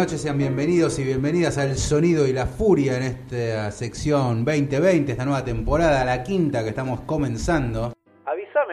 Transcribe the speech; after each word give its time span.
Noches, 0.00 0.22
sean 0.22 0.38
bienvenidos 0.38 0.98
y 0.98 1.04
bienvenidas 1.04 1.58
al 1.58 1.76
Sonido 1.76 2.26
y 2.26 2.32
la 2.32 2.46
Furia 2.46 2.96
en 2.96 3.02
esta 3.02 3.70
sección 3.70 4.46
2020, 4.46 5.12
esta 5.12 5.26
nueva 5.26 5.44
temporada, 5.44 6.06
la 6.06 6.22
quinta 6.22 6.62
que 6.62 6.70
estamos 6.70 7.02
comenzando. 7.02 7.92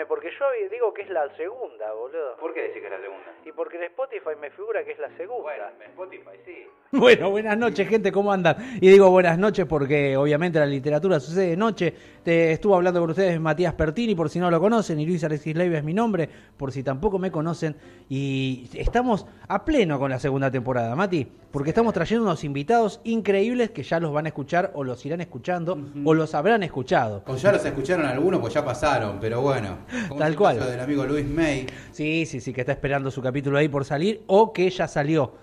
Porque 0.05 0.29
yo 0.37 0.45
digo 0.69 0.93
que 0.93 1.03
es 1.03 1.09
la 1.09 1.27
segunda, 1.35 1.91
boludo. 1.93 2.37
¿Por 2.37 2.53
qué 2.53 2.63
decís 2.63 2.81
que 2.81 2.85
es 2.85 2.91
la 2.91 3.01
segunda? 3.01 3.25
Y 3.45 3.51
porque 3.51 3.77
en 3.77 3.83
Spotify 3.83 4.31
me 4.39 4.49
figura 4.51 4.83
que 4.83 4.91
es 4.91 4.99
la 4.99 5.09
segunda. 5.17 5.43
Bueno, 5.43 5.63
en 5.79 5.89
Spotify 5.91 6.37
sí. 6.45 6.67
Bueno, 6.91 7.29
buenas 7.29 7.57
noches, 7.57 7.87
gente, 7.87 8.13
¿cómo 8.13 8.31
andan? 8.31 8.77
Y 8.79 8.89
digo 8.89 9.09
buenas 9.09 9.37
noches 9.37 9.65
porque 9.65 10.15
obviamente 10.15 10.57
la 10.57 10.65
literatura 10.65 11.19
sucede 11.19 11.47
de 11.49 11.57
noche. 11.57 11.93
Te 12.23 12.53
estuvo 12.53 12.75
hablando 12.75 13.01
con 13.01 13.09
ustedes 13.09 13.39
Matías 13.41 13.73
Pertini, 13.73 14.15
por 14.15 14.29
si 14.29 14.39
no 14.39 14.49
lo 14.49 14.59
conocen, 14.59 14.99
y 14.99 15.05
Luis 15.05 15.23
Alexis 15.23 15.55
Leiva 15.55 15.77
es 15.77 15.83
mi 15.83 15.93
nombre, 15.93 16.29
por 16.55 16.71
si 16.71 16.83
tampoco 16.83 17.19
me 17.19 17.29
conocen. 17.29 17.75
Y 18.09 18.69
estamos 18.73 19.25
a 19.47 19.65
pleno 19.65 19.99
con 19.99 20.11
la 20.11 20.19
segunda 20.19 20.49
temporada, 20.49 20.95
Mati, 20.95 21.27
porque 21.51 21.71
estamos 21.71 21.93
trayendo 21.93 22.23
unos 22.23 22.43
invitados 22.43 23.01
increíbles 23.03 23.71
que 23.71 23.83
ya 23.83 23.99
los 23.99 24.13
van 24.13 24.25
a 24.25 24.29
escuchar 24.29 24.71
o 24.73 24.83
los 24.83 25.05
irán 25.05 25.21
escuchando 25.21 25.77
o 26.05 26.13
los 26.13 26.35
habrán 26.35 26.63
escuchado. 26.63 27.23
O 27.27 27.35
ya 27.35 27.51
los 27.51 27.65
escucharon 27.65 28.05
algunos, 28.05 28.39
pues 28.39 28.53
ya 28.53 28.63
pasaron, 28.63 29.19
pero 29.19 29.41
bueno. 29.41 29.79
Tal 30.17 30.35
cual. 30.35 30.59
del 30.59 30.79
amigo 30.79 31.05
Luis 31.05 31.25
May. 31.27 31.65
Sí, 31.91 32.25
sí, 32.25 32.39
sí, 32.41 32.53
que 32.53 32.61
está 32.61 32.73
esperando 32.73 33.09
su 33.11 33.21
capítulo 33.21 33.57
ahí 33.57 33.67
por 33.69 33.85
salir 33.85 34.21
o 34.27 34.51
que 34.53 34.69
ya 34.69 34.87
salió. 34.87 35.33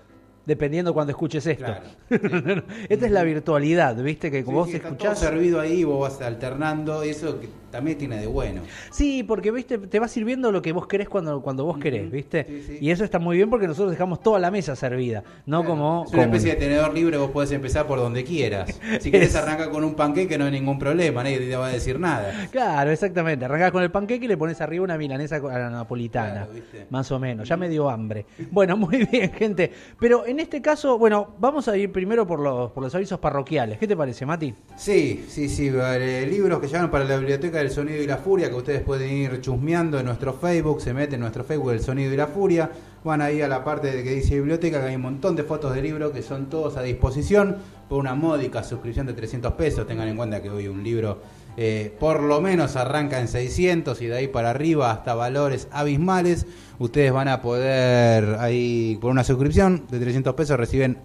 Dependiendo 0.45 0.93
cuando 0.93 1.09
escuches 1.09 1.45
esto. 1.47 1.65
Claro. 1.65 1.83
Esta 2.87 3.05
es 3.07 3.11
la 3.11 3.23
virtualidad, 3.23 3.95
¿viste? 3.95 4.29
Que 4.29 4.39
Sí, 4.39 4.43
como 4.43 4.59
vos 4.59 4.69
sí, 4.69 4.75
está 4.75 4.89
escuchás. 4.89 5.19
todo 5.19 5.29
servido 5.31 5.59
ahí, 5.59 5.83
vos 5.83 5.99
vas 6.01 6.21
alternando, 6.21 7.01
eso 7.01 7.39
que 7.39 7.49
también 7.75 7.97
tiene 7.97 8.17
de 8.19 8.27
bueno. 8.27 8.61
Sí, 8.91 9.23
porque 9.23 9.51
viste, 9.51 9.77
te 9.77 9.99
va 9.99 10.07
sirviendo 10.07 10.51
lo 10.51 10.61
que 10.61 10.71
vos 10.71 10.87
querés 10.87 11.09
cuando, 11.09 11.41
cuando 11.41 11.65
vos 11.65 11.77
querés, 11.77 12.09
¿viste? 12.11 12.45
Sí, 12.47 12.63
sí. 12.67 12.77
Y 12.81 12.91
eso 12.91 13.03
está 13.03 13.19
muy 13.19 13.37
bien 13.37 13.49
porque 13.49 13.67
nosotros 13.67 13.91
dejamos 13.91 14.21
toda 14.21 14.39
la 14.39 14.51
mesa 14.51 14.75
servida, 14.75 15.23
no 15.45 15.59
Claro, 15.61 15.69
como. 15.75 16.03
Es 16.07 16.13
una 16.13 16.23
especie 16.23 16.51
de 16.51 16.55
tenedor 16.57 16.93
libre, 16.93 17.17
vos 17.17 17.31
podés 17.31 17.51
empezar 17.51 17.85
por 17.87 17.99
donde 17.99 18.23
quieras. 18.23 18.79
Si 18.99 19.11
querés 19.11 19.29
Es- 19.29 19.35
arrancar 19.35 19.69
con 19.69 19.83
un 19.83 19.95
panqueque 19.95 20.37
no 20.37 20.45
hay 20.45 20.51
ningún 20.51 20.79
problema, 20.79 21.23
nadie 21.23 21.39
te 21.39 21.55
va 21.55 21.67
a 21.67 21.71
decir 21.71 21.99
nada. 21.99 22.47
Claro, 22.51 22.91
exactamente. 22.91 23.45
Arrancás 23.45 23.71
con 23.71 23.83
el 23.83 23.91
panqueque 23.91 24.25
y 24.25 24.27
le 24.27 24.37
pones 24.37 24.61
arriba 24.61 24.83
una 24.83 24.97
milanesa 24.97 25.37
a 25.37 25.59
la 25.59 25.69
napolitana. 25.69 26.47
Más 26.89 27.11
o 27.11 27.19
menos. 27.19 27.47
Ya 27.47 27.57
me 27.57 27.69
dio 27.69 27.89
hambre. 27.89 28.25
Bueno, 28.51 28.77
muy 28.77 29.05
bien, 29.05 29.31
gente. 29.31 29.71
Pero 29.99 30.25
en 30.25 30.39
este 30.39 30.61
caso, 30.61 30.97
bueno, 30.97 31.35
vamos 31.39 31.67
a 31.67 31.77
ir 31.77 31.91
primero 31.91 32.25
por 32.27 32.39
los, 32.39 32.71
por 32.71 32.83
los 32.83 32.93
avisos 32.95 33.19
parroquiales. 33.19 33.77
¿Qué 33.77 33.87
te 33.87 33.95
parece, 33.97 34.25
Mati? 34.25 34.53
Sí, 34.77 35.25
sí, 35.27 35.49
sí, 35.49 35.69
vale, 35.69 36.25
libros 36.27 36.59
que 36.59 36.67
llegan 36.67 36.89
para 36.91 37.05
la 37.05 37.17
Biblioteca 37.17 37.59
del 37.65 37.73
Sonido 37.73 38.03
y 38.03 38.05
la 38.05 38.17
Furia, 38.17 38.49
que 38.49 38.55
ustedes 38.55 38.81
pueden 38.81 39.11
ir 39.11 39.41
chusmeando 39.41 39.99
en 39.99 40.05
nuestro 40.05 40.33
Facebook, 40.33 40.81
se 40.81 40.93
meten 40.93 41.15
en 41.15 41.21
nuestro 41.21 41.43
Facebook 41.43 41.71
El 41.71 41.79
Sonido 41.79 42.13
y 42.13 42.17
la 42.17 42.27
Furia, 42.27 42.69
van 43.03 43.21
ahí 43.21 43.41
a 43.41 43.47
la 43.47 43.63
parte 43.63 43.91
de 43.91 44.03
que 44.03 44.11
dice 44.11 44.35
biblioteca, 44.35 44.79
que 44.79 44.87
hay 44.87 44.95
un 44.95 45.01
montón 45.01 45.35
de 45.35 45.43
fotos 45.43 45.73
de 45.73 45.81
libros 45.81 46.11
que 46.11 46.21
son 46.21 46.45
todos 46.45 46.77
a 46.77 46.83
disposición 46.83 47.57
por 47.89 47.99
una 47.99 48.13
módica 48.13 48.63
suscripción 48.63 49.07
de 49.07 49.13
300 49.13 49.53
pesos, 49.53 49.87
tengan 49.87 50.07
en 50.07 50.15
cuenta 50.15 50.43
que 50.43 50.49
hoy 50.49 50.67
un 50.67 50.83
libro 50.83 51.19
eh, 51.57 51.95
por 51.99 52.21
lo 52.21 52.39
menos 52.39 52.75
arranca 52.75 53.19
en 53.19 53.27
600 53.27 53.99
y 54.01 54.07
de 54.07 54.15
ahí 54.15 54.27
para 54.27 54.51
arriba 54.51 54.91
hasta 54.91 55.15
valores 55.15 55.67
abismales, 55.71 56.45
ustedes 56.77 57.11
van 57.11 57.29
a 57.29 57.41
poder 57.41 58.35
ahí 58.39 58.99
por 59.01 59.09
una 59.09 59.23
suscripción 59.23 59.85
de 59.89 59.99
300 59.99 60.35
pesos 60.35 60.57
reciben 60.57 60.99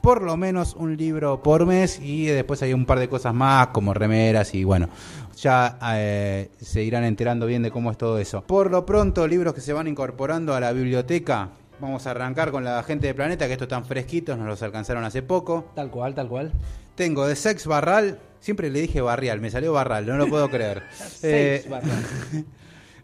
por 0.00 0.22
lo 0.22 0.36
menos 0.36 0.74
un 0.74 0.96
libro 0.96 1.42
por 1.42 1.66
mes 1.66 2.00
y 2.00 2.26
después 2.26 2.62
hay 2.62 2.72
un 2.72 2.86
par 2.86 2.98
de 2.98 3.08
cosas 3.08 3.34
más 3.34 3.68
como 3.68 3.94
remeras 3.94 4.54
y 4.54 4.64
bueno, 4.64 4.88
ya 5.36 5.78
eh, 5.94 6.50
se 6.60 6.82
irán 6.82 7.04
enterando 7.04 7.46
bien 7.46 7.62
de 7.62 7.70
cómo 7.70 7.90
es 7.90 7.98
todo 7.98 8.18
eso. 8.18 8.42
Por 8.42 8.70
lo 8.70 8.84
pronto, 8.86 9.26
libros 9.26 9.54
que 9.54 9.60
se 9.60 9.72
van 9.72 9.86
incorporando 9.86 10.54
a 10.54 10.60
la 10.60 10.72
biblioteca. 10.72 11.50
Vamos 11.80 12.06
a 12.06 12.10
arrancar 12.10 12.50
con 12.50 12.62
la 12.62 12.82
gente 12.82 13.06
de 13.06 13.14
Planeta, 13.14 13.46
que 13.46 13.52
estos 13.52 13.66
están 13.66 13.86
fresquitos, 13.86 14.36
nos 14.36 14.46
los 14.46 14.62
alcanzaron 14.62 15.02
hace 15.04 15.22
poco. 15.22 15.70
Tal 15.74 15.90
cual, 15.90 16.14
tal 16.14 16.28
cual. 16.28 16.52
Tengo 16.94 17.26
de 17.26 17.36
Sex 17.36 17.66
Barral, 17.66 18.18
siempre 18.40 18.68
le 18.68 18.82
dije 18.82 19.00
Barrial, 19.00 19.40
me 19.40 19.50
salió 19.50 19.72
Barral, 19.72 20.06
no 20.06 20.16
lo 20.16 20.28
puedo 20.28 20.48
creer. 20.50 20.82
Eh. 21.22 21.64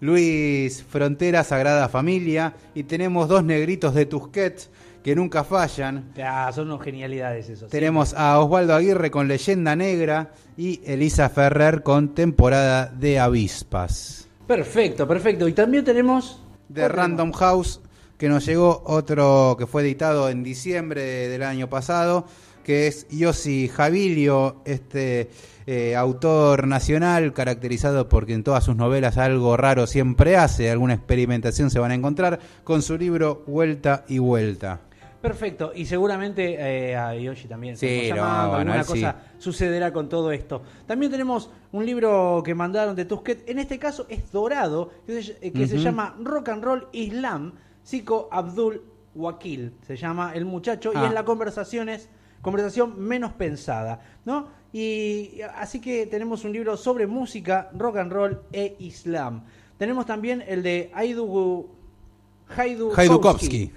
Luis 0.01 0.83
Frontera, 0.83 1.43
Sagrada 1.43 1.89
Familia, 1.89 2.53
y 2.75 2.83
tenemos 2.83 3.29
dos 3.29 3.45
negritos 3.45 3.95
de 3.95 4.05
Tusquets 4.05 4.69
que 5.07 5.15
nunca 5.15 5.45
fallan. 5.45 6.13
Ah, 6.21 6.51
son 6.53 6.69
unas 6.69 6.85
genialidades 6.85 7.49
esos. 7.49 7.71
Tenemos 7.71 8.13
a 8.13 8.41
Osvaldo 8.41 8.75
Aguirre 8.75 9.13
con 9.13 9.29
Leyenda 9.29 9.77
Negra 9.77 10.33
y 10.57 10.81
Elisa 10.85 11.29
Ferrer 11.29 11.85
con 11.85 12.13
Temporada 12.13 12.87
de 12.87 13.21
Avispas. 13.21 14.27
Perfecto, 14.49 15.07
perfecto. 15.07 15.47
Y 15.47 15.53
también 15.53 15.85
tenemos. 15.85 16.43
De 16.69 16.89
Random 16.89 17.31
House, 17.31 17.81
que 18.19 18.29
nos 18.29 18.45
llegó 18.47 18.83
otro 18.85 19.55
que 19.57 19.69
fue 19.69 19.83
editado 19.83 20.29
en 20.29 20.43
diciembre 20.43 21.29
del 21.29 21.45
año 21.45 21.71
pasado, 21.71 22.27
que 22.65 22.89
es 22.89 23.07
Yossi 23.09 23.69
Javilio, 23.69 24.63
este 24.65 25.31
eh, 25.69 25.95
autor 25.95 26.67
nacional 26.67 27.33
caracterizado 27.33 28.09
porque 28.09 28.35
en 28.35 28.43
todas 28.43 28.65
sus 28.65 28.75
novelas 28.75 29.19
algo 29.19 29.57
raro 29.57 29.87
siempre 29.87 30.37
hace, 30.37 30.69
alguna 30.69 30.95
experimentación 30.95 31.71
se 31.71 31.79
van 31.79 31.93
a 31.93 31.95
encontrar, 31.95 32.41
con 32.65 32.83
su 32.83 32.99
libro 32.99 33.45
Vuelta 33.47 34.05
y 34.09 34.19
Vuelta. 34.19 34.81
Perfecto, 35.27 35.73
y 35.75 35.87
seguramente 35.87 36.55
eh, 36.55 36.95
a 36.97 37.13
Yoshi 37.17 37.49
también. 37.49 37.77
Sí, 37.77 38.11
bueno, 38.11 38.25
alguna 38.25 38.77
él 38.77 38.85
sí. 38.85 38.93
cosa 38.93 39.17
sucederá 39.39 39.93
con 39.93 40.09
todo 40.09 40.31
esto. 40.31 40.63
También 40.87 41.11
tenemos 41.11 41.51
un 41.73 41.85
libro 41.85 42.43
que 42.45 42.55
mandaron 42.55 42.95
de 42.95 43.07
Tusquet, 43.07 43.43
en 43.49 43.59
este 43.59 43.77
caso 43.77 44.07
es 44.09 44.31
dorado, 44.31 44.91
que, 45.05 45.21
se, 45.21 45.39
eh, 45.41 45.67
se 45.67 45.79
llama 45.79 46.15
Rock 46.23 46.51
and 46.51 46.63
Roll 46.63 46.87
Islam, 46.93 47.55
Psico 47.83 48.29
Abdul 48.31 48.85
Wakil, 49.17 49.73
se 49.85 49.97
llama 49.97 50.33
el 50.33 50.45
muchacho, 50.45 50.93
y 50.93 50.97
Ah. 50.97 51.07
es 51.07 51.13
la 51.13 51.25
conversaciones, 51.25 52.09
conversación 52.41 52.97
menos 52.97 53.33
pensada, 53.33 54.01
¿no? 54.25 54.47
Y 54.73 55.41
así 55.57 55.81
que 55.81 56.07
tenemos 56.07 56.45
un 56.45 56.53
libro 56.53 56.77
sobre 56.77 57.09
música, 57.09 57.69
rock 57.77 57.97
and 57.97 58.13
roll 58.13 58.43
e 58.53 58.77
islam. 58.79 59.43
Tenemos 59.77 60.07
también 60.07 60.45
el 60.47 60.63
de 60.63 60.93
Aidu 60.95 61.67
Haidukovsky. 62.49 63.73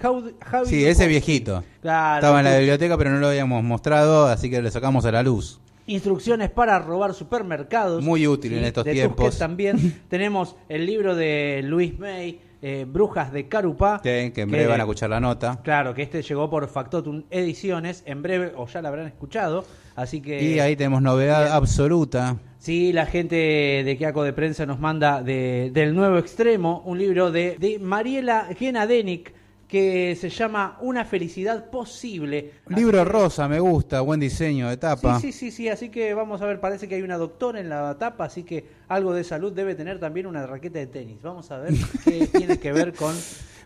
Sí, 0.66 0.86
ese 0.86 1.08
viejito. 1.08 1.64
Claro, 1.82 2.18
Estaba 2.18 2.40
en 2.40 2.46
la 2.46 2.58
biblioteca 2.58 2.98
pero 2.98 3.12
no 3.12 3.20
lo 3.20 3.28
habíamos 3.28 3.64
mostrado, 3.64 4.28
así 4.28 4.50
que 4.50 4.62
lo 4.62 4.70
sacamos 4.70 5.06
a 5.06 5.12
la 5.12 5.24
luz. 5.24 5.60
Instrucciones 5.88 6.52
para 6.52 6.78
robar 6.78 7.16
supermercados. 7.16 8.04
Muy 8.04 8.28
útil 8.28 8.54
en 8.54 8.64
estos 8.64 8.86
de 8.86 8.94
tiempos. 8.94 9.38
También. 9.40 10.02
Tenemos 10.10 10.56
el 10.70 10.86
libro 10.86 11.16
de 11.16 11.62
Luis 11.64 11.98
May, 11.98 12.40
eh, 12.62 12.86
Brujas 12.88 13.34
de 13.34 13.48
Carupá. 13.48 14.00
Sí, 14.04 14.32
que 14.32 14.42
en 14.42 14.52
breve 14.52 14.68
van 14.68 14.82
a 14.82 14.84
escuchar 14.84 15.10
la 15.10 15.20
nota. 15.20 15.60
Claro, 15.64 15.96
que 15.96 16.04
este 16.04 16.22
llegó 16.22 16.48
por 16.48 16.68
Factotum 16.68 17.24
Ediciones. 17.32 18.04
En 18.06 18.22
breve, 18.22 18.54
o 18.56 18.68
ya 18.68 18.84
la 18.84 18.90
habrán 18.90 19.08
escuchado. 19.08 19.66
Así 19.96 20.22
que. 20.22 20.44
Y 20.44 20.60
ahí 20.60 20.76
tenemos 20.76 21.02
novedad 21.02 21.46
bien. 21.46 21.54
absoluta. 21.54 22.38
Sí, 22.60 22.92
la 22.92 23.06
gente 23.06 23.36
de 23.36 23.98
Queaco 23.98 24.22
de 24.22 24.34
Prensa 24.34 24.66
nos 24.66 24.82
manda 24.82 25.24
de, 25.24 25.72
del 25.74 25.96
nuevo 25.96 26.18
extremo 26.18 26.84
un 26.86 27.00
libro 27.00 27.32
de, 27.32 27.56
de 27.58 27.80
Mariela 27.80 28.50
Genadenik, 28.54 29.34
que 29.66 30.18
se 30.20 30.30
llama 30.30 30.78
Una 30.82 31.06
felicidad 31.06 31.70
posible. 31.70 32.56
Libro 32.68 33.00
Así 33.00 33.10
rosa, 33.10 33.48
me 33.48 33.62
gusta, 33.62 34.02
buen 34.02 34.20
diseño 34.20 34.68
de 34.68 34.76
tapa. 34.76 35.22
Sí, 35.22 35.32
sí, 35.32 35.40
sí, 35.40 35.52
sí, 35.52 35.70
así 35.70 35.88
que 35.88 36.14
vamos 36.14 36.42
a 36.42 36.48
ver, 36.48 36.60
parece 36.60 36.90
que 36.90 36.96
hay 36.96 37.02
una 37.02 37.18
doctora 37.18 37.62
en 37.62 37.70
la 37.70 37.98
tapa, 37.98 38.26
así 38.26 38.44
que 38.44 38.66
algo 38.90 39.14
de 39.14 39.24
salud 39.24 39.54
debe 39.54 39.74
tener 39.74 39.98
también 39.98 40.28
una 40.28 40.46
raqueta 40.46 40.80
de 40.80 40.88
tenis. 40.88 41.22
Vamos 41.22 41.50
a 41.52 41.60
ver 41.60 41.74
qué 42.04 42.28
tiene 42.38 42.60
que 42.60 42.74
ver 42.74 42.94
con... 42.94 43.16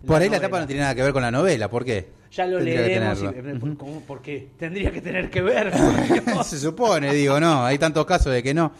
Por 0.06 0.22
ahí 0.22 0.30
la 0.30 0.40
tapa 0.40 0.60
no 0.60 0.68
tiene 0.68 0.82
nada 0.82 0.94
que 0.94 1.02
ver 1.02 1.14
con 1.14 1.24
la 1.24 1.32
novela, 1.32 1.68
¿por 1.68 1.84
qué? 1.84 2.10
Ya 2.34 2.48
lo 2.48 2.60
leeremos, 2.60 3.22
y- 3.22 3.60
por- 3.60 3.78
¿cómo? 3.78 4.02
porque 4.08 4.50
tendría 4.58 4.92
que 4.92 5.02
tener 5.02 5.30
que 5.30 5.42
ver. 5.42 5.72
Se 6.44 6.58
supone, 6.60 7.14
digo, 7.14 7.40
no, 7.40 7.64
hay 7.66 7.78
tantos 7.78 8.06
casos 8.06 8.34
de 8.34 8.42
que 8.44 8.54
no. 8.54 8.72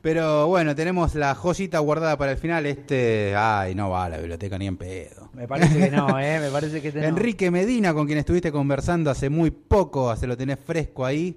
Pero 0.00 0.46
bueno, 0.46 0.74
tenemos 0.74 1.14
la 1.14 1.34
joyita 1.34 1.78
guardada 1.80 2.16
para 2.16 2.32
el 2.32 2.38
final. 2.38 2.64
Este, 2.64 3.34
ay, 3.36 3.74
no 3.74 3.90
va 3.90 4.06
a 4.06 4.08
la 4.08 4.16
biblioteca 4.18 4.56
ni 4.56 4.66
en 4.66 4.78
pedo. 4.78 5.28
Me 5.34 5.46
parece 5.46 5.78
que 5.78 5.90
no, 5.90 6.18
¿eh? 6.20 6.40
Me 6.40 6.48
parece 6.50 6.80
que 6.80 6.90
te- 6.90 7.00
no. 7.00 7.06
Enrique 7.08 7.50
Medina, 7.50 7.92
con 7.92 8.06
quien 8.06 8.18
estuviste 8.18 8.50
conversando 8.50 9.10
hace 9.10 9.28
muy 9.28 9.50
poco, 9.50 10.14
se 10.16 10.26
lo 10.26 10.36
tenés 10.38 10.58
fresco 10.64 11.04
ahí. 11.04 11.36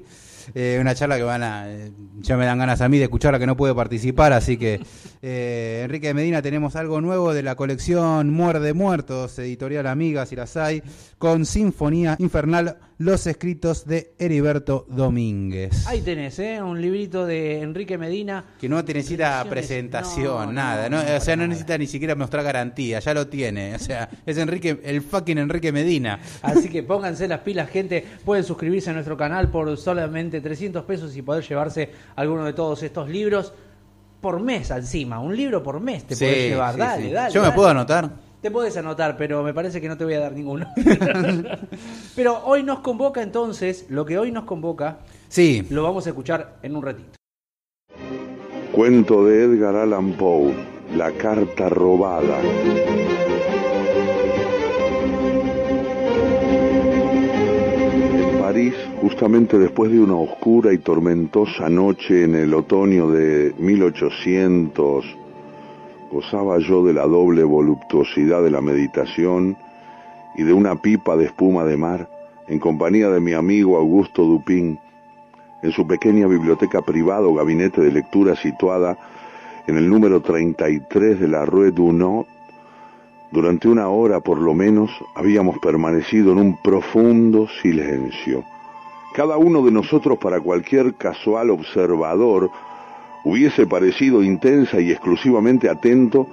Eh, 0.53 0.77
una 0.79 0.95
charla 0.95 1.17
que 1.17 1.23
van 1.23 1.43
a. 1.43 1.69
eh, 1.69 1.91
ya 2.19 2.37
me 2.37 2.45
dan 2.45 2.57
ganas 2.57 2.81
a 2.81 2.89
mí 2.89 2.97
de 2.97 3.05
escucharla 3.05 3.39
que 3.39 3.47
no 3.47 3.57
pude 3.57 3.73
participar, 3.73 4.33
así 4.33 4.57
que. 4.57 4.79
eh, 5.21 5.81
Enrique 5.83 6.13
Medina, 6.13 6.41
tenemos 6.41 6.75
algo 6.75 7.01
nuevo 7.01 7.33
de 7.33 7.43
la 7.43 7.55
colección 7.55 8.29
Muerde 8.29 8.73
Muertos, 8.73 9.37
editorial 9.39 9.87
Amiga, 9.87 10.25
si 10.25 10.35
las 10.35 10.57
hay, 10.57 10.81
con 11.17 11.45
Sinfonía 11.45 12.15
Infernal, 12.19 12.77
los 12.99 13.27
escritos 13.27 13.85
de 13.85 14.13
Heriberto 14.17 14.85
Domínguez. 14.89 15.85
Ahí 15.87 16.01
tenés, 16.01 16.39
¿eh? 16.39 16.61
Un 16.61 16.81
librito 16.81 17.25
de 17.27 17.61
Enrique 17.61 17.97
Medina. 17.97 18.43
Que 18.59 18.67
no 18.67 18.83
te 18.83 18.93
necesita 18.93 19.45
presentación, 19.47 20.47
no, 20.47 20.51
nada. 20.53 20.89
no, 20.89 20.97
¿no? 20.97 21.03
no, 21.09 21.15
o 21.17 21.19
sea, 21.19 21.35
no 21.35 21.41
nada. 21.43 21.49
necesita 21.49 21.77
ni 21.77 21.85
siquiera 21.87 22.15
mostrar 22.15 22.43
garantía, 22.43 22.99
ya 22.99 23.13
lo 23.13 23.27
tiene. 23.27 23.75
O 23.75 23.79
sea, 23.79 24.09
es 24.25 24.37
Enrique, 24.37 24.79
el 24.83 25.01
fucking 25.01 25.37
Enrique 25.37 25.71
Medina. 25.71 26.19
Así 26.41 26.69
que 26.69 26.81
pónganse 26.83 27.27
las 27.27 27.41
pilas, 27.41 27.69
gente. 27.69 28.03
Pueden 28.25 28.43
suscribirse 28.43 28.89
a 28.89 28.93
nuestro 28.93 29.15
canal 29.15 29.49
por 29.49 29.77
solamente 29.77 30.41
300 30.41 30.83
pesos 30.85 31.15
y 31.15 31.21
poder 31.21 31.43
llevarse 31.47 31.91
alguno 32.15 32.45
de 32.45 32.53
todos 32.53 32.81
estos 32.81 33.07
libros 33.09 33.53
por 34.21 34.39
mes 34.39 34.71
encima. 34.71 35.19
Un 35.19 35.37
libro 35.37 35.61
por 35.61 35.79
mes 35.79 36.03
te 36.05 36.15
Sí, 36.15 36.25
podés 36.25 36.49
llevar. 36.49 36.73
sí, 36.73 36.79
dale, 36.79 37.03
sí. 37.07 37.11
dale. 37.13 37.33
Yo 37.33 37.43
me 37.43 37.51
puedo 37.51 37.67
anotar. 37.69 38.09
Te 38.41 38.51
puedes 38.51 38.77
anotar, 38.77 39.17
pero 39.17 39.43
me 39.43 39.53
parece 39.53 39.81
que 39.81 39.87
no 39.87 39.97
te 39.97 40.03
voy 40.03 40.13
a 40.13 40.19
dar 40.19 40.33
ninguno. 40.33 40.67
pero 42.15 42.45
hoy 42.45 42.63
nos 42.63 42.79
convoca 42.79 43.21
entonces, 43.21 43.85
lo 43.89 44.05
que 44.05 44.17
hoy 44.17 44.31
nos 44.31 44.45
convoca, 44.45 44.99
Sí, 45.29 45.65
lo 45.69 45.83
vamos 45.83 46.07
a 46.07 46.11
escuchar 46.11 46.57
en 46.61 46.75
un 46.75 46.83
ratito. 46.83 47.09
Cuento 48.71 49.25
de 49.25 49.43
Edgar 49.43 49.75
Allan 49.75 50.13
Poe, 50.13 50.53
La 50.95 51.11
carta 51.11 51.67
robada. 51.67 52.39
En 58.13 58.39
París, 58.39 58.73
justamente 59.01 59.59
después 59.59 59.91
de 59.91 59.99
una 59.99 60.15
oscura 60.15 60.71
y 60.71 60.77
tormentosa 60.77 61.67
noche 61.67 62.23
en 62.23 62.35
el 62.35 62.53
otoño 62.53 63.11
de 63.11 63.53
1800, 63.57 65.05
gozaba 66.11 66.59
yo 66.59 66.83
de 66.83 66.93
la 66.93 67.05
doble 67.05 67.43
voluptuosidad 67.43 68.43
de 68.43 68.51
la 68.51 68.61
meditación 68.61 69.57
y 70.35 70.43
de 70.43 70.53
una 70.53 70.75
pipa 70.75 71.17
de 71.17 71.25
espuma 71.25 71.63
de 71.63 71.77
mar 71.77 72.09
en 72.47 72.59
compañía 72.59 73.09
de 73.09 73.19
mi 73.19 73.33
amigo 73.33 73.77
Augusto 73.77 74.23
Dupin, 74.23 74.79
en 75.61 75.71
su 75.71 75.85
pequeña 75.85 76.27
biblioteca 76.27 76.81
privada 76.81 77.27
o 77.27 77.33
gabinete 77.33 77.81
de 77.81 77.91
lectura 77.91 78.35
situada 78.35 78.97
en 79.67 79.77
el 79.77 79.89
número 79.89 80.21
33 80.21 81.19
de 81.19 81.27
la 81.27 81.45
Rue 81.45 81.71
Dunot, 81.71 82.27
durante 83.31 83.67
una 83.67 83.89
hora 83.89 84.21
por 84.21 84.37
lo 84.37 84.53
menos 84.53 84.89
habíamos 85.15 85.59
permanecido 85.59 86.31
en 86.31 86.37
un 86.37 86.57
profundo 86.61 87.47
silencio. 87.61 88.45
Cada 89.13 89.37
uno 89.37 89.65
de 89.65 89.71
nosotros 89.71 90.17
para 90.19 90.39
cualquier 90.39 90.95
casual 90.95 91.49
observador 91.49 92.49
hubiese 93.27 93.67
parecido 93.67 94.23
intensa 94.23 94.79
y 94.79 94.89
exclusivamente 94.89 95.69
atento 95.69 96.27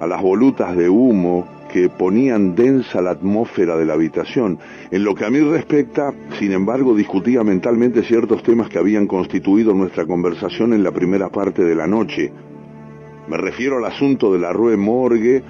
a 0.00 0.06
las 0.06 0.22
volutas 0.22 0.74
de 0.74 0.88
humo 0.88 1.46
que 1.70 1.90
ponían 1.90 2.54
densa 2.54 3.02
la 3.02 3.10
atmósfera 3.10 3.76
de 3.76 3.84
la 3.84 3.92
habitación. 3.92 4.58
En 4.90 5.04
lo 5.04 5.14
que 5.14 5.26
a 5.26 5.30
mí 5.30 5.40
respecta, 5.40 6.12
sin 6.38 6.52
embargo, 6.52 6.94
discutía 6.94 7.44
mentalmente 7.44 8.02
ciertos 8.02 8.42
temas 8.42 8.70
que 8.70 8.78
habían 8.78 9.06
constituido 9.06 9.74
nuestra 9.74 10.06
conversación 10.06 10.72
en 10.72 10.82
la 10.82 10.90
primera 10.90 11.28
parte 11.28 11.64
de 11.64 11.74
la 11.74 11.86
noche. 11.86 12.32
Me 13.28 13.36
refiero 13.36 13.76
al 13.76 13.84
asunto 13.84 14.32
de 14.32 14.38
la 14.38 14.54
Rue 14.54 14.78
Morgue 14.78 15.42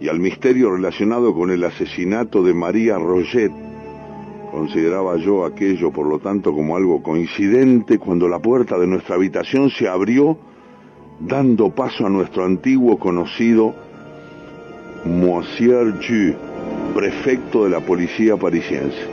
y 0.00 0.08
al 0.08 0.18
misterio 0.18 0.72
relacionado 0.72 1.34
con 1.34 1.50
el 1.50 1.62
asesinato 1.62 2.42
de 2.42 2.52
María 2.52 2.98
Roget. 2.98 3.69
Consideraba 4.50 5.16
yo 5.16 5.44
aquello, 5.44 5.92
por 5.92 6.06
lo 6.06 6.18
tanto, 6.18 6.52
como 6.52 6.76
algo 6.76 7.02
coincidente 7.02 7.98
cuando 7.98 8.28
la 8.28 8.40
puerta 8.40 8.78
de 8.78 8.86
nuestra 8.86 9.14
habitación 9.14 9.70
se 9.70 9.88
abrió, 9.88 10.36
dando 11.20 11.70
paso 11.70 12.06
a 12.06 12.10
nuestro 12.10 12.44
antiguo 12.44 12.98
conocido 12.98 13.74
Monsieur 15.04 15.94
Ju, 16.00 16.34
prefecto 16.94 17.64
de 17.64 17.70
la 17.70 17.80
policía 17.80 18.36
parisiense. 18.36 19.06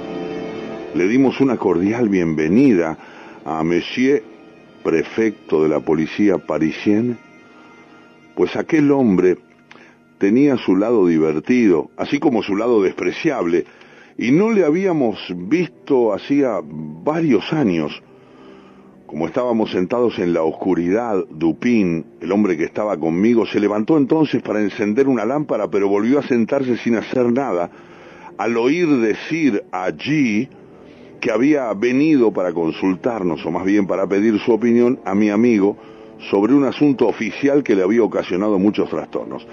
Le 0.95 1.07
dimos 1.07 1.39
una 1.39 1.57
cordial 1.57 2.09
bienvenida 2.09 2.97
a 3.45 3.63
Monsieur, 3.63 4.23
prefecto 4.83 5.61
de 5.61 5.69
la 5.69 5.79
policía 5.81 6.39
parisienne, 6.39 7.17
pues 8.35 8.55
aquel 8.55 8.91
hombre 8.91 9.37
tenía 10.17 10.57
su 10.57 10.75
lado 10.75 11.05
divertido, 11.07 11.91
así 11.95 12.19
como 12.19 12.41
su 12.41 12.55
lado 12.55 12.81
despreciable, 12.81 13.65
y 14.17 14.31
no 14.31 14.51
le 14.51 14.65
habíamos 14.65 15.17
visto 15.35 16.13
hacía 16.13 16.59
varios 16.63 17.53
años. 17.53 18.01
Como 19.05 19.27
estábamos 19.27 19.71
sentados 19.71 20.19
en 20.19 20.33
la 20.33 20.43
oscuridad, 20.43 21.23
Dupin, 21.29 22.05
el 22.19 22.31
hombre 22.31 22.57
que 22.57 22.65
estaba 22.65 22.97
conmigo, 22.97 23.45
se 23.45 23.59
levantó 23.59 23.97
entonces 23.97 24.41
para 24.41 24.61
encender 24.61 25.07
una 25.07 25.23
lámpara, 25.23 25.69
pero 25.69 25.87
volvió 25.87 26.19
a 26.19 26.23
sentarse 26.23 26.77
sin 26.77 26.95
hacer 26.95 27.31
nada, 27.31 27.69
al 28.37 28.57
oír 28.57 28.87
decir 28.97 29.63
allí 29.71 30.49
que 31.21 31.31
había 31.31 31.71
venido 31.73 32.33
para 32.33 32.51
consultarnos, 32.53 33.45
o 33.45 33.51
más 33.51 33.65
bien 33.65 33.87
para 33.87 34.07
pedir 34.07 34.39
su 34.39 34.51
opinión 34.51 34.99
a 35.05 35.15
mi 35.15 35.29
amigo 35.29 35.77
sobre 36.29 36.53
un 36.53 36.65
asunto 36.65 37.07
oficial 37.07 37.63
que 37.63 37.75
le 37.75 37.83
había 37.83 38.03
ocasionado 38.03 38.59
muchos 38.59 38.89
trastornos. 38.89 39.47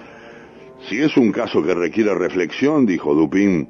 Si 0.89 1.01
es 1.01 1.17
un 1.17 1.33
caso 1.33 1.63
que 1.63 1.75
requiere 1.75 2.15
reflexión, 2.15 2.85
dijo 2.87 3.15
Dupin, 3.15 3.69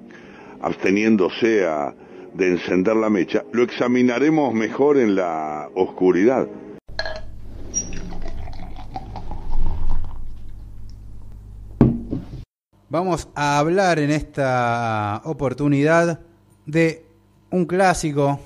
absteniéndose 0.64 1.66
a, 1.66 1.94
de 2.34 2.48
encender 2.48 2.96
la 2.96 3.10
mecha, 3.10 3.44
lo 3.52 3.62
examinaremos 3.62 4.52
mejor 4.54 4.98
en 4.98 5.14
la 5.14 5.68
oscuridad. 5.74 6.48
vamos 12.94 13.28
a 13.34 13.58
hablar 13.58 13.98
en 13.98 14.12
esta 14.12 15.20
oportunidad 15.24 16.20
de 16.64 17.04
un 17.50 17.66
clásico. 17.66 18.38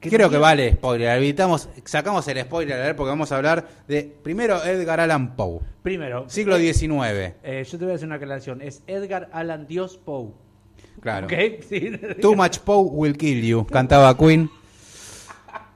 Que 0.00 0.10
Creo 0.10 0.28
que 0.28 0.36
vale 0.36 0.74
spoiler. 0.74 1.16
Evitamos, 1.16 1.70
sacamos 1.86 2.28
el 2.28 2.42
spoiler 2.42 2.78
a 2.78 2.84
ver 2.84 2.94
porque 2.94 3.08
vamos 3.08 3.32
a 3.32 3.36
hablar 3.36 3.66
de 3.88 4.02
primero 4.22 4.62
Edgar 4.62 5.00
Allan 5.00 5.34
Poe, 5.34 5.60
Primero, 5.82 6.28
siglo 6.28 6.56
eh, 6.56 6.74
XIX. 6.74 7.36
eh, 7.42 7.64
yo 7.66 7.78
te 7.78 7.84
voy 7.84 7.92
a 7.92 7.96
hacer 7.96 8.06
una 8.06 8.16
aclaración. 8.16 8.60
Es 8.60 8.82
Edgar 8.86 9.30
Allan 9.32 9.66
Dios 9.66 9.96
Poe. 9.96 10.32
Claro. 11.00 11.26
Too 12.20 12.34
much 12.34 12.58
Poe 12.60 12.88
will 12.90 13.16
kill 13.16 13.42
you, 13.44 13.66
cantaba 13.66 14.16
Queen. 14.16 14.50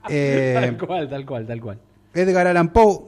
Eh, 0.08 0.58
tal 0.60 0.76
cual, 0.86 1.08
tal 1.08 1.24
cual, 1.26 1.46
tal 1.46 1.60
cual. 1.60 1.78
Edgar 2.12 2.48
Allan 2.48 2.72
Poe, 2.72 3.02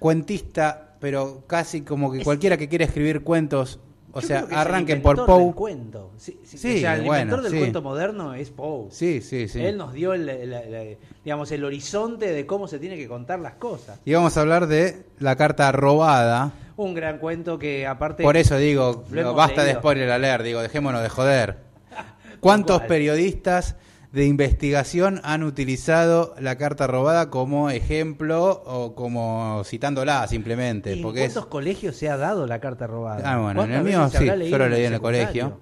cuentista, 0.00 0.96
pero 1.00 1.44
casi 1.46 1.82
como 1.82 2.10
que 2.12 2.24
cualquiera 2.24 2.56
que 2.56 2.68
quiera 2.68 2.84
escribir 2.84 3.22
cuentos, 3.22 3.78
o 4.12 4.20
Yo 4.20 4.26
sea, 4.26 4.40
el 4.40 4.52
arranquen 4.54 5.02
por 5.02 5.16
del 5.18 5.24
Poe. 5.26 5.52
cuento. 5.54 6.10
Sí, 6.16 6.38
sí, 6.42 6.58
Sí, 6.58 6.76
o 6.76 6.80
sea, 6.80 6.96
el 6.96 7.02
bueno, 7.04 7.22
inventor 7.22 7.42
del 7.48 7.58
cuento 7.60 7.80
moderno 7.82 8.34
es 8.34 8.50
Poe. 8.50 8.88
Sí, 8.90 9.20
sí, 9.20 9.46
sí. 9.46 9.62
Él 9.64 9.76
nos 9.76 9.92
dio 9.92 10.14
el, 10.14 10.28
el- 10.28 10.52
el- 10.52 10.98
digamos, 11.24 11.50
el 11.52 11.64
horizonte 11.64 12.32
de 12.32 12.44
cómo 12.44 12.66
se 12.66 12.80
tiene 12.80 12.96
que 12.96 13.06
contar 13.06 13.38
las 13.38 13.54
cosas. 13.54 14.00
Y 14.04 14.12
vamos 14.12 14.36
a 14.36 14.40
hablar 14.40 14.66
de 14.66 15.04
la 15.20 15.36
carta 15.36 15.70
robada. 15.70 16.52
Un 16.82 16.94
gran 16.94 17.18
cuento 17.18 17.58
que 17.58 17.86
aparte... 17.86 18.22
Por 18.22 18.36
eso 18.36 18.56
digo, 18.56 19.04
basta 19.34 19.60
de 19.60 19.68
leído. 19.68 19.80
spoiler 19.80 20.10
alert, 20.10 20.44
digo, 20.44 20.60
dejémonos 20.60 21.02
de 21.02 21.08
joder. 21.08 21.58
¿Cuántos 22.40 22.82
periodistas 22.82 23.76
de 24.12 24.26
investigación 24.26 25.20
han 25.24 25.42
utilizado 25.42 26.34
la 26.38 26.58
carta 26.58 26.86
robada 26.86 27.30
como 27.30 27.70
ejemplo 27.70 28.62
o 28.66 28.94
como 28.94 29.62
citándola 29.64 30.26
simplemente? 30.26 30.90
¿Y 30.90 30.98
en 30.98 31.02
Porque 31.02 31.24
es, 31.24 31.32
cuántos 31.32 31.50
colegios 31.50 31.96
se 31.96 32.08
ha 32.08 32.16
dado 32.16 32.46
la 32.46 32.60
carta 32.60 32.86
robada? 32.86 33.22
Ah, 33.24 33.38
bueno, 33.38 33.50
en 33.50 33.54
¿Cuántas 33.54 33.78
el 33.78 33.84
mío 33.84 34.08
sí, 34.10 34.16
habrá 34.16 34.36
leído 34.36 34.58
yo 34.58 34.64
lo 34.64 34.68
leí 34.68 34.84
en 34.84 34.92
el 34.94 35.00
colegio. 35.00 35.60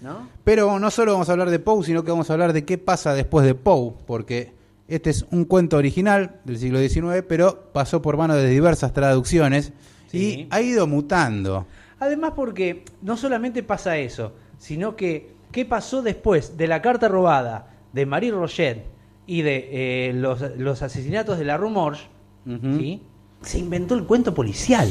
¿No? 0.00 0.28
Pero 0.42 0.78
no 0.78 0.90
solo 0.90 1.12
vamos 1.12 1.28
a 1.28 1.32
hablar 1.32 1.50
de 1.50 1.58
Poe, 1.58 1.84
sino 1.84 2.02
que 2.02 2.10
vamos 2.10 2.28
a 2.28 2.32
hablar 2.32 2.52
de 2.52 2.64
qué 2.64 2.76
pasa 2.78 3.14
después 3.14 3.46
de 3.46 3.54
Poe, 3.54 3.94
porque 4.06 4.52
este 4.88 5.10
es 5.10 5.24
un 5.30 5.44
cuento 5.44 5.76
original 5.76 6.40
del 6.44 6.58
siglo 6.58 6.80
XIX, 6.80 7.24
pero 7.26 7.70
pasó 7.72 8.02
por 8.02 8.16
manos 8.16 8.36
de 8.36 8.48
diversas 8.48 8.92
traducciones 8.92 9.72
Sí. 10.12 10.18
y 10.42 10.48
ha 10.50 10.60
ido 10.60 10.86
mutando. 10.86 11.66
Además 11.98 12.32
porque 12.36 12.84
no 13.00 13.16
solamente 13.16 13.62
pasa 13.62 13.96
eso, 13.96 14.32
sino 14.58 14.94
que 14.94 15.34
qué 15.50 15.64
pasó 15.64 16.02
después 16.02 16.56
de 16.56 16.66
la 16.66 16.80
carta 16.82 17.08
robada 17.08 17.74
de 17.92 18.06
Marie 18.06 18.30
Roget 18.30 18.84
y 19.26 19.42
de 19.42 19.68
eh, 20.08 20.12
los, 20.12 20.40
los 20.56 20.82
asesinatos 20.82 21.38
de 21.38 21.44
la 21.44 21.56
Rumorge, 21.56 22.06
Ujú. 22.46 22.78
¿sí? 22.78 23.02
se 23.42 23.58
inventó 23.58 23.94
el 23.94 24.04
cuento 24.04 24.34
policial. 24.34 24.88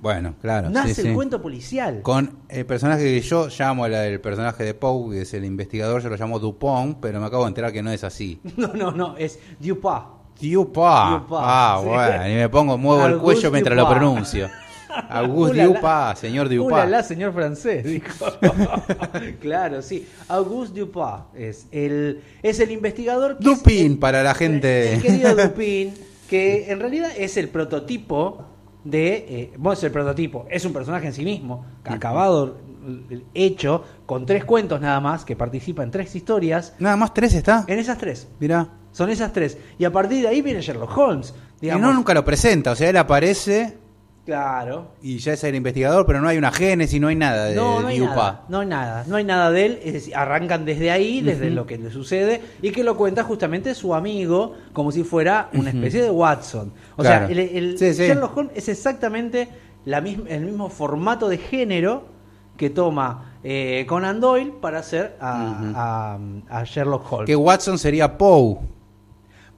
Bueno, 0.00 0.34
claro. 0.40 0.68
Nace 0.68 0.94
sí, 0.94 1.00
el 1.00 1.06
sí. 1.08 1.14
cuento 1.14 1.40
policial. 1.40 2.02
Con 2.02 2.38
el 2.50 2.66
personaje 2.66 3.02
que 3.04 3.20
yo 3.22 3.48
llamo 3.48 3.86
el, 3.86 3.94
el 3.94 4.20
personaje 4.20 4.62
de 4.62 4.74
Poe, 4.74 5.14
que 5.14 5.22
es 5.22 5.32
el 5.32 5.44
investigador, 5.46 6.02
yo 6.02 6.10
lo 6.10 6.16
llamo 6.16 6.38
Dupont, 6.38 6.98
pero 7.00 7.20
me 7.20 7.26
acabo 7.26 7.44
de 7.44 7.48
enterar 7.48 7.72
que 7.72 7.82
no 7.82 7.90
es 7.90 8.04
así. 8.04 8.40
No, 8.56 8.68
no, 8.74 8.90
no, 8.92 9.16
es 9.16 9.38
Dupin. 9.58 10.23
Dupont, 10.40 11.26
Ah, 11.32 11.78
sí. 11.80 11.88
bueno, 11.88 12.28
y 12.28 12.34
me 12.34 12.48
pongo, 12.48 12.76
muevo 12.78 13.06
el 13.06 13.18
cuello 13.18 13.50
mientras 13.50 13.76
lo 13.76 13.88
pronuncio. 13.88 14.48
Auguste 15.10 15.66
Ulala. 15.66 16.14
Señor 16.16 16.48
Dupont. 16.48 16.72
Ulala, 16.72 17.02
señor 17.02 17.32
francés, 17.32 17.84
dijo. 17.84 18.26
claro, 19.40 19.82
sí. 19.82 20.06
Auguste 20.28 20.80
Dupin 20.80 21.04
es 21.34 21.66
el, 21.72 22.22
es 22.42 22.60
el 22.60 22.70
investigador 22.70 23.38
que 23.38 23.44
Dupin 23.44 23.98
para 23.98 24.22
la 24.22 24.34
gente. 24.34 24.94
El 24.94 25.02
querido 25.02 25.34
Dupin, 25.34 25.94
que 26.28 26.70
en 26.70 26.80
realidad 26.80 27.10
es 27.16 27.36
el 27.36 27.48
prototipo 27.48 28.44
de. 28.84 29.14
Eh, 29.28 29.52
bueno, 29.56 29.72
es 29.74 29.82
el 29.84 29.90
prototipo, 29.90 30.46
es 30.50 30.64
un 30.64 30.72
personaje 30.72 31.06
en 31.08 31.12
sí 31.12 31.24
mismo, 31.24 31.64
acabado, 31.84 32.58
hecho, 33.34 33.82
con 34.06 34.26
tres 34.26 34.44
cuentos 34.44 34.80
nada 34.80 35.00
más, 35.00 35.24
que 35.24 35.34
participa 35.34 35.82
en 35.82 35.90
tres 35.90 36.14
historias. 36.14 36.74
Nada 36.78 36.96
más 36.96 37.12
tres 37.14 37.34
está. 37.34 37.64
En 37.66 37.78
esas 37.78 37.98
tres. 37.98 38.28
Mirá. 38.38 38.68
Son 38.94 39.10
esas 39.10 39.32
tres. 39.32 39.58
Y 39.78 39.84
a 39.84 39.92
partir 39.92 40.22
de 40.22 40.28
ahí 40.28 40.40
viene 40.40 40.62
Sherlock 40.62 40.96
Holmes. 40.96 41.34
Y 41.60 41.66
Digamos, 41.66 41.82
no 41.88 41.92
nunca 41.94 42.14
lo 42.14 42.24
presenta, 42.24 42.70
o 42.70 42.74
sea, 42.76 42.88
él 42.88 42.96
aparece 42.96 43.76
Claro. 44.24 44.92
y 45.02 45.18
ya 45.18 45.34
es 45.34 45.44
el 45.44 45.54
investigador, 45.54 46.06
pero 46.06 46.20
no 46.22 46.28
hay 46.28 46.38
una 46.38 46.50
génesis, 46.50 46.98
no 46.98 47.08
hay 47.08 47.14
nada 47.16 47.44
de 47.46 47.54
No, 47.56 47.80
no 47.82 47.88
hay 47.88 47.98
nada, 48.00 48.44
no 48.48 48.60
hay 48.60 48.66
nada, 48.66 49.04
no 49.06 49.16
hay 49.16 49.24
nada 49.24 49.50
de 49.50 49.66
él, 49.66 49.80
es 49.84 49.92
decir, 49.92 50.16
arrancan 50.16 50.64
desde 50.64 50.90
ahí, 50.90 51.20
desde 51.20 51.50
lo 51.50 51.66
que 51.66 51.76
le 51.76 51.90
sucede, 51.90 52.40
y 52.62 52.70
que 52.70 52.82
lo 52.84 52.96
cuenta 52.96 53.22
justamente 53.24 53.74
su 53.74 53.94
amigo, 53.94 54.54
como 54.72 54.92
si 54.92 55.04
fuera 55.04 55.50
una 55.52 55.68
especie 55.70 56.02
de 56.02 56.10
Watson. 56.10 56.72
O 56.96 57.02
Claro. 57.02 57.26
sea, 57.26 57.32
el, 57.32 57.38
el 57.38 57.78
Sí, 57.78 57.92
sí. 57.92 58.04
Sherlock 58.06 58.34
Holmes 58.36 58.52
es 58.56 58.68
exactamente 58.70 59.48
la 59.84 60.00
misma, 60.00 60.24
el 60.30 60.40
mismo 60.46 60.70
formato 60.70 61.28
de 61.28 61.36
género 61.36 62.04
que 62.56 62.70
toma 62.70 63.34
eh, 63.42 63.84
Conan 63.86 64.20
Doyle 64.20 64.52
para 64.60 64.78
hacer 64.78 65.16
a, 65.20 66.16
a- 66.48 66.60
a 66.60 66.64
Sherlock 66.64 67.12
Holmes. 67.12 67.26
Que 67.26 67.36
Watson 67.36 67.78
sería 67.78 68.16
Poe. 68.16 68.56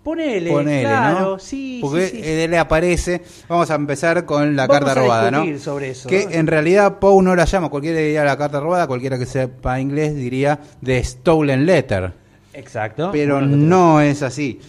Ponele, 0.06 0.52
Ponele, 0.52 0.82
claro, 0.82 1.20
¿no? 1.32 1.38
sí, 1.40 1.80
Porque 1.82 2.06
sí, 2.06 2.22
sí. 2.22 2.46
le 2.46 2.58
aparece. 2.58 3.22
Vamos 3.48 3.68
a 3.72 3.75
empezar 3.75 4.25
con 4.25 4.54
la 4.54 4.68
Vamos 4.68 4.84
carta 4.84 5.00
a 5.00 5.02
robada, 5.02 5.30
¿no? 5.32 5.58
sobre 5.58 5.90
eso, 5.90 6.08
que 6.08 6.26
¿no? 6.26 6.30
en 6.30 6.46
realidad 6.46 7.00
Poe 7.00 7.25
no 7.25 7.34
la 7.34 7.44
llama, 7.44 7.70
cualquiera 7.70 7.98
diría 7.98 8.22
la 8.22 8.38
carta 8.38 8.60
robada, 8.60 8.86
cualquiera 8.86 9.18
que 9.18 9.26
sepa 9.26 9.80
inglés 9.80 10.14
diría 10.14 10.60
The 10.80 11.02
Stolen 11.02 11.66
Letter. 11.66 12.12
Exacto. 12.52 13.10
Pero 13.10 13.40
no 13.40 14.00
es 14.00 14.22
así. 14.22 14.60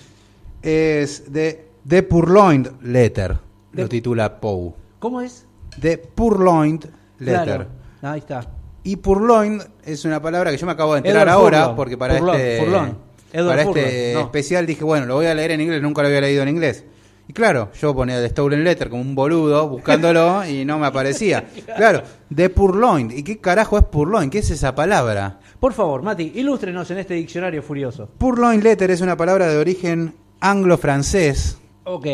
Es 0.63 1.31
de 1.31 1.67
The 1.87 2.01
Purloined 2.01 2.71
Letter, 2.81 3.37
lo 3.73 3.87
titula 3.87 4.39
Poe. 4.39 4.73
¿Cómo 4.97 5.21
es? 5.21 5.45
The 5.79 5.99
Purloined 5.99 6.89
Letter. 7.19 7.67
Claro, 7.99 8.13
ahí 8.15 8.19
está. 8.21 8.41
Y 8.83 8.95
purloin 8.95 9.61
es 9.85 10.03
una 10.05 10.21
palabra 10.21 10.49
que 10.49 10.57
yo 10.57 10.65
me 10.65 10.71
acabo 10.71 10.93
de 10.93 10.99
enterar 10.99 11.27
Edward 11.27 11.37
ahora, 11.37 11.59
Furlong. 11.59 11.75
porque 11.75 11.97
para 11.97 12.17
Furlong, 12.17 12.35
este, 12.37 12.59
Furlong. 12.59 13.06
Para 13.45 13.63
este 13.63 14.11
no. 14.13 14.21
especial 14.21 14.65
dije, 14.65 14.83
bueno, 14.83 15.05
lo 15.05 15.15
voy 15.15 15.25
a 15.27 15.33
leer 15.35 15.51
en 15.51 15.61
inglés, 15.61 15.81
nunca 15.81 16.01
lo 16.01 16.07
había 16.07 16.21
leído 16.21 16.43
en 16.43 16.49
inglés. 16.49 16.83
Y 17.29 17.33
claro, 17.33 17.71
yo 17.79 17.93
ponía 17.93 18.21
The 18.21 18.29
Stolen 18.29 18.63
Letter 18.63 18.89
como 18.89 19.01
un 19.01 19.13
boludo 19.13 19.67
buscándolo 19.67 20.45
y 20.49 20.63
no 20.63 20.79
me 20.79 20.87
aparecía. 20.87 21.43
Claro, 21.75 22.01
The 22.33 22.49
Purloin. 22.49 23.11
¿Y 23.11 23.21
qué 23.23 23.37
carajo 23.39 23.77
es 23.77 23.83
Purloin? 23.83 24.29
¿Qué 24.29 24.39
es 24.39 24.49
esa 24.49 24.73
palabra? 24.73 25.39
Por 25.59 25.73
favor, 25.73 26.03
Mati, 26.03 26.31
ilústrenos 26.35 26.89
en 26.91 26.99
este 26.99 27.15
diccionario 27.15 27.61
furioso. 27.61 28.09
Purloin 28.17 28.63
Letter 28.63 28.91
es 28.91 29.01
una 29.01 29.17
palabra 29.17 29.47
de 29.49 29.57
origen 29.57 30.13
anglo-francés 30.39 31.57
Ok. 31.83 32.07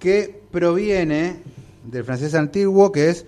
que 0.00 0.40
proviene 0.50 1.36
del 1.84 2.02
francés 2.02 2.34
antiguo 2.34 2.90
que 2.90 3.10
es 3.10 3.26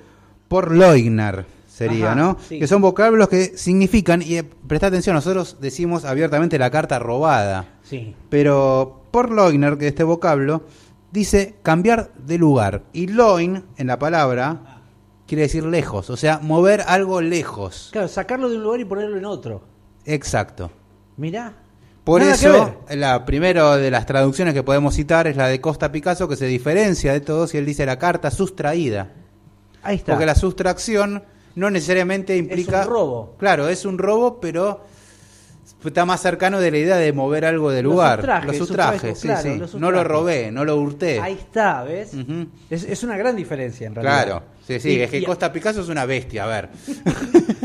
porloignar 0.49 1.45
sería, 1.79 2.07
Ajá, 2.13 2.15
¿no? 2.21 2.37
sí. 2.49 2.59
Que 2.59 2.67
son 2.67 2.83
vocablos 2.83 3.29
que 3.29 3.57
significan, 3.57 4.21
y 4.21 4.37
eh, 4.39 4.45
presta 4.67 4.89
atención, 4.89 5.15
nosotros 5.15 5.59
decimos 5.61 6.05
abiertamente 6.05 6.59
la 6.59 6.71
carta 6.71 6.99
robada, 6.99 7.67
Sí. 7.85 8.17
pero 8.29 9.03
porloignar, 9.13 9.79
que 9.79 9.87
este 9.87 10.03
vocablo, 10.03 10.63
dice 11.13 11.55
cambiar 11.63 12.11
de 12.19 12.37
lugar, 12.39 12.83
y 12.93 13.07
loin, 13.07 13.65
en 13.77 13.87
la 13.87 13.99
palabra, 13.99 14.83
quiere 15.27 15.43
decir 15.43 15.65
lejos, 15.65 16.11
o 16.11 16.17
sea, 16.17 16.41
mover 16.43 16.83
algo 16.89 17.21
lejos. 17.21 17.91
Claro, 17.93 18.09
sacarlo 18.09 18.49
de 18.51 18.57
un 18.57 18.65
lugar 18.65 18.81
y 18.81 18.85
ponerlo 18.85 19.17
en 19.17 19.25
otro. 19.25 19.63
Exacto. 20.05 20.71
Mirá. 21.17 21.53
Por 22.03 22.23
Nada 22.23 22.33
eso, 22.35 22.77
la 22.91 23.25
primera 23.27 23.77
de 23.77 23.91
las 23.91 24.07
traducciones 24.07 24.55
que 24.55 24.63
podemos 24.63 24.95
citar 24.95 25.27
es 25.27 25.37
la 25.37 25.47
de 25.47 25.61
Costa 25.61 25.93
Picasso, 25.93 26.27
que 26.27 26.37
se 26.37 26.47
diferencia 26.47 27.13
de 27.13 27.21
todos 27.21 27.55
y 27.55 27.59
él 27.59 27.67
dice 27.67 27.85
la 27.87 27.99
carta 27.99 28.31
sustraída. 28.31 29.13
Ahí 29.83 29.97
está. 29.97 30.13
Porque 30.13 30.25
la 30.27 30.35
sustracción 30.35 31.23
no 31.55 31.71
necesariamente 31.71 32.37
implica. 32.37 32.83
un 32.83 32.89
robo. 32.89 33.35
Claro, 33.39 33.69
es 33.69 33.85
un 33.85 33.99
robo, 33.99 34.41
pero 34.41 34.81
está 35.85 36.05
más 36.05 36.21
cercano 36.21 36.61
de 36.61 36.71
la 36.71 36.79
idea 36.79 36.97
de 36.97 37.13
mover 37.13 37.45
algo 37.45 37.71
del 37.71 37.85
lugar. 37.85 38.19
sustraje, 38.19 38.47
lo 38.47 38.53
sustrajo, 38.55 38.93
sustraje, 38.93 39.15
sí, 39.15 39.27
claro, 39.29 39.69
sí. 39.69 39.77
No 39.79 39.91
lo 39.91 40.03
robé, 40.05 40.51
no 40.51 40.65
lo 40.65 40.77
hurté. 40.77 41.21
Ahí 41.21 41.35
está, 41.35 41.85
¿ves? 41.85 42.13
Es, 42.71 42.85
es 42.85 43.03
una 43.05 43.17
gran 43.17 43.37
diferencia 43.37 43.87
en 43.87 43.95
realidad. 43.95 44.25
Claro, 44.25 44.43
sí, 44.67 44.81
sí, 44.81 44.91
Y- 44.97 45.01
es 45.03 45.11
que 45.11 45.19
y- 45.19 45.25
Costa 45.25 45.53
Picasso 45.53 45.81
es 45.83 45.89
una 45.89 46.05
bestia, 46.05 46.45
a 46.45 46.47
ver. 46.49 46.69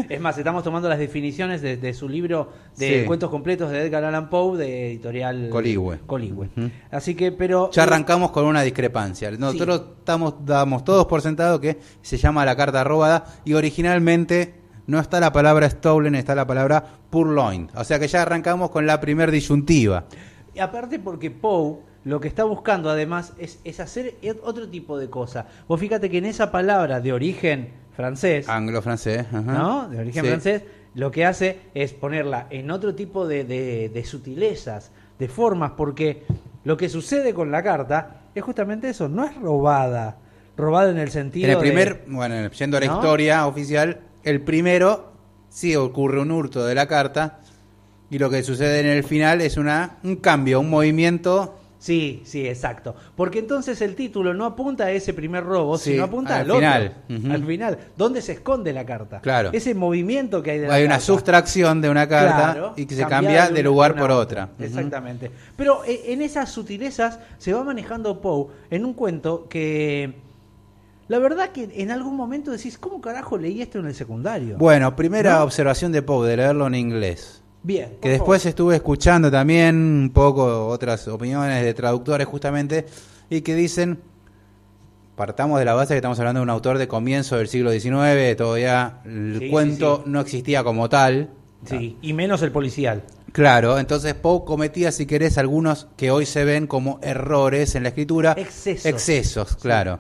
Es 0.10 0.20
más, 0.22 0.38
estamos 0.38 0.64
tomando 0.64 0.90
las 0.90 1.00
definiciones 1.00 1.62
de, 1.62 1.78
de 1.78 1.94
su 1.94 2.08
libro 2.08 2.52
de 2.78 3.02
Sí. 3.02 3.06
cuentos 3.08 3.30
completos 3.32 3.72
de 3.72 3.82
Edgar 3.82 4.04
Allan 4.04 4.30
Poe 4.30 4.58
de 4.58 4.88
editorial 4.92 5.50
Coligüe. 5.50 6.00
Coligüe. 6.06 6.50
Así 6.92 7.16
que, 7.16 7.32
pero. 7.32 7.72
Ya 7.72 7.84
arrancamos 7.84 8.30
con 8.32 8.46
una 8.46 8.62
discrepancia. 8.62 9.32
Nosotros 9.32 9.82
estamos, 10.00 10.36
damos 10.46 10.84
todos 10.84 11.08
por 11.08 11.22
sentado 11.22 11.60
que 11.60 11.80
se 12.04 12.18
llama 12.18 12.46
la 12.46 12.56
carta 12.56 12.84
robada 12.84 13.24
y 13.46 13.54
originalmente 13.54 14.54
no 14.88 15.00
está 15.00 15.20
la 15.20 15.32
palabra 15.32 15.70
stolen, 15.70 16.16
está 16.16 16.36
la 16.36 16.46
palabra 16.48 16.84
purloined. 17.10 17.70
O 17.76 17.84
sea 17.84 18.00
que 18.00 18.08
ya 18.08 18.22
arrancamos 18.22 18.70
con 18.72 18.86
la 18.86 19.00
primer 19.00 19.32
disyuntiva. 19.32 20.06
Y 20.54 20.60
aparte 20.60 21.00
porque 21.00 21.32
Poe 21.32 21.78
lo 22.06 22.20
que 22.20 22.28
está 22.28 22.44
buscando 22.44 22.90
además 22.90 23.34
es, 23.38 23.60
es 23.64 23.80
hacer 23.80 24.16
otro 24.44 24.68
tipo 24.70 24.98
de 24.98 25.10
cosa. 25.10 25.46
Vos 25.68 25.80
fíjate 25.80 26.10
que 26.10 26.18
en 26.18 26.26
esa 26.26 26.52
palabra 26.52 27.00
de 27.00 27.14
origen 27.14 27.70
francés, 27.96 28.50
Anglo-francés. 28.50 29.32
¿no? 29.32 29.88
De 29.88 30.00
origen 30.00 30.24
Sí. 30.24 30.30
francés, 30.30 30.64
lo 30.96 31.12
que 31.12 31.26
hace 31.26 31.60
es 31.74 31.94
ponerla 31.94 32.48
en 32.50 32.70
otro 32.72 32.94
tipo 32.94 33.26
de, 33.28 33.46
de- 33.46 33.90
de 33.90 34.04
sutilezas, 34.06 34.92
de 35.18 35.28
formas, 35.30 35.72
porque 35.78 36.24
lo 36.66 36.76
que 36.76 36.90
sucede 36.90 37.34
con 37.34 37.52
la 37.52 37.64
carta 37.64 38.22
es 38.36 38.44
justamente 38.44 38.90
eso, 38.90 39.08
no 39.08 39.24
es 39.26 39.36
robada. 39.36 40.18
Robada 40.58 40.92
en 40.92 40.98
el 41.00 41.10
sentido 41.10 41.46
En 41.48 41.52
el 41.52 41.58
de- 41.58 41.62
primer, 41.62 42.04
bueno, 42.08 42.48
yendo 42.52 42.78
a 42.78 42.80
la 42.80 42.86
¿No? 42.88 42.96
historia 42.96 43.48
oficial, 43.48 44.02
el 44.24 44.42
primero 44.42 45.12
sí 45.50 45.76
ocurre 45.76 46.20
un 46.22 46.32
hurto 46.32 46.66
de 46.66 46.76
la 46.76 46.88
carta 46.88 47.40
y 48.10 48.20
lo 48.20 48.30
que 48.30 48.44
sucede 48.44 48.80
en 48.80 48.88
el 48.88 49.04
final 49.04 49.42
es 49.42 49.58
una 49.58 49.98
un 50.04 50.18
cambio, 50.18 50.60
un 50.60 50.70
movimiento 50.70 51.60
Sí, 51.84 52.22
sí, 52.24 52.48
exacto. 52.48 52.96
Porque 53.14 53.40
entonces 53.40 53.82
el 53.82 53.94
título 53.94 54.34
no 54.34 54.46
apunta 54.46 54.86
a 54.86 54.92
ese 54.92 55.14
primer 55.14 55.44
robo, 55.44 55.78
Sí, 55.78 55.92
sino 55.92 56.06
apunta 56.06 56.38
al 56.38 56.50
al, 56.50 56.56
final. 56.56 56.96
otro. 57.10 57.34
Al 57.34 57.46
final. 57.46 57.78
¿Dónde 57.98 58.22
se 58.22 58.32
esconde 58.32 58.72
la 58.72 58.86
carta? 58.86 59.20
Claro. 59.20 59.50
Ese 59.52 59.76
movimiento 59.76 60.42
que 60.42 60.52
hay 60.52 60.60
de 60.60 60.68
la 60.70 60.76
hay 60.76 60.86
una 60.86 61.02
sustracción 61.02 61.82
de 61.82 61.90
una 61.90 62.08
carta 62.08 62.54
Claro, 62.54 62.74
y 62.78 62.86
que 62.86 62.96
se 62.96 63.06
cambia 63.06 63.50
de 63.50 63.62
lugar 63.64 63.98
por 63.98 64.12
otra. 64.12 64.52
Exactamente. 64.60 65.30
Pero 65.58 65.84
eh, 65.84 66.04
en 66.06 66.22
esas 66.22 66.50
sutilezas 66.50 67.20
se 67.38 67.52
va 67.52 67.66
manejando 67.66 68.22
Poe 68.22 68.48
en 68.72 68.86
un 68.86 68.94
cuento 68.94 69.50
que. 69.50 70.23
La 71.10 71.20
verdad 71.20 71.50
que 71.50 71.70
en 71.76 71.92
algún 71.92 72.16
momento 72.16 72.52
decís, 72.52 72.78
¿cómo 72.78 73.02
carajo 73.02 73.38
leí 73.38 73.62
esto 73.62 73.80
en 73.80 73.88
el 73.88 73.96
secundario? 73.96 74.58
Bueno, 74.58 74.96
primera 74.96 75.38
¿No? 75.40 75.44
observación 75.44 75.92
de 75.92 76.02
Poe, 76.02 76.28
de 76.30 76.38
leerlo 76.38 76.68
en 76.68 76.76
inglés. 76.76 77.42
Bien. 77.62 77.98
Que 78.02 78.10
después 78.10 78.46
estuve 78.46 78.76
escuchando 78.76 79.30
también 79.32 79.76
un 79.76 80.12
poco 80.14 80.68
otras 80.68 81.08
opiniones 81.08 81.64
de 81.64 81.74
traductores 81.74 82.26
justamente 82.28 82.86
y 83.30 83.42
que 83.42 83.56
dicen, 83.56 84.00
partamos 85.16 85.60
de 85.60 85.66
la 85.66 85.74
base 85.74 85.94
que 85.94 85.98
estamos 85.98 86.18
hablando 86.20 86.40
de 86.40 86.44
un 86.44 86.50
autor 86.50 86.78
de 86.78 86.88
comienzo 86.88 87.38
del 87.38 87.48
siglo 87.48 87.72
XIX, 87.72 88.36
todavía 88.38 89.00
el 89.06 89.38
Sí, 89.40 89.50
cuento 89.50 89.98
sí, 89.98 90.02
sí. 90.06 90.10
no 90.10 90.20
existía 90.22 90.64
como 90.64 90.90
tal. 90.90 91.30
favor. 91.64 91.80
Sí, 91.82 91.98
y 92.02 92.14
menos 92.14 92.42
el 92.42 92.52
policial. 92.52 93.04
Claro, 93.32 93.80
entonces 93.80 94.14
Poe 94.14 94.44
cometía, 94.46 94.92
si 94.92 95.06
querés, 95.06 95.38
algunos 95.38 95.88
que 95.98 96.12
hoy 96.12 96.26
se 96.26 96.44
ven 96.46 96.68
como 96.68 97.00
errores 97.02 97.76
en 97.76 97.84
la 97.84 97.90
escritura. 97.90 98.36
Excesos. 98.38 98.86
Excesos, 98.86 99.56
claro. 99.56 100.00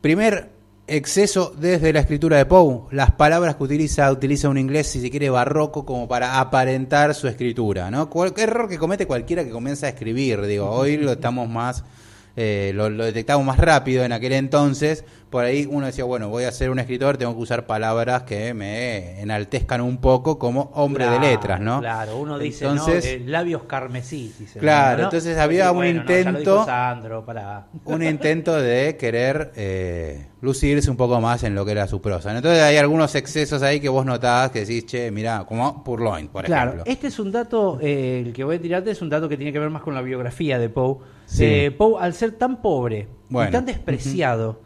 Primer 0.00 0.50
exceso 0.86 1.52
desde 1.58 1.92
la 1.92 2.00
escritura 2.00 2.36
de 2.36 2.46
Poe. 2.46 2.82
Las 2.92 3.10
palabras 3.12 3.56
que 3.56 3.64
utiliza, 3.64 4.10
utiliza 4.12 4.48
un 4.48 4.58
inglés, 4.58 4.86
si 4.86 5.00
se 5.00 5.10
quiere, 5.10 5.30
barroco, 5.30 5.84
como 5.84 6.06
para 6.06 6.38
aparentar 6.38 7.14
su 7.14 7.26
escritura, 7.28 7.90
¿no? 7.90 8.08
Cual- 8.08 8.34
error 8.36 8.68
que 8.68 8.78
comete 8.78 9.06
cualquiera 9.06 9.44
que 9.44 9.50
comienza 9.50 9.86
a 9.86 9.88
escribir, 9.90 10.42
digo. 10.46 10.70
Hoy 10.70 10.96
lo 10.96 11.12
estamos 11.12 11.48
más 11.48 11.84
eh, 12.36 12.72
lo, 12.74 12.90
lo 12.90 13.04
detectamos 13.04 13.44
más 13.46 13.58
rápido 13.58 14.04
en 14.04 14.12
aquel 14.12 14.32
entonces, 14.32 15.04
por 15.30 15.44
ahí 15.44 15.66
uno 15.68 15.86
decía, 15.86 16.04
bueno, 16.04 16.28
voy 16.28 16.44
a 16.44 16.52
ser 16.52 16.70
un 16.70 16.78
escritor, 16.78 17.16
tengo 17.16 17.34
que 17.34 17.40
usar 17.42 17.66
palabras 17.66 18.22
que 18.22 18.54
me 18.54 19.20
enaltezcan 19.20 19.80
un 19.80 19.98
poco 19.98 20.38
como 20.38 20.70
hombre 20.74 21.04
Claro, 21.04 21.20
de 21.20 21.30
letras, 21.32 21.60
¿no? 21.60 21.80
Claro, 21.80 22.16
uno 22.18 22.38
dice, 22.38 22.66
Entonces- 22.66 23.04
¿no? 23.04 23.10
Eh, 23.10 23.20
labios 23.26 23.62
carmesí. 23.64 24.32
dice, 24.38 24.58
Claro, 24.60 24.98
¿no? 24.98 25.04
entonces 25.04 25.36
había 25.38 25.70
un 25.72 25.78
Bueno, 25.78 26.00
intento- 26.00 26.64
Sandro, 26.64 27.24
para... 27.24 27.66
un 27.86 28.02
intento 28.02 28.54
de 28.60 28.96
querer 28.96 29.52
eh, 29.56 30.26
lucirse 30.42 30.90
un 30.90 30.96
poco 30.96 31.20
más 31.20 31.42
en 31.42 31.54
lo 31.54 31.64
que 31.64 31.72
era 31.72 31.88
su 31.88 32.00
prosa. 32.00 32.34
Entonces 32.36 32.62
hay 32.62 32.76
algunos 32.76 33.14
excesos 33.14 33.62
ahí 33.62 33.80
que 33.80 33.88
vos 33.88 34.06
notás 34.06 34.50
que 34.52 34.60
decís, 34.60 34.86
che, 34.86 35.10
mirá, 35.10 35.44
como 35.46 35.82
Purloin, 35.82 36.28
por 36.28 36.44
Claro, 36.44 36.72
ejemplo. 36.72 36.92
este 36.92 37.08
es 37.08 37.18
un 37.18 37.32
dato, 37.32 37.78
eh, 37.82 38.22
el 38.26 38.32
que 38.32 38.44
voy 38.44 38.56
a 38.56 38.60
tirarte 38.60 38.90
es 38.90 39.02
un 39.02 39.08
dato 39.10 39.28
que 39.28 39.36
tiene 39.36 39.52
que 39.52 39.58
ver 39.58 39.70
más 39.70 39.82
con 39.82 39.94
la 39.94 40.02
biografía 40.02 40.58
de 40.58 40.68
Poe. 40.68 40.98
Sí. 41.26 41.44
Eh, 41.44 41.70
Poe, 41.72 42.00
al 42.02 42.14
ser 42.14 42.32
tan 42.32 42.62
pobre 42.62 43.08
Bueno. 43.28 43.50
y 43.50 43.52
tan 43.52 43.66
despreciado 43.66 44.60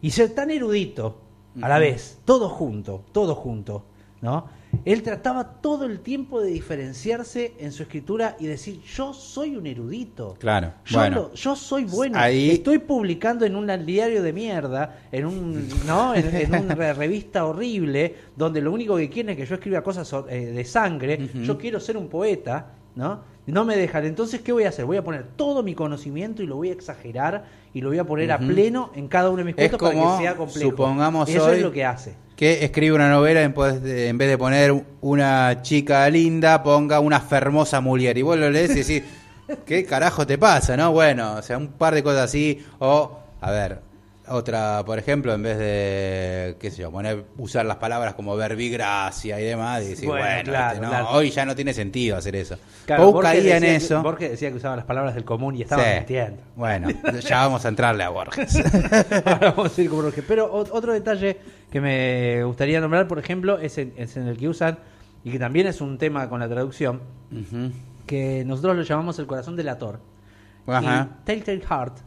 y 0.00 0.10
ser 0.10 0.30
tan 0.30 0.50
erudito 0.50 1.18
a 1.60 1.68
la 1.68 1.78
vez, 1.78 2.18
todo 2.24 2.48
junto, 2.48 3.04
todo 3.12 3.34
junto, 3.34 3.84
¿no? 4.20 4.46
Él 4.86 5.02
trataba 5.02 5.60
todo 5.60 5.84
el 5.84 6.00
tiempo 6.00 6.40
de 6.40 6.50
diferenciarse 6.50 7.52
en 7.58 7.72
su 7.72 7.82
escritura 7.82 8.36
y 8.40 8.46
decir, 8.46 8.80
yo 8.82 9.12
soy 9.12 9.54
un 9.56 9.66
erudito. 9.66 10.34
Claro, 10.38 10.72
Yo, 10.86 10.98
bueno. 10.98 11.16
lo- 11.16 11.34
yo 11.34 11.54
soy 11.56 11.84
bueno. 11.84 12.18
Ahí- 12.18 12.50
Estoy 12.52 12.78
publicando 12.78 13.44
en 13.44 13.54
un 13.54 13.66
diario 13.84 14.22
de 14.22 14.32
mierda, 14.32 15.00
en 15.12 15.26
un, 15.26 15.68
¿no? 15.86 16.14
en, 16.14 16.34
en 16.34 16.54
una 16.64 16.74
re- 16.74 16.94
revista 16.94 17.44
horrible, 17.44 18.14
donde 18.34 18.62
lo 18.62 18.72
único 18.72 18.96
que 18.96 19.10
quieren 19.10 19.30
es 19.30 19.36
que 19.36 19.44
yo 19.46 19.56
escriba 19.56 19.82
cosas 19.82 20.10
eh, 20.30 20.46
de 20.46 20.64
sangre. 20.64 21.28
Yo 21.34 21.58
quiero 21.58 21.78
ser 21.78 21.98
un 21.98 22.08
poeta, 22.08 22.72
¿no? 22.96 23.20
No 23.46 23.64
me 23.64 23.76
dejan. 23.76 24.04
Entonces, 24.04 24.40
¿qué 24.40 24.52
voy 24.52 24.64
a 24.64 24.68
hacer? 24.68 24.84
Voy 24.84 24.96
a 24.96 25.02
poner 25.04 25.24
todo 25.36 25.62
mi 25.62 25.74
conocimiento 25.74 26.42
y 26.42 26.46
lo 26.46 26.56
voy 26.56 26.68
a 26.70 26.72
exagerar 26.72 27.44
y 27.74 27.80
lo 27.80 27.88
voy 27.88 27.98
a 27.98 28.04
poner 28.04 28.30
a 28.30 28.38
pleno 28.38 28.90
en 28.94 29.08
cada 29.08 29.30
uno 29.30 29.38
de 29.38 29.44
mis 29.44 29.54
cuentos 29.56 29.80
para 29.80 29.94
que 29.94 30.22
sea 30.22 30.36
complejo. 30.36 30.70
supongamos 30.70 31.28
Eso 31.28 31.46
hoy- 31.46 31.56
es 31.56 31.62
lo 31.62 31.72
que 31.72 31.84
hace. 31.84 32.14
Que 32.36 32.64
escribe 32.64 32.94
una 32.94 33.10
novela 33.10 33.42
en, 33.42 33.54
en 33.56 34.18
vez 34.18 34.28
de 34.28 34.38
poner 34.38 34.84
una 35.00 35.62
chica 35.62 36.08
linda, 36.08 36.62
ponga 36.62 36.98
una 37.00 37.20
fermosa 37.20 37.80
mujer. 37.80 38.16
Y 38.18 38.22
vos 38.22 38.36
lo 38.38 38.48
lees 38.50 38.70
y 38.70 38.74
decís, 38.82 39.02
¿qué 39.66 39.84
carajo 39.84 40.26
te 40.26 40.38
pasa? 40.38 40.76
no 40.76 40.92
Bueno, 40.92 41.34
o 41.34 41.42
sea, 41.42 41.58
un 41.58 41.68
par 41.68 41.94
de 41.94 42.02
cosas 42.02 42.22
así. 42.24 42.64
O, 42.78 43.18
a 43.40 43.50
ver, 43.50 43.80
otra, 44.32 44.82
por 44.84 44.98
ejemplo, 44.98 45.32
en 45.34 45.42
vez 45.42 45.58
de, 45.58 46.56
qué 46.60 46.70
sé 46.70 46.82
yo, 46.82 46.90
poner, 46.90 47.24
usar 47.38 47.64
las 47.66 47.76
palabras 47.76 48.14
como 48.14 48.36
verbigracia 48.36 49.40
y 49.40 49.44
demás, 49.44 49.82
y 49.84 49.88
decís, 49.90 50.06
Bueno, 50.06 50.24
bueno, 50.26 50.42
claro, 50.50 50.68
este, 50.74 50.80
no, 50.84 50.88
claro. 50.90 51.08
hoy 51.10 51.30
ya 51.30 51.44
no 51.44 51.54
tiene 51.54 51.72
sentido 51.74 52.16
hacer 52.16 52.36
eso. 52.36 52.56
Claro, 52.86 53.12
caía 53.20 53.56
en 53.56 53.62
decía 53.62 53.78
que- 53.78 53.84
eso. 53.84 54.02
Borges 54.02 54.30
decía 54.30 54.50
que 54.50 54.56
usaba 54.56 54.76
las 54.76 54.84
palabras 54.84 55.14
del 55.14 55.24
común 55.24 55.56
y 55.56 55.62
estaba 55.62 55.82
Sí. 55.84 55.90
mintiendo. 55.96 56.42
Bueno, 56.56 56.88
ya 57.20 57.36
vamos 57.44 57.64
a 57.64 57.68
entrarle 57.68 58.04
a 58.04 58.08
Borges. 58.08 58.56
Ahora 59.26 59.50
vamos 59.52 59.78
a 59.78 59.82
ir 59.82 59.88
con 59.90 60.02
Borges. 60.02 60.24
Pero 60.26 60.52
ot- 60.52 60.70
otro 60.72 60.92
detalle 60.92 61.38
que 61.70 61.80
me 61.80 62.42
gustaría 62.44 62.80
nombrar, 62.80 63.06
por 63.08 63.18
ejemplo, 63.18 63.58
es 63.58 63.78
en, 63.78 63.92
es 63.96 64.16
en 64.16 64.26
el 64.28 64.36
que 64.36 64.48
usan, 64.48 64.78
y 65.24 65.30
que 65.30 65.38
también 65.38 65.66
es 65.68 65.80
un 65.80 65.98
tema 65.98 66.28
con 66.28 66.40
la 66.40 66.48
traducción, 66.48 67.00
que 68.06 68.44
nosotros 68.44 68.76
lo 68.76 68.82
llamamos 68.82 69.18
el 69.18 69.26
corazón 69.26 69.56
delator. 69.56 70.00
Ajá, 70.66 71.08
Y 71.20 71.24
Telltale 71.24 71.60
Heart 71.60 71.98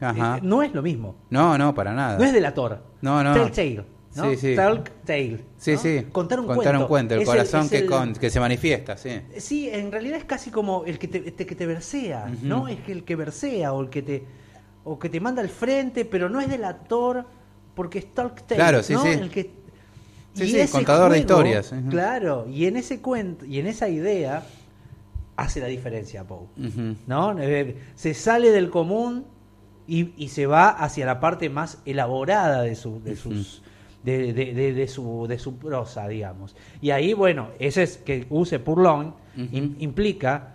ajá. 0.00 0.38
eh, 0.38 0.40
no 0.42 0.62
es 0.62 0.72
lo 0.74 0.82
mismo. 0.82 1.16
No, 1.30 1.56
no, 1.58 1.74
para 1.74 1.92
nada. 1.92 2.18
No 2.18 2.24
es 2.24 2.32
delator. 2.32 2.82
No, 3.02 3.22
no. 3.22 3.32
Telltale. 3.34 3.84
¿no? 4.16 4.30
Sí, 4.30 4.36
sí. 4.36 4.56
Talk 4.56 4.90
tale. 5.04 5.44
Sí, 5.58 5.72
¿no? 5.74 5.78
sí. 5.78 6.06
Contar 6.10 6.40
un 6.40 6.46
cuento. 6.86 7.14
el 7.14 7.20
Es 7.22 7.28
corazón 7.28 7.68
que, 7.68 7.78
el- 7.78 7.86
con- 7.86 8.14
que 8.14 8.30
se 8.30 8.40
manifiesta, 8.40 8.96
sí. 8.96 9.10
Sí, 9.36 9.68
en 9.70 9.92
realidad 9.92 10.18
es 10.18 10.24
casi 10.24 10.50
como 10.50 10.84
el 10.86 10.98
que 10.98 11.06
te, 11.08 11.28
este 11.28 11.46
que 11.46 11.54
te 11.54 11.66
versea. 11.66 12.26
¿no? 12.42 12.66
Es 12.68 12.80
que 12.80 12.92
el 12.92 13.04
que 13.04 13.14
versea 13.16 13.72
o 13.72 13.80
el 13.82 13.90
que 13.90 14.02
te 14.02 14.24
o 14.84 14.98
que 14.98 15.08
te 15.10 15.20
manda 15.20 15.42
al 15.42 15.50
frente, 15.50 16.04
pero 16.06 16.28
no 16.30 16.40
es 16.40 16.48
delator 16.48 17.26
porque 17.74 17.98
es 18.00 18.12
talk 18.14 18.42
tale, 18.42 18.56
Claro, 18.56 18.82
sí, 18.82 18.94
¿no? 18.94 19.02
sí. 19.02 19.08
El 19.10 19.30
que 19.30 19.50
Sí, 20.34 20.44
y 20.44 20.48
sí, 20.50 20.60
ese 20.60 20.72
contador 20.72 21.12
de 21.12 21.18
historias. 21.18 21.72
Claro, 21.90 22.46
y 22.48 22.66
en 22.66 22.76
ese 22.76 23.00
cuento 23.00 23.44
y 23.44 23.58
en 23.58 23.66
esa 23.66 23.88
idea 23.88 24.44
hace 25.36 25.60
la 25.60 25.66
diferencia 25.66 26.24
Poe. 26.24 26.46
¿no? 27.06 27.38
Eh, 27.38 27.76
Se 27.94 28.14
sale 28.14 28.50
del 28.50 28.70
común 28.70 29.24
y, 29.88 30.12
y 30.16 30.28
se 30.28 30.46
va 30.46 30.68
hacia 30.68 31.06
la 31.06 31.18
parte 31.18 31.48
más 31.50 31.78
elaborada 31.86 32.62
de 32.62 32.74
su, 32.76 33.02
de 33.02 33.16
sus 33.16 33.62
de, 34.04 34.32
de- 34.32 34.54
de- 34.54 34.72
de 34.74 34.86
su 34.88 35.26
de 35.26 35.38
su 35.38 35.56
prosa, 35.58 36.06
digamos. 36.06 36.54
Y 36.80 36.90
ahí, 36.90 37.14
bueno, 37.14 37.48
ese 37.58 37.82
es 37.82 37.96
que 37.96 38.26
use 38.30 38.62
im- 39.36 39.74
implica 39.80 40.54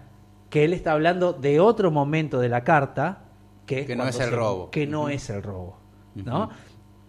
que 0.50 0.64
él 0.64 0.72
está 0.74 0.94
hablando 0.94 1.34
de 1.34 1.60
otro 1.60 1.92
momento 1.92 2.40
de 2.40 2.48
la 2.48 2.64
carta 2.64 3.24
que, 3.66 3.86
Que 3.86 3.96
no 3.96 4.08
es 4.08 4.20
el 4.20 4.32
robo. 4.32 4.70
que 4.72 4.88
no 4.88 5.10
es 5.10 5.30
el 5.30 5.42
robo, 5.44 5.78
¿no? 6.16 6.50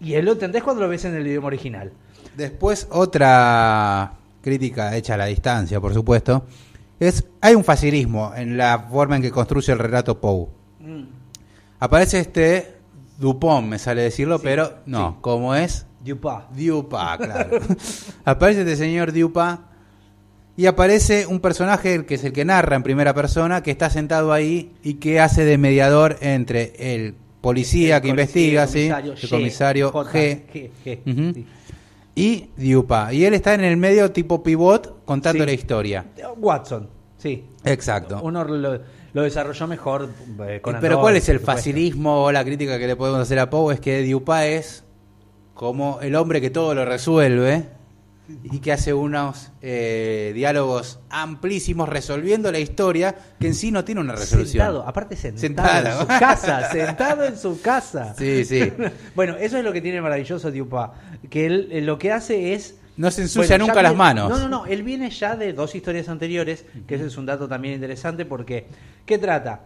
Y 0.00 0.14
él 0.14 0.24
lo 0.24 0.32
entendés 0.32 0.62
cuando 0.62 0.82
lo 0.82 0.88
ves 0.88 1.04
en 1.04 1.14
el 1.14 1.26
idioma 1.26 1.46
original. 1.48 1.92
Después, 2.36 2.88
otra 2.90 4.14
crítica 4.40 4.96
hecha 4.96 5.14
a 5.14 5.16
la 5.16 5.26
distancia, 5.26 5.80
por 5.80 5.94
supuesto, 5.94 6.44
es 6.98 7.24
hay 7.40 7.54
un 7.54 7.64
facilismo 7.64 8.32
en 8.34 8.56
la 8.56 8.86
forma 8.90 9.16
en 9.16 9.22
que 9.22 9.30
construye 9.30 9.72
el 9.72 9.78
relato 9.78 10.20
Poe. 10.20 10.48
Mm. 10.80 11.02
Aparece 11.84 12.18
este 12.20 12.74
Dupont, 13.18 13.66
me 13.68 13.78
sale 13.78 14.02
decirlo, 14.02 14.38
Sí, 14.38 14.44
pero 14.44 14.72
no, 14.86 15.10
sí. 15.10 15.16
como 15.20 15.54
es 15.54 15.86
Dupas. 16.04 16.44
Dupas, 16.56 17.18
claro. 17.22 17.58
aparece 18.24 18.60
este 18.60 18.76
señor 18.76 19.12
Dupas 19.12 19.58
y 20.56 20.66
aparece 20.66 21.26
un 21.26 21.40
personaje 21.40 21.94
el 21.94 22.06
que 22.06 22.14
es 22.14 22.24
el 22.24 22.32
que 22.32 22.44
narra 22.44 22.76
en 22.76 22.82
primera 22.82 23.12
persona, 23.14 23.62
que 23.62 23.70
está 23.70 23.90
sentado 23.90 24.32
ahí 24.32 24.72
y 24.82 24.94
que 24.94 25.20
hace 25.20 25.44
de 25.44 25.58
mediador 25.58 26.16
entre 26.20 26.72
el 26.94 27.14
policía 27.40 27.96
El 27.96 28.02
que 28.02 28.08
policía, 28.10 28.62
investiga, 28.62 28.62
el 28.62 28.68
¿sí? 28.68 28.88
comisario 28.88 29.12
el 29.12 29.18
G, 29.18 29.30
comisario 29.30 29.90
J, 29.92 30.12
G, 30.12 30.42
G, 30.52 30.70
G, 30.84 31.12
Ujú. 31.12 31.34
sí. 31.34 31.46
y 32.14 32.50
Dupas. 32.72 33.12
Y 33.12 33.24
él 33.24 33.34
está 33.34 33.54
en 33.54 33.64
el 33.64 33.76
medio 33.76 34.10
tipo 34.12 34.42
pivot 34.42 35.04
contando 35.04 35.42
Sí. 35.44 35.46
la 35.46 35.52
historia. 35.52 36.04
Watson, 36.38 36.88
sí. 37.18 37.44
Exacto. 37.64 38.20
Uno 38.22 38.44
lo, 38.44 38.80
lo 39.14 39.22
desarrolló 39.22 39.66
mejor 39.66 40.10
eh, 40.46 40.60
con 40.60 40.78
Pero 40.80 41.00
¿cuál 41.00 41.16
es 41.16 41.28
el 41.28 41.40
facilismo 41.40 42.24
o 42.24 42.32
la 42.32 42.44
crítica 42.44 42.78
que 42.78 42.86
le 42.86 42.96
podemos 42.96 43.20
hacer 43.20 43.38
a 43.38 43.48
Poe? 43.48 43.74
Es 43.74 43.80
que 43.80 44.04
Dupas 44.04 44.44
es 44.44 44.84
como 45.54 46.00
el 46.02 46.16
hombre 46.16 46.40
que 46.40 46.50
todo 46.50 46.74
lo 46.74 46.84
resuelve 46.84 47.68
y 48.42 48.58
que 48.58 48.72
hace 48.72 48.92
unos 48.92 49.52
eh, 49.62 50.32
diálogos 50.34 50.98
amplísimos 51.10 51.88
resolviendo 51.88 52.50
la 52.50 52.58
historia 52.58 53.14
que 53.38 53.46
en 53.46 53.54
sí 53.54 53.70
no 53.70 53.84
tiene 53.84 54.00
una 54.00 54.14
resolución. 54.14 54.64
Sentado, 54.64 54.86
aparte 54.86 55.14
sentado 55.14 55.40
Sentado. 55.40 55.88
en 55.88 56.00
su 56.00 56.06
casa, 56.06 56.70
sentado 56.72 57.24
en 57.24 57.38
su 57.38 57.60
casa. 57.60 58.14
Sí, 58.18 58.44
sí. 58.44 58.72
Bueno, 59.14 59.36
eso 59.36 59.58
es 59.58 59.64
lo 59.64 59.72
que 59.72 59.80
tiene 59.80 60.00
maravilloso 60.00 60.50
Dupas, 60.50 60.90
que 61.30 61.46
él 61.46 61.68
eh, 61.70 61.82
lo 61.82 61.98
que 61.98 62.10
hace 62.10 62.54
es 62.54 62.76
No 62.96 63.10
se 63.10 63.22
ensucia 63.22 63.56
Bueno, 63.56 63.66
nunca 63.66 63.82
las 63.82 63.94
manos. 63.96 64.30
No, 64.30 64.38
no, 64.38 64.48
no, 64.48 64.66
él 64.66 64.82
viene 64.82 65.10
ya 65.10 65.34
de 65.36 65.52
dos 65.52 65.74
historias 65.74 66.08
anteriores, 66.08 66.64
que 66.86 66.94
ese 66.94 67.06
es 67.06 67.16
un 67.16 67.26
dato 67.26 67.48
también 67.48 67.74
interesante 67.74 68.24
porque 68.24 68.66
¿qué 69.04 69.18
trata? 69.18 69.62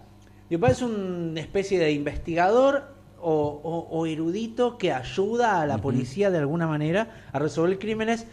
Dupas 0.50 0.72
es 0.72 0.82
una 0.82 1.40
especie 1.40 1.78
de 1.78 1.92
investigador 1.92 2.94
o, 3.20 3.32
o- 3.62 3.88
o 3.98 4.06
erudito 4.06 4.78
que 4.78 4.92
ayuda 4.92 5.60
a 5.60 5.66
la 5.66 5.78
policía 5.78 6.30
de 6.30 6.38
alguna 6.38 6.66
manera 6.66 7.26
a 7.32 7.38
resolver 7.38 7.78
crímenes 7.78 8.24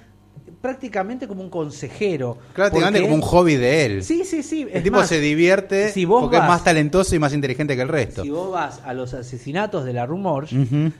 prácticamente 0.61 1.27
como 1.27 1.41
un 1.43 1.49
consejero. 1.49 2.37
Prácticamente 2.53 3.01
como 3.01 3.15
un 3.15 3.21
hobby 3.21 3.55
de 3.55 3.85
él. 3.85 4.03
Sí, 4.03 4.23
sí, 4.25 4.43
sí. 4.43 4.67
el 4.71 4.83
tipo 4.83 4.97
más, 4.97 5.09
se 5.09 5.19
divierte 5.19 5.89
si 5.89 6.05
vos 6.05 6.21
porque 6.21 6.37
es 6.37 6.43
más 6.43 6.63
talentoso 6.63 7.15
y 7.15 7.19
más 7.19 7.33
inteligente 7.33 7.75
que 7.75 7.81
el 7.81 7.87
resto. 7.89 8.23
Si 8.23 8.29
vos 8.29 8.51
vas 8.51 8.81
a 8.85 8.93
los 8.93 9.13
asesinatos 9.13 9.85
de 9.85 9.93
la 9.93 10.05
Rumor, 10.05 10.45
Ujú. 10.45 10.91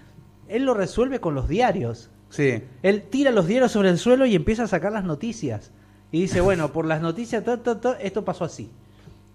él 0.48 0.64
lo 0.66 0.74
resuelve 0.74 1.20
con 1.20 1.34
los 1.36 1.48
diarios. 1.48 2.10
Sí. 2.30 2.64
Él 2.84 3.04
tira 3.04 3.32
los 3.32 3.48
diarios 3.48 3.72
sobre 3.72 3.90
el 3.90 3.98
suelo 3.98 4.26
y 4.26 4.36
empieza 4.36 4.64
a 4.64 4.68
sacar 4.68 4.92
las 4.92 5.04
noticias. 5.04 5.72
Y 6.12 6.22
dice, 6.22 6.42
bueno, 6.42 6.72
por 6.72 6.86
las 6.86 7.02
noticias, 7.02 7.44
ta, 7.44 7.62
ta, 7.62 7.80
ta, 7.80 7.98
esto 8.00 8.26
pasó 8.26 8.46
así. 8.46 8.70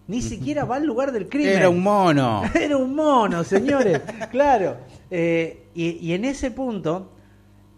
Ni 0.07 0.22
siquiera 0.22 0.64
va 0.64 0.76
al 0.76 0.87
lugar 0.87 1.12
del 1.12 1.29
crimen. 1.29 1.57
Era 1.57 1.68
un 1.68 1.83
mono. 1.83 2.42
Era 2.55 2.76
un 2.76 2.94
mono, 2.94 3.44
señores. 3.44 4.00
claro. 4.31 4.76
Eh, 5.11 5.66
y, 5.74 5.90
y 6.05 6.12
en 6.14 6.24
ese 6.24 6.50
punto, 6.50 7.12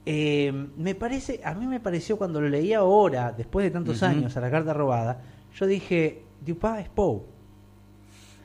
eh, 0.06 0.52
me 0.76 0.94
parece, 0.94 1.40
a 1.44 1.54
mí 1.54 1.66
me 1.66 1.78
pareció 1.78 2.16
cuando 2.16 2.40
lo 2.40 2.48
leí 2.48 2.72
ahora, 2.72 3.32
después 3.36 3.64
de 3.64 3.70
tantos 3.70 4.02
años, 4.02 4.36
a 4.36 4.40
la 4.40 4.50
carta 4.50 4.72
robada, 4.72 5.20
yo 5.54 5.66
dije, 5.66 6.22
Dupá 6.40 6.80
es 6.80 6.88
Poe. 6.88 7.20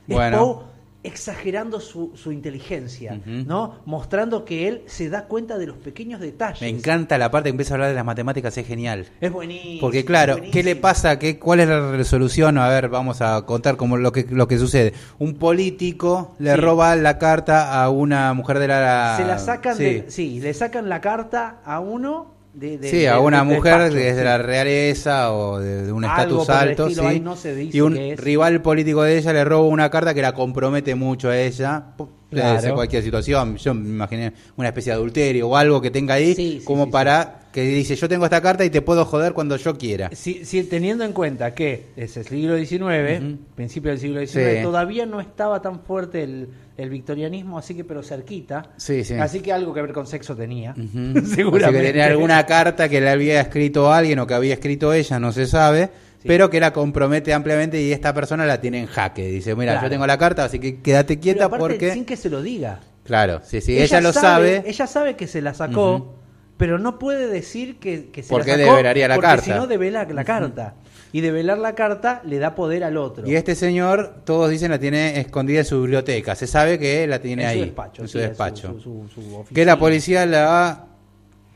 Es 0.07 0.15
Bueno. 0.15 0.37
Poe 0.37 0.76
exagerando 1.07 1.79
su, 1.79 2.11
su 2.15 2.31
inteligencia. 2.31 3.19
¿no? 3.25 3.75
Mostrando 3.85 4.45
que 4.45 4.67
él 4.67 4.83
se 4.85 5.09
da 5.09 5.25
cuenta 5.25 5.57
de 5.57 5.67
los 5.67 5.77
pequeños 5.77 6.19
detalles. 6.19 6.61
Me 6.61 6.69
encanta 6.69 7.17
la 7.17 7.31
parte 7.31 7.47
que 7.47 7.51
empieza 7.51 7.73
a 7.73 7.75
hablar 7.75 7.89
de 7.89 7.95
las 7.95 8.05
matemáticas, 8.05 8.57
es 8.57 8.67
genial. 8.67 9.07
Es 9.19 9.31
buenísimo. 9.31 9.81
Porque 9.81 10.05
claro, 10.05 10.33
buenísimo. 10.33 10.53
¿qué 10.53 10.63
le 10.63 10.75
pasa? 10.75 11.17
¿Qué, 11.19 11.39
¿Cuál 11.39 11.61
es 11.61 11.67
la 11.69 11.91
resolución? 11.91 12.57
A 12.57 12.67
ver, 12.69 12.89
vamos 12.89 13.21
a 13.21 13.41
contar 13.45 13.77
como 13.77 13.97
lo 13.97 14.11
que 14.11 14.25
lo 14.29 14.47
que 14.47 14.57
sucede. 14.57 14.93
Un 15.19 15.35
político 15.35 16.35
le 16.39 16.51
Sí. 16.55 16.61
roba 16.61 16.95
la 16.95 17.17
carta 17.17 17.81
a 17.83 17.89
una 17.89 18.33
mujer 18.33 18.59
de 18.59 18.67
la 18.67 19.15
Se 19.17 19.25
la 19.25 19.39
sacan, 19.39 19.75
sí. 19.75 19.83
de- 19.83 20.05
sí, 20.11 20.39
le 20.39 20.53
sacan 20.53 20.89
la 20.89 21.01
carta 21.01 21.59
a 21.65 21.79
uno 21.79 22.36
de, 22.59 22.77
de- 22.77 22.89
Sí, 22.89 22.97
de- 22.97 23.09
a 23.09 23.19
una 23.19 23.43
mujer 23.43 23.73
despacho, 23.79 23.95
que 23.95 24.09
es 24.09 24.15
de 24.15 24.21
sí. 24.21 24.25
la 24.25 24.37
realeza 24.39 25.31
o 25.33 25.59
de, 25.59 25.91
un 25.91 26.03
estatus 26.03 26.49
alto, 26.49 26.87
estilo, 26.87 27.09
sí. 27.11 27.19
no 27.19 27.35
se 27.35 27.55
dice 27.55 27.77
y 27.77 27.81
un 27.81 27.93
que 27.93 28.13
es. 28.13 28.19
rival 28.19 28.61
político 28.61 29.03
de 29.03 29.17
ella 29.17 29.33
le 29.33 29.43
roba 29.45 29.67
una 29.67 29.89
carta 29.89 30.13
que 30.13 30.21
la 30.21 30.33
compromete 30.33 30.95
mucho 30.95 31.29
a 31.29 31.37
ella. 31.39 31.83
Puede 31.97 32.11
Claro. 32.29 32.59
ser 32.59 32.73
cualquier 32.73 33.01
situación, 33.03 33.55
yo 33.55 33.73
me 33.73 33.87
imaginé 33.87 34.33
una 34.57 34.67
especie 34.67 34.91
de 34.91 34.97
adulterio 34.97 35.47
o 35.47 35.55
algo 35.55 35.79
que 35.81 35.91
tenga 35.91 36.15
ahí, 36.15 36.35
Sí, 36.35 36.61
como 36.65 36.91
para 36.91 37.39
que 37.53 37.61
dice, 37.61 37.95
yo 37.95 38.09
tengo 38.09 38.25
esta 38.25 38.41
carta 38.41 38.65
y 38.65 38.69
te 38.69 38.81
puedo 38.81 39.05
joder 39.05 39.31
cuando 39.31 39.55
yo 39.55 39.77
quiera. 39.77 40.09
Si, 40.13 40.43
si 40.43 40.61
teniendo 40.63 41.05
en 41.05 41.13
cuenta 41.13 41.53
que 41.55 41.85
es 41.95 42.17
el 42.17 42.25
siglo 42.25 42.57
XIX, 42.57 43.37
principio 43.55 43.91
del 43.91 43.99
siglo 44.01 44.19
XIX, 44.19 44.61
todavía 44.61 45.05
no 45.05 45.21
estaba 45.21 45.61
tan 45.61 45.79
fuerte 45.79 46.21
el, 46.23 46.49
el 46.77 46.89
victorianismo, 46.89 47.57
así 47.57 47.73
que 47.75 47.83
pero 47.83 48.03
cerquita. 48.03 48.69
Sí, 48.77 49.03
sí. 49.03 49.15
Así 49.15 49.39
que 49.41 49.51
algo 49.51 49.73
que 49.73 49.81
ver 49.81 49.93
con 49.93 50.05
sexo 50.07 50.35
tenía. 50.35 50.71
Ujú. 50.77 51.25
Seguramente. 51.25 51.65
Así 51.65 51.73
que 51.73 51.87
tenía 51.93 52.05
alguna 52.05 52.45
carta 52.45 52.87
que 52.87 53.01
le 53.01 53.09
había 53.09 53.41
escrito 53.41 53.91
alguien 53.91 54.19
o 54.19 54.27
que 54.27 54.33
había 54.35 54.53
escrito 54.53 54.93
ella, 54.93 55.19
no 55.19 55.31
se 55.31 55.47
sabe, 55.47 55.89
Sí. 56.21 56.27
pero 56.27 56.49
que 56.49 56.59
la 56.59 56.73
compromete 56.73 57.33
ampliamente 57.33 57.81
y 57.81 57.91
esta 57.91 58.13
persona 58.13 58.45
la 58.45 58.59
tiene 58.61 58.79
en 58.79 58.85
jaque. 58.87 59.27
Dice, 59.27 59.55
mira, 59.55 59.73
Claro. 59.73 59.87
yo 59.87 59.91
tengo 59.91 60.07
la 60.07 60.17
carta, 60.17 60.43
así 60.45 60.59
que 60.59 60.81
quédate 60.81 61.13
Pero 61.15 61.21
quieta 61.21 61.45
aparte, 61.45 61.61
porque... 61.63 61.93
sin 61.93 62.05
que 62.05 62.15
se 62.17 62.29
lo 62.29 62.41
diga. 62.41 62.79
Claro, 63.03 63.41
sí, 63.43 63.61
sí, 63.61 63.77
ella, 63.79 64.01
lo 64.01 64.11
sabe. 64.13 64.63
Ella 64.65 64.85
sabe 64.87 65.15
que 65.15 65.27
se 65.27 65.41
la 65.41 65.53
sacó, 65.53 66.15
pero 66.57 66.77
no 66.79 66.97
puede 66.99 67.27
decir 67.27 67.77
que, 67.77 68.09
que 68.09 68.21
se 68.23 68.29
Porque 68.29 68.51
la 68.51 68.57
sacó. 68.57 68.71
develaría 68.71 69.07
la 69.07 69.15
porque 69.15 69.27
carta. 69.27 69.43
si 69.45 69.51
no, 69.51 69.65
devela 69.67 70.05
la 70.05 70.23
carta. 70.25 70.73
Y 71.13 71.21
develar 71.21 71.57
la 71.57 71.73
carta 71.73 72.21
le 72.25 72.37
da 72.39 72.53
poder 72.55 72.83
al 72.83 72.97
otro. 72.97 73.25
Y 73.27 73.35
este 73.35 73.55
señor, 73.55 74.21
todos 74.25 74.49
dicen, 74.49 74.71
la 74.71 74.79
tiene 74.79 75.19
escondida 75.19 75.59
en 75.59 75.65
su 75.65 75.81
biblioteca. 75.81 76.35
Se 76.35 76.47
sabe 76.47 76.77
que 76.77 77.07
la 77.07 77.19
tiene 77.19 77.43
en 77.43 77.49
ahí, 77.49 77.59
su 77.59 77.65
despacho. 77.65 78.01
en 78.01 78.07
su 78.09 78.19
es 78.19 78.27
despacho. 78.29 78.73
su- 78.81 79.05
su- 79.13 79.21
su 79.47 79.53
Que 79.53 79.63
la 79.65 79.79
policía 79.79 80.25
la 80.25 80.83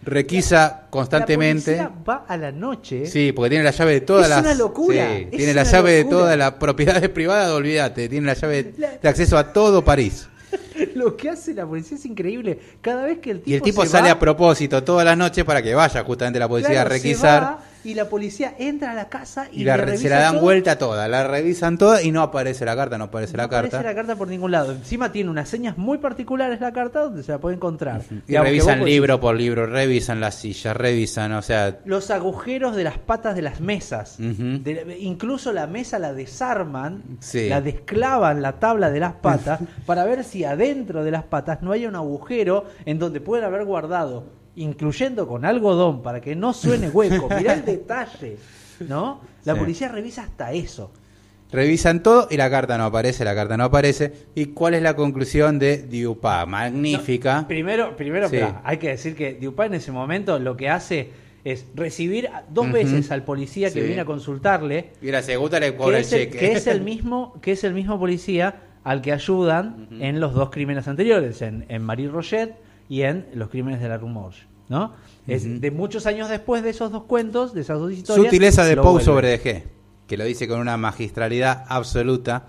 requisa 0.03 0.87
constantemente. 0.89 1.75
La 1.77 1.89
policía 1.89 2.03
va 2.07 2.25
a 2.27 2.37
la 2.37 2.51
noche. 2.51 3.05
Sí, 3.05 3.31
porque 3.33 3.49
tiene 3.49 3.63
la 3.63 3.71
llave 3.71 3.91
de 3.93 4.01
todas 4.01 4.23
Es 4.23 4.29
las. 4.29 4.39
una 4.41 4.53
locura, 4.55 4.95
Sí, 5.17 5.23
es 5.31 5.37
tiene 5.37 5.53
la 5.53 5.63
llave 5.63 5.91
de 5.91 6.05
todas 6.05 6.37
las 6.37 6.51
propiedades 6.53 7.09
privadas, 7.09 7.51
olvídate. 7.51 8.09
Tiene 8.09 8.25
la 8.27 8.33
llave 8.33 8.63
de, 8.63 8.73
La- 8.79 8.97
de 8.97 9.09
acceso 9.09 9.37
a 9.37 9.53
todo 9.53 9.83
París. 9.83 10.27
Lo 10.95 11.15
que 11.15 11.29
hace 11.29 11.53
la 11.53 11.65
policía 11.65 11.97
es 11.97 12.05
increíble. 12.05 12.59
Cada 12.81 13.03
vez 13.03 13.19
que 13.19 13.31
el 13.31 13.37
tipo 13.39 13.49
Y 13.51 13.53
el 13.53 13.61
tipo 13.61 13.83
se 13.83 13.89
sale 13.89 14.07
va, 14.07 14.13
a 14.13 14.19
propósito 14.19 14.83
todas 14.83 15.05
las 15.05 15.17
noches 15.17 15.43
para 15.45 15.61
que 15.61 15.73
vaya 15.75 16.03
justamente 16.03 16.39
la 16.39 16.47
policía 16.49 16.71
claro, 16.71 16.89
a 16.89 16.93
requisar. 16.93 17.57
Y 17.83 17.93
la 17.93 18.05
policía 18.09 18.55
entra 18.59 18.91
a 18.91 18.93
la 18.95 19.09
casa 19.09 19.47
y, 19.51 19.61
Y 19.61 19.63
la 19.63 19.77
le 19.77 19.97
se 19.97 20.09
la 20.09 20.19
dan 20.19 20.33
todo. 20.33 20.41
vuelta 20.43 20.77
toda, 20.77 21.07
la 21.07 21.27
revisan 21.27 21.77
toda 21.77 22.01
y 22.01 22.11
no 22.11 22.21
aparece 22.21 22.65
la 22.65 22.75
carta, 22.75 22.97
no 22.97 23.05
aparece 23.05 23.33
No 23.33 23.37
la 23.37 23.43
aparece 23.45 23.71
carta. 23.71 23.89
la 23.89 23.95
carta 23.95 24.15
por 24.15 24.27
ningún 24.27 24.51
lado. 24.51 24.71
Encima 24.73 25.11
tiene 25.11 25.29
unas 25.29 25.49
señas 25.49 25.77
muy 25.77 25.97
particulares 25.97 26.59
la 26.61 26.71
carta 26.73 27.01
donde 27.01 27.23
se 27.23 27.31
la 27.31 27.37
puede 27.39 27.55
encontrar. 27.55 28.01
Y 28.27 28.35
revisan 28.37 28.83
libro 28.85 29.19
por 29.19 29.35
libro, 29.35 29.65
revisan 29.65 30.19
las 30.19 30.35
sillas, 30.35 30.75
revisan, 30.75 31.31
o 31.33 31.41
sea, 31.41 31.79
Los 31.85 32.11
agujeros 32.11 32.75
de 32.75 32.83
las 32.83 32.97
patas 32.97 33.35
de 33.35 33.41
las 33.41 33.59
mesas. 33.61 34.15
De- 34.17 34.97
incluso 34.99 35.51
la 35.53 35.67
mesa 35.67 35.99
la 35.99 36.13
desarman, 36.13 37.03
Sí. 37.19 37.49
la 37.49 37.61
desclavan 37.61 38.41
la 38.41 38.53
tabla 38.59 38.89
de 38.89 38.99
las 38.99 39.13
patas 39.13 39.59
para 39.85 40.05
ver 40.05 40.23
si 40.23 40.43
adentro 40.43 41.03
de 41.03 41.11
las 41.11 41.23
patas 41.23 41.61
no 41.61 41.71
hay 41.71 41.85
un 41.85 41.95
agujero 41.95 42.65
en 42.85 42.99
donde 42.99 43.21
pueden 43.21 43.45
haber 43.45 43.65
guardado, 43.65 44.23
incluyendo 44.55 45.27
con 45.27 45.45
algodón 45.45 46.01
para 46.01 46.21
que 46.21 46.35
no 46.35 46.53
suene 46.53 46.89
hueco. 46.89 47.27
Mirá 47.37 47.53
el 47.53 47.65
detalle, 47.65 48.37
¿no? 48.87 49.21
La 49.45 49.53
Sí. 49.53 49.59
policía 49.59 49.87
revisa 49.89 50.23
hasta 50.23 50.51
eso. 50.53 50.91
revisan 51.53 52.01
todo 52.01 52.29
y 52.31 52.37
la 52.37 52.49
carta 52.49 52.77
no 52.77 52.85
aparece, 52.85 53.25
la 53.25 53.35
carta 53.35 53.57
no 53.57 53.65
aparece. 53.65 54.13
¿Y 54.35 54.45
cuál 54.47 54.73
es 54.73 54.81
la 54.81 54.95
conclusión 54.95 55.59
de 55.59 55.79
Diupá? 55.79 56.45
Magnífica. 56.45 57.45
Primero, 57.45 57.97
primero 57.97 58.29
Sí. 58.29 58.37
hay 58.63 58.77
que 58.77 58.87
decir 58.89 59.15
que 59.17 59.33
Dupin 59.33 59.65
en 59.65 59.73
ese 59.73 59.91
momento 59.91 60.39
lo 60.39 60.55
que 60.55 60.69
hace 60.69 61.09
es 61.43 61.65
recibir 61.75 62.29
dos 62.49 62.71
veces 62.71 63.11
al 63.11 63.23
policía 63.23 63.69
que 63.73 63.81
viene 63.81 63.99
a 64.01 64.05
consultarle, 64.05 64.91
Y 65.01 65.11
la 65.11 65.21
segunda 65.23 65.59
le 65.59 65.71
que 65.71 65.77
cobra 65.77 65.97
el 65.97 66.03
es, 66.03 66.13
el, 66.13 66.19
cheque. 66.25 66.37
que 66.37 66.51
es 66.53 66.67
el 66.67 66.81
mismo, 66.83 67.33
que 67.41 67.51
es 67.51 67.63
el 67.65 67.73
mismo 67.73 67.99
policía 67.99 68.61
al 68.85 69.01
que 69.01 69.11
ayudan 69.11 69.87
en 69.99 70.19
los 70.21 70.33
dos 70.33 70.51
crímenes 70.51 70.87
anteriores, 70.87 71.41
en, 71.41 71.65
en 71.67 71.81
Marie 71.81 72.07
Roget 72.07 72.53
y 72.91 73.03
en 73.03 73.25
los 73.35 73.47
crímenes 73.47 73.79
de 73.79 73.87
la 73.87 73.97
Rumorge, 73.97 74.43
¿no? 74.67 74.93
Es 75.25 75.61
de 75.61 75.71
muchos 75.71 76.05
años 76.05 76.27
después 76.27 76.61
de 76.61 76.71
esos 76.71 76.91
dos 76.91 77.03
cuentos, 77.03 77.53
de 77.53 77.61
esas 77.61 77.79
dos 77.79 77.93
historias. 77.93 78.25
Sutileza 78.25 78.65
de 78.65 78.75
Poe 78.75 79.01
sobre 79.01 79.29
de 79.29 79.41
G, 79.41 79.63
que 80.07 80.17
lo 80.17 80.25
dice 80.25 80.45
con 80.45 80.59
una 80.59 80.75
magistralidad 80.75 81.63
absoluta. 81.69 82.47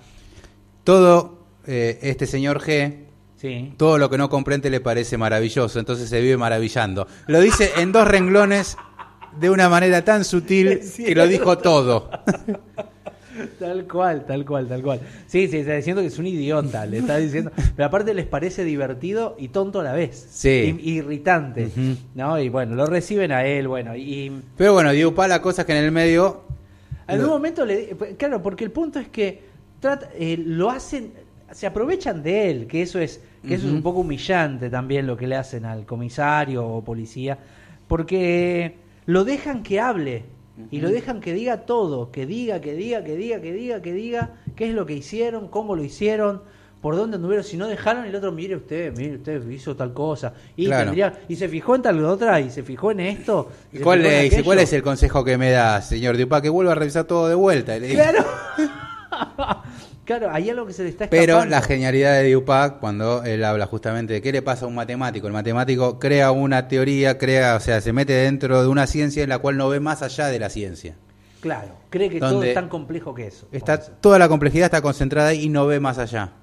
Todo 0.83 1.46
eh, 1.64 2.00
este 2.02 2.26
señor 2.26 2.61
G, 2.61 3.05
Sí. 3.37 3.72
todo 3.76 3.98
lo 3.98 4.11
que 4.11 4.18
no 4.18 4.28
comprende 4.28 4.68
le 4.68 4.81
parece 4.81 5.16
maravilloso, 5.16 5.78
entonces 5.78 6.09
se 6.09 6.20
vive 6.20 6.37
maravillando. 6.37 7.07
Lo 7.28 7.40
dice 7.40 7.70
en 7.76 7.92
dos 7.92 8.09
renglones 8.09 8.76
de 9.38 9.48
una 9.48 9.68
manera 9.68 10.05
tan 10.05 10.24
sutil 10.24 10.81
que 10.96 11.14
lo 11.14 11.28
dijo 11.28 11.57
todo. 11.59 12.11
Tal 13.58 13.86
cual, 13.88 14.24
tal 14.26 14.44
cual, 14.44 14.68
tal 14.68 14.82
cual. 14.82 15.00
Sí, 15.26 15.48
sí, 15.48 15.58
está 15.58 15.74
diciendo 15.74 16.02
que 16.02 16.08
es 16.08 16.18
un 16.18 16.26
idiota, 16.26 16.84
le 16.86 16.98
está 16.98 17.16
diciendo. 17.16 17.50
Pero 17.76 17.86
aparte 17.86 18.12
les 18.14 18.26
parece 18.26 18.64
divertido 18.64 19.36
y 19.38 19.48
tonto 19.48 19.80
a 19.80 19.84
la 19.84 19.92
vez. 19.92 20.28
Sí. 20.30 20.76
I- 20.82 20.90
irritante. 20.98 21.70
¿no? 22.14 22.38
Y 22.38 22.48
bueno, 22.48 22.74
lo 22.74 22.86
reciben 22.86 23.32
a 23.32 23.44
él, 23.44 23.68
bueno, 23.68 23.96
y 23.96 24.30
Pero 24.56 24.74
bueno, 24.74 24.92
Diupá 24.92 25.28
la 25.28 25.40
cosa 25.42 25.62
es 25.62 25.66
que 25.66 25.76
en 25.78 25.84
el 25.84 25.92
medio... 25.92 26.42
en 27.08 27.20
un 27.22 27.28
momento 27.30 27.64
le... 27.64 27.96
Claro, 28.18 28.42
porque 28.42 28.64
el 28.64 28.70
punto 28.70 28.98
es 28.98 29.08
que 29.08 29.42
trata- 29.80 30.10
eh, 30.18 30.36
lo 30.38 30.70
hacen, 30.70 31.12
se 31.50 31.66
aprovechan 31.66 32.22
de 32.22 32.50
él, 32.50 32.66
que 32.66 32.82
eso 32.82 32.98
es 32.98 33.20
que 33.46 33.54
eso 33.54 33.66
es 33.66 33.72
un 33.72 33.82
poco 33.82 34.00
humillante 34.00 34.70
también 34.70 35.04
lo 35.04 35.16
que 35.16 35.26
le 35.26 35.34
hacen 35.34 35.64
al 35.64 35.84
comisario 35.84 36.64
o 36.64 36.84
policía, 36.84 37.36
porque 37.88 38.76
lo 39.06 39.24
dejan 39.24 39.64
que 39.64 39.80
hable 39.80 40.22
y 40.70 40.80
lo 40.80 40.90
dejan 40.90 41.20
que 41.20 41.32
diga 41.32 41.62
todo, 41.62 42.10
que 42.10 42.26
diga, 42.26 42.60
que 42.60 42.74
diga, 42.74 43.02
que 43.04 43.16
diga, 43.16 43.40
que 43.40 43.52
diga, 43.52 43.82
que 43.82 43.92
diga 43.92 44.30
qué 44.54 44.68
es 44.68 44.74
lo 44.74 44.84
que 44.86 44.94
hicieron, 44.94 45.48
cómo 45.48 45.76
lo 45.76 45.82
hicieron, 45.82 46.42
por 46.82 46.96
dónde 46.96 47.14
anduvieron, 47.16 47.44
si 47.44 47.56
no 47.56 47.68
dejaron 47.68 48.04
el 48.04 48.14
otro, 48.14 48.32
mire 48.32 48.56
usted, 48.56 48.92
mire 48.96 49.14
usted 49.16 49.48
hizo 49.50 49.76
tal 49.76 49.94
cosa 49.94 50.34
y 50.56 50.66
Claro. 50.66 50.84
tendría 50.86 51.20
y 51.28 51.36
se 51.36 51.48
fijó 51.48 51.76
en 51.76 51.82
tal 51.82 52.04
otra 52.04 52.40
y 52.40 52.50
se 52.50 52.64
fijó 52.64 52.90
en 52.90 53.00
esto. 53.00 53.50
y 53.72 53.78
¿Cuál, 53.78 54.02
le 54.02 54.22
dice. 54.24 54.42
¿Cuál 54.42 54.58
es 54.58 54.72
el 54.72 54.82
consejo 54.82 55.24
que 55.24 55.38
me 55.38 55.50
da, 55.52 55.80
señor 55.80 56.18
Dupá? 56.18 56.42
Que 56.42 56.48
vuelva 56.48 56.72
a 56.72 56.74
revisar 56.74 57.04
todo 57.04 57.28
de 57.28 57.36
vuelta. 57.36 57.78
Claro. 57.78 58.24
claro, 60.04 60.30
hay 60.30 60.50
algo 60.50 60.66
que 60.66 60.72
se 60.72 60.82
le 60.82 60.90
está 60.90 61.04
escapando. 61.04 61.26
Pero 61.26 61.44
la 61.44 61.62
genialidad 61.62 62.20
de 62.20 62.32
Dupá, 62.32 62.78
cuando 62.78 63.24
él 63.24 63.44
habla 63.44 63.66
justamente 63.66 64.14
de 64.14 64.22
qué 64.22 64.32
le 64.32 64.42
pasa 64.42 64.64
a 64.64 64.68
un 64.68 64.74
matemático, 64.74 65.26
el 65.26 65.32
matemático 65.32 65.98
crea 65.98 66.30
una 66.30 66.68
teoría, 66.68 67.18
crea, 67.18 67.56
o 67.56 67.60
sea, 67.60 67.80
se 67.80 67.92
mete 67.92 68.12
dentro 68.12 68.62
de 68.62 68.68
una 68.68 68.86
ciencia 68.86 69.22
en 69.22 69.28
la 69.28 69.38
cual 69.38 69.56
no 69.56 69.68
ve 69.68 69.80
más 69.80 70.02
allá 70.02 70.28
de 70.28 70.38
la 70.38 70.50
ciencia. 70.50 70.96
Claro, 71.40 71.74
cree 71.90 72.08
que 72.08 72.20
todo 72.20 72.42
es 72.44 72.54
tan 72.54 72.68
complejo 72.68 73.14
que 73.14 73.26
eso. 73.26 73.48
Está, 73.50 73.80
toda 73.80 74.18
la 74.18 74.28
complejidad 74.28 74.66
está 74.66 74.80
concentrada 74.80 75.30
ahí 75.30 75.42
y 75.42 75.48
no 75.48 75.66
ve 75.66 75.80
más 75.80 75.98
allá. 75.98 76.34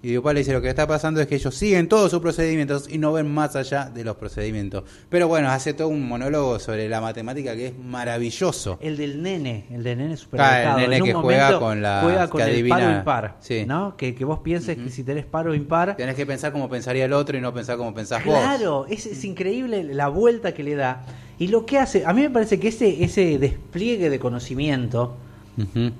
Y 0.00 0.12
Dupá 0.12 0.32
le 0.32 0.40
dice 0.40 0.52
lo 0.52 0.62
que 0.62 0.68
está 0.68 0.86
pasando 0.86 1.20
es 1.20 1.26
que 1.26 1.34
ellos 1.34 1.52
siguen 1.56 1.88
todos 1.88 2.12
sus 2.12 2.20
procedimientos 2.20 2.88
y 2.88 2.98
no 2.98 3.12
ven 3.12 3.28
más 3.34 3.56
allá 3.56 3.90
de 3.92 4.04
los 4.04 4.14
procedimientos. 4.16 4.84
Pero 5.08 5.26
bueno, 5.26 5.48
hace 5.50 5.74
todo 5.74 5.88
un 5.88 6.06
monólogo 6.06 6.60
sobre 6.60 6.88
la 6.88 7.00
matemática 7.00 7.56
que 7.56 7.66
es 7.66 7.72
maravilloso. 7.76 8.78
El 8.80 8.96
del 8.96 9.20
nene, 9.22 9.66
el 9.72 9.82
del 9.82 9.98
nene 9.98 10.14
Ah, 10.14 10.16
superdotado. 10.16 10.78
el 10.78 10.82
nene 10.90 10.96
en 10.96 11.02
un 11.02 11.08
que 11.08 11.14
juega 11.14 11.58
con 11.58 11.82
la- 11.82 12.00
juega 12.04 12.28
con 12.30 12.38
que 12.40 12.46
el 12.46 12.52
adivina- 12.54 12.76
paro 12.78 12.96
impar, 12.96 13.36
Sí. 13.40 13.64
¿no? 13.66 13.96
Que, 13.96 14.14
que 14.14 14.24
vos 14.24 14.38
pienses 14.38 14.76
que 14.76 14.88
si 14.90 15.02
tenés 15.02 15.26
paro 15.26 15.52
impar, 15.52 15.96
Tenés 15.96 16.14
que 16.14 16.26
pensar 16.26 16.52
como 16.52 16.68
pensaría 16.68 17.04
el 17.04 17.12
otro 17.12 17.36
y 17.36 17.40
no 17.40 17.52
pensar 17.52 17.76
como 17.76 17.92
pensás 17.92 18.24
vos. 18.24 18.38
claro, 18.38 18.86
es, 18.88 19.04
es 19.04 19.24
increíble 19.24 19.82
la 19.82 20.06
vuelta 20.06 20.54
que 20.54 20.62
le 20.62 20.76
da. 20.76 21.04
Y 21.40 21.48
lo 21.48 21.66
que 21.66 21.76
hace, 21.78 22.06
a 22.06 22.12
mí 22.12 22.22
me 22.22 22.30
parece 22.30 22.60
que 22.60 22.68
ese 22.68 23.02
ese 23.02 23.36
despliegue 23.38 24.10
de 24.10 24.18
conocimiento 24.20 25.16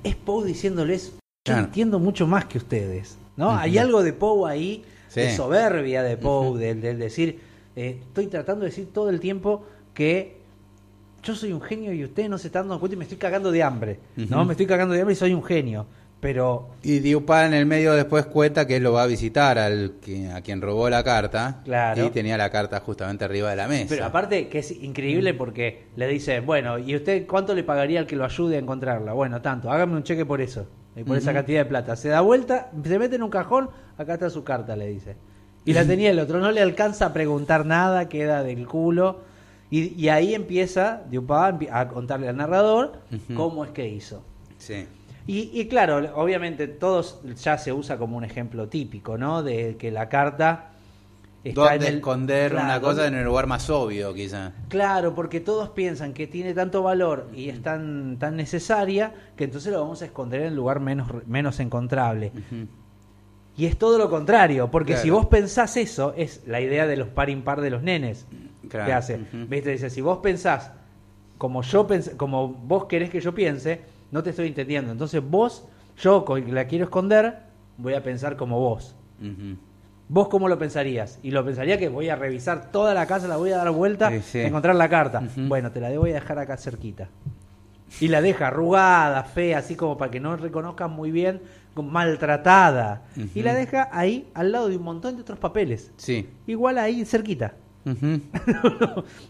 es 0.05 0.15
Poe 0.15 0.47
diciéndoles, 0.47 1.15
yo 1.15 1.19
Claro. 1.45 1.65
entiendo 1.65 1.99
mucho 1.99 2.29
más 2.29 2.45
que 2.45 2.59
ustedes, 2.59 3.19
¿no? 3.39 3.51
Hay 3.57 3.79
algo 3.79 4.03
de 4.03 4.13
Poe 4.13 4.51
ahí, 4.51 4.85
Sí. 5.09 5.21
de 5.21 5.35
soberbia 5.35 6.03
de 6.03 6.19
Poe, 6.19 6.59
del, 6.59 6.83
del 6.83 6.99
decir, 6.99 7.41
eh, 7.75 7.97
estoy 8.03 8.27
tratando 8.27 8.65
de 8.65 8.71
decir 8.71 8.89
todo 8.93 9.09
el 9.09 9.21
tiempo 9.21 9.65
que 9.95 10.37
yo 11.23 11.35
soy 11.35 11.53
un 11.53 11.61
genio 11.63 11.93
y 11.95 12.05
ustedes 12.05 12.29
no 12.29 12.37
se 12.37 12.49
están 12.49 12.65
dando 12.69 12.79
cuenta 12.79 12.95
y 12.95 12.99
me 12.99 13.05
estoy 13.05 13.17
cagando 13.19 13.51
de 13.51 13.63
hambre, 13.63 13.99
¿no? 14.17 14.45
Me 14.45 14.53
estoy 14.53 14.67
cagando 14.67 14.93
de 14.95 15.01
hambre 15.01 15.15
y 15.15 15.17
soy 15.17 15.33
un 15.35 15.43
genio, 15.43 15.87
pero 16.21 16.69
Y 16.83 16.99
Diupá 17.01 17.47
en 17.47 17.55
el 17.55 17.65
medio 17.67 17.93
después 17.95 18.27
cuenta 18.27 18.67
que 18.67 18.77
él 18.77 18.83
lo 18.83 18.93
va 18.93 19.05
a 19.05 19.07
visitar 19.07 19.59
al 19.59 19.95
que, 20.01 20.29
a 20.31 20.43
quien 20.43 20.61
robó 20.61 20.89
la 20.91 21.03
carta. 21.03 21.61
Claro. 21.65 22.05
Y 22.07 22.11
tenía 22.11 22.37
la 22.37 22.51
carta 22.51 22.81
justamente 22.81 23.25
arriba 23.25 23.51
de 23.51 23.57
la 23.57 23.67
mesa. 23.67 23.87
Pero 23.89 24.05
aparte 24.05 24.49
que 24.49 24.59
es 24.61 24.71
increíble 24.71 25.33
porque 25.35 25.87
le 25.97 26.07
dice, 26.07 26.41
bueno, 26.41 26.79
¿y 26.79 26.95
usted 26.95 27.27
cuánto 27.27 27.55
le 27.55 27.65
pagaría 27.65 28.01
al 28.01 28.07
que 28.07 28.17
lo 28.17 28.25
ayude 28.25 28.57
a 28.57 28.59
encontrarla? 28.61 29.13
Bueno, 29.13 29.41
tanto, 29.43 29.71
hágame 29.71 29.97
un 29.97 30.03
cheque 30.05 30.25
por 30.27 30.41
eso, 30.41 30.67
eh, 31.01 31.05
por 31.05 31.17
esa 31.17 31.33
cantidad 31.33 31.61
de 31.61 31.65
plata. 31.67 31.97
Se 31.97 32.09
da 32.09 32.21
vuelta, 32.21 32.71
se 32.85 32.99
mete 32.99 33.17
en 33.17 33.23
un 33.23 33.31
cajón, 33.31 33.71
acá 33.97 34.15
está 34.15 34.31
su 34.31 34.45
carta, 34.45 34.77
le 34.77 34.87
dice. 34.89 35.17
Y 35.65 35.73
la 35.75 35.85
tenía 35.85 36.11
el 36.11 36.19
otro, 36.19 36.39
no 36.41 36.51
le 36.51 36.63
alcanza 36.63 37.07
a 37.07 37.13
preguntar 37.13 37.67
nada, 37.67 38.09
queda 38.09 38.43
del 38.43 38.67
culo. 38.67 39.21
Y, 39.71 39.93
y 40.03 40.09
ahí 40.09 40.35
empieza 40.35 41.03
empie- 41.11 41.69
a 41.71 41.89
contarle 41.89 42.29
al 42.29 42.37
narrador 42.37 42.93
cómo 43.35 43.65
es 43.67 43.71
que 43.73 43.87
hizo. 43.87 44.23
Sí. 44.57 44.87
Y, 45.27 45.51
y 45.53 45.69
claro, 45.69 45.99
obviamente 46.15 46.69
todos 46.69 47.21
ya 47.45 47.59
se 47.59 47.71
usa 47.75 47.99
como 47.99 48.17
un 48.17 48.25
ejemplo 48.25 48.69
típico, 48.69 49.19
¿no? 49.19 49.43
De 49.43 49.77
que 49.77 49.91
la 49.91 50.09
carta 50.09 50.68
está 51.45 51.71
¿Dónde 51.71 51.89
el- 51.89 51.95
esconder 51.97 52.51
Claro, 52.53 52.67
una 52.67 52.81
cosa 52.81 53.03
¿dónde- 53.03 53.09
en 53.09 53.15
el 53.17 53.25
lugar 53.25 53.47
más 53.47 53.71
obvio, 53.71 54.13
quizá? 54.15 54.53
Claro, 54.69 55.15
porque 55.15 55.41
todos 55.41 55.71
piensan 55.71 56.13
que 56.13 56.27
tiene 56.27 56.55
tanto 56.55 56.83
valor 56.83 57.29
y 57.35 57.49
es 57.49 57.63
tan, 57.63 58.19
tan 58.19 58.37
necesaria 58.37 59.13
que 59.37 59.45
entonces 59.45 59.73
lo 59.73 59.81
vamos 59.81 60.03
a 60.03 60.07
esconder 60.07 60.41
en 60.43 60.47
el 60.49 60.55
lugar 60.57 60.81
menos, 60.81 61.09
menos 61.27 61.61
encontrable. 61.61 62.33
Y 63.57 63.67
es 63.67 63.77
todo 63.77 63.99
lo 63.99 64.09
contrario, 64.09 64.71
porque 64.71 64.93
Claro. 64.93 65.03
si 65.03 65.11
vos 65.11 65.27
pensás 65.27 65.77
eso, 65.77 66.15
es 66.17 66.43
la 66.47 66.61
idea 66.61 66.87
de 66.87 66.97
los 66.97 67.09
par 67.09 67.29
impar 67.31 67.61
de 67.61 67.71
los 67.71 67.83
nenes 67.83 68.27
Claro. 68.69 68.87
que 68.87 68.93
hace. 68.93 69.19
¿Viste? 69.33 69.71
Dice, 69.73 69.91
si 69.91 70.01
vos 70.01 70.19
pensás 70.19 70.71
como 71.39 71.63
yo 71.63 71.87
pens 71.87 72.11
como 72.17 72.49
vos 72.49 72.85
querés 72.87 73.11
que 73.11 73.21
yo 73.21 73.35
piense, 73.35 73.81
no 74.11 74.23
te 74.23 74.31
estoy 74.31 74.49
entendiendo. 74.49 74.93
Entonces 74.93 75.23
vos, 75.29 75.65
yo 75.99 76.25
la 76.49 76.67
quiero 76.67 76.85
esconder, 76.85 77.39
voy 77.79 77.95
a 77.95 78.03
pensar 78.03 78.37
como 78.37 78.59
vos. 78.61 78.95
¿Vos 80.09 80.29
cómo 80.29 80.49
lo 80.49 80.59
pensarías? 80.59 81.19
Y 81.23 81.31
lo 81.33 81.45
pensaría 81.45 81.79
que 81.79 81.89
voy 81.89 82.09
a 82.09 82.17
revisar 82.17 82.71
toda 82.73 82.95
la 82.95 83.07
casa, 83.07 83.29
la 83.29 83.37
voy 83.37 83.53
a 83.53 83.59
dar 83.59 83.71
vuelta, 83.71 84.11
Sí, 84.11 84.21
sí. 84.23 84.41
encontrar 84.41 84.75
la 84.75 84.89
carta. 84.89 85.23
Bueno, 85.37 85.71
te 85.71 85.81
la 85.81 85.91
voy 85.99 86.11
a 86.11 86.15
dejar 86.15 86.39
acá 86.39 86.57
cerquita. 86.57 87.09
Y 88.01 88.09
la 88.09 88.21
deja 88.23 88.49
arrugada, 88.49 89.23
fea, 89.25 89.59
así 89.59 89.75
como 89.77 89.97
para 89.99 90.11
que 90.11 90.21
no 90.21 90.37
reconozcas 90.37 90.91
muy 90.91 91.11
bien, 91.11 91.41
maltratada. 91.75 93.03
Y 93.35 93.43
la 93.43 93.55
deja 93.55 93.89
ahí 93.93 94.29
al 94.35 94.53
lado 94.53 94.69
de 94.69 94.77
un 94.77 94.83
montón 94.83 95.17
de 95.17 95.23
otros 95.23 95.39
papeles. 95.39 95.93
Sí. 95.97 96.29
Igual 96.47 96.79
ahí 96.79 97.05
cerquita. 97.05 97.55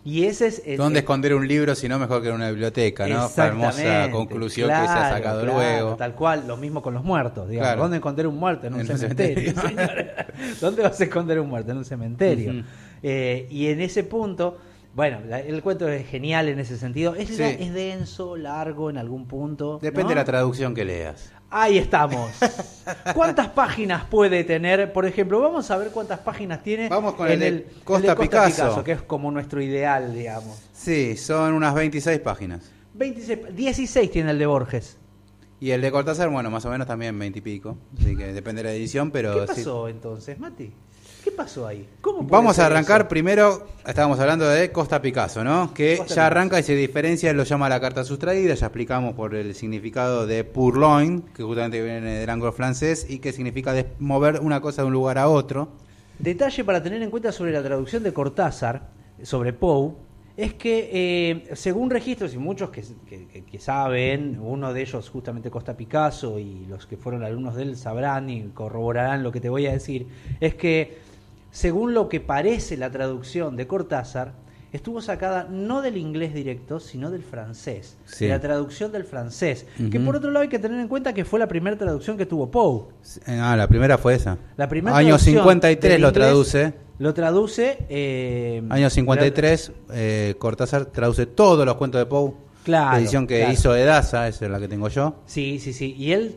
Y 0.04 0.24
ese 0.24 0.46
es... 0.48 0.62
el- 0.66 0.76
¿Dónde 0.76 1.00
esconder 1.00 1.34
un 1.34 1.46
libro 1.46 1.74
si 1.74 1.88
no 1.88 1.98
mejor 1.98 2.22
que 2.22 2.28
en 2.28 2.34
una 2.34 2.48
biblioteca, 2.50 3.06
no? 3.06 3.28
Famosa 3.28 4.10
conclusión 4.10 4.68
que 4.68 4.74
se 4.74 4.80
ha 4.82 5.10
sacado 5.10 5.42
claro, 5.42 5.56
luego. 5.58 5.96
Tal 5.96 6.14
cual, 6.14 6.44
lo 6.46 6.56
mismo 6.56 6.82
con 6.82 6.94
los 6.94 7.04
muertos. 7.04 7.48
Digamos. 7.48 7.66
Claro. 7.68 7.82
¿Dónde 7.82 7.96
esconder 7.98 8.26
un 8.26 8.36
muerto? 8.36 8.66
En 8.66 8.74
un 8.74 8.80
En 8.80 8.90
un 8.90 8.98
cementerio. 8.98 9.52
señores. 9.60 10.06
¿Dónde 10.60 10.82
vas 10.82 11.00
a 11.00 11.04
esconder 11.04 11.40
un 11.40 11.48
muerto? 11.48 11.70
En 11.72 11.78
un 11.78 11.84
cementerio. 11.84 12.64
Eh, 13.02 13.46
y 13.50 13.66
en 13.68 13.80
ese 13.80 14.02
punto, 14.04 14.58
bueno, 14.94 15.18
la- 15.28 15.40
el 15.40 15.62
cuento 15.62 15.88
es 15.88 16.06
genial 16.06 16.48
en 16.48 16.58
ese 16.58 16.76
sentido. 16.78 17.14
Es, 17.14 17.28
Sí. 17.28 17.42
es 17.42 17.72
denso, 17.72 18.36
largo 18.36 18.90
en 18.90 18.98
algún 18.98 19.26
punto. 19.26 19.78
Depende 19.80 20.04
¿no? 20.04 20.08
de 20.10 20.14
la 20.16 20.24
traducción 20.24 20.74
que 20.74 20.84
leas. 20.84 21.32
Ahí 21.50 21.78
estamos. 21.78 22.30
¿Cuántas 23.14 23.48
páginas 23.48 24.04
puede 24.04 24.44
tener? 24.44 24.92
Por 24.92 25.06
ejemplo, 25.06 25.40
vamos 25.40 25.70
a 25.70 25.78
ver 25.78 25.90
cuántas 25.90 26.18
páginas 26.20 26.62
tiene 26.62 26.88
Vamos 26.88 27.14
con 27.14 27.30
en 27.30 27.42
el 27.42 27.56
de 27.58 27.66
Costa 27.84 28.14
Picasso. 28.14 28.84
que 28.84 28.92
es 28.92 29.02
como 29.02 29.30
nuestro 29.30 29.62
ideal, 29.62 30.14
digamos. 30.14 30.58
Sí, 30.74 31.16
son 31.16 31.54
unas 31.54 31.74
26 31.74 32.20
páginas. 32.20 32.70
26, 32.94 33.54
16 33.56 34.10
tiene 34.10 34.32
el 34.32 34.38
de 34.38 34.46
Borges. 34.46 34.98
Y 35.60 35.70
el 35.70 35.80
de 35.80 35.90
Cortázar, 35.90 36.28
bueno, 36.28 36.50
más 36.50 36.64
o 36.66 36.70
menos 36.70 36.86
también 36.86 37.18
20 37.18 37.38
y 37.38 37.42
pico. 37.42 37.78
Así 37.98 38.14
que 38.14 38.32
depende 38.32 38.62
de 38.62 38.68
la 38.68 38.74
edición, 38.74 39.10
pero 39.10 39.34
¿Qué 39.34 39.40
sí. 39.54 39.60
pasó 39.60 39.88
entonces, 39.88 40.38
Mati? 40.38 40.72
¿Qué 41.28 41.34
pasó 41.36 41.66
ahí? 41.66 41.86
¿Cómo 42.00 42.20
puede 42.20 42.30
Vamos 42.30 42.58
a 42.58 42.64
arrancar 42.64 43.02
eso? 43.02 43.08
primero, 43.08 43.66
estábamos 43.86 44.18
hablando 44.18 44.48
de 44.48 44.72
Costa 44.72 45.02
Picasso, 45.02 45.44
¿no? 45.44 45.74
Que 45.74 45.98
Costa 45.98 46.14
ya 46.14 46.26
arranca 46.26 46.58
y 46.58 46.62
se 46.62 46.74
diferencia, 46.74 47.30
lo 47.34 47.44
llama 47.44 47.68
la 47.68 47.78
carta 47.82 48.02
sustraída, 48.02 48.54
ya 48.54 48.66
explicamos 48.66 49.12
por 49.12 49.34
el 49.34 49.54
significado 49.54 50.26
de 50.26 50.42
purloin, 50.44 51.20
que 51.34 51.42
justamente 51.42 51.82
viene 51.82 52.20
del 52.20 52.30
ángulo 52.30 52.50
francés, 52.52 53.04
y 53.10 53.18
que 53.18 53.32
significa 53.32 53.74
mover 53.98 54.40
una 54.40 54.62
cosa 54.62 54.80
de 54.80 54.86
un 54.86 54.94
lugar 54.94 55.18
a 55.18 55.28
otro. 55.28 55.68
Detalle 56.18 56.64
para 56.64 56.82
tener 56.82 57.02
en 57.02 57.10
cuenta 57.10 57.30
sobre 57.30 57.52
la 57.52 57.62
traducción 57.62 58.02
de 58.02 58.12
Cortázar, 58.14 58.88
sobre 59.22 59.52
Poe, 59.52 59.92
es 60.34 60.54
que 60.54 60.88
eh, 60.92 61.54
según 61.56 61.90
registros 61.90 62.32
y 62.32 62.38
muchos 62.38 62.70
que- 62.70 62.84
que 63.50 63.58
saben, 63.58 64.38
uno 64.40 64.72
de 64.72 64.80
ellos 64.80 65.10
justamente 65.10 65.50
Costa 65.50 65.76
Picasso 65.76 66.38
y 66.38 66.64
los 66.66 66.86
que 66.86 66.96
fueron 66.96 67.22
alumnos 67.24 67.56
de 67.56 67.64
él 67.64 67.76
sabrán 67.76 68.30
y 68.30 68.44
corroborarán 68.54 69.22
lo 69.24 69.30
que 69.32 69.40
te 69.40 69.48
voy 69.50 69.66
a 69.66 69.72
decir, 69.72 70.06
es 70.40 70.54
que 70.54 71.07
según 71.50 71.94
lo 71.94 72.08
que 72.08 72.20
parece 72.20 72.76
la 72.76 72.90
traducción 72.90 73.56
de 73.56 73.66
Cortázar, 73.66 74.32
estuvo 74.72 75.00
sacada 75.00 75.46
no 75.50 75.80
del 75.80 75.96
inglés 75.96 76.34
directo, 76.34 76.78
sino 76.78 77.10
del 77.10 77.22
francés, 77.22 77.96
Sí. 78.04 78.26
de 78.26 78.32
la 78.32 78.40
traducción 78.40 78.92
del 78.92 79.04
francés, 79.04 79.66
que 79.90 79.98
por 79.98 80.16
otro 80.16 80.30
lado 80.30 80.42
hay 80.42 80.48
que 80.50 80.58
tener 80.58 80.78
en 80.78 80.88
cuenta 80.88 81.14
que 81.14 81.24
fue 81.24 81.38
la 81.38 81.48
primera 81.48 81.76
traducción 81.78 82.18
que 82.18 82.26
tuvo 82.26 82.50
Poe. 82.50 82.82
Ah, 83.26 83.56
la 83.56 83.66
primera 83.66 83.96
fue 83.96 84.14
esa. 84.14 84.36
La 84.58 84.68
primera 84.68 84.94
Año 84.96 85.08
traducción 85.16 85.36
53 85.36 85.92
del 85.94 86.02
lo 86.02 86.12
traduce. 86.12 86.74
Lo 86.98 87.14
traduce. 87.14 87.78
eh, 87.88 88.62
Año 88.68 88.90
53, 88.90 89.72
eh, 89.92 90.34
Cortázar 90.38 90.86
traduce 90.86 91.24
todos 91.26 91.64
los 91.64 91.76
cuentos 91.76 92.00
de 92.00 92.06
Poe. 92.06 92.32
Claro, 92.64 92.90
La 92.92 92.98
edición 92.98 93.26
que 93.26 93.38
claro. 93.38 93.52
hizo 93.54 93.74
Edasa, 93.74 94.28
esa 94.28 94.44
es 94.44 94.50
la 94.50 94.60
que 94.60 94.68
tengo 94.68 94.88
yo. 94.88 95.14
Sí, 95.24 95.58
sí, 95.60 95.72
sí. 95.72 95.94
Y 95.96 96.12
él 96.12 96.34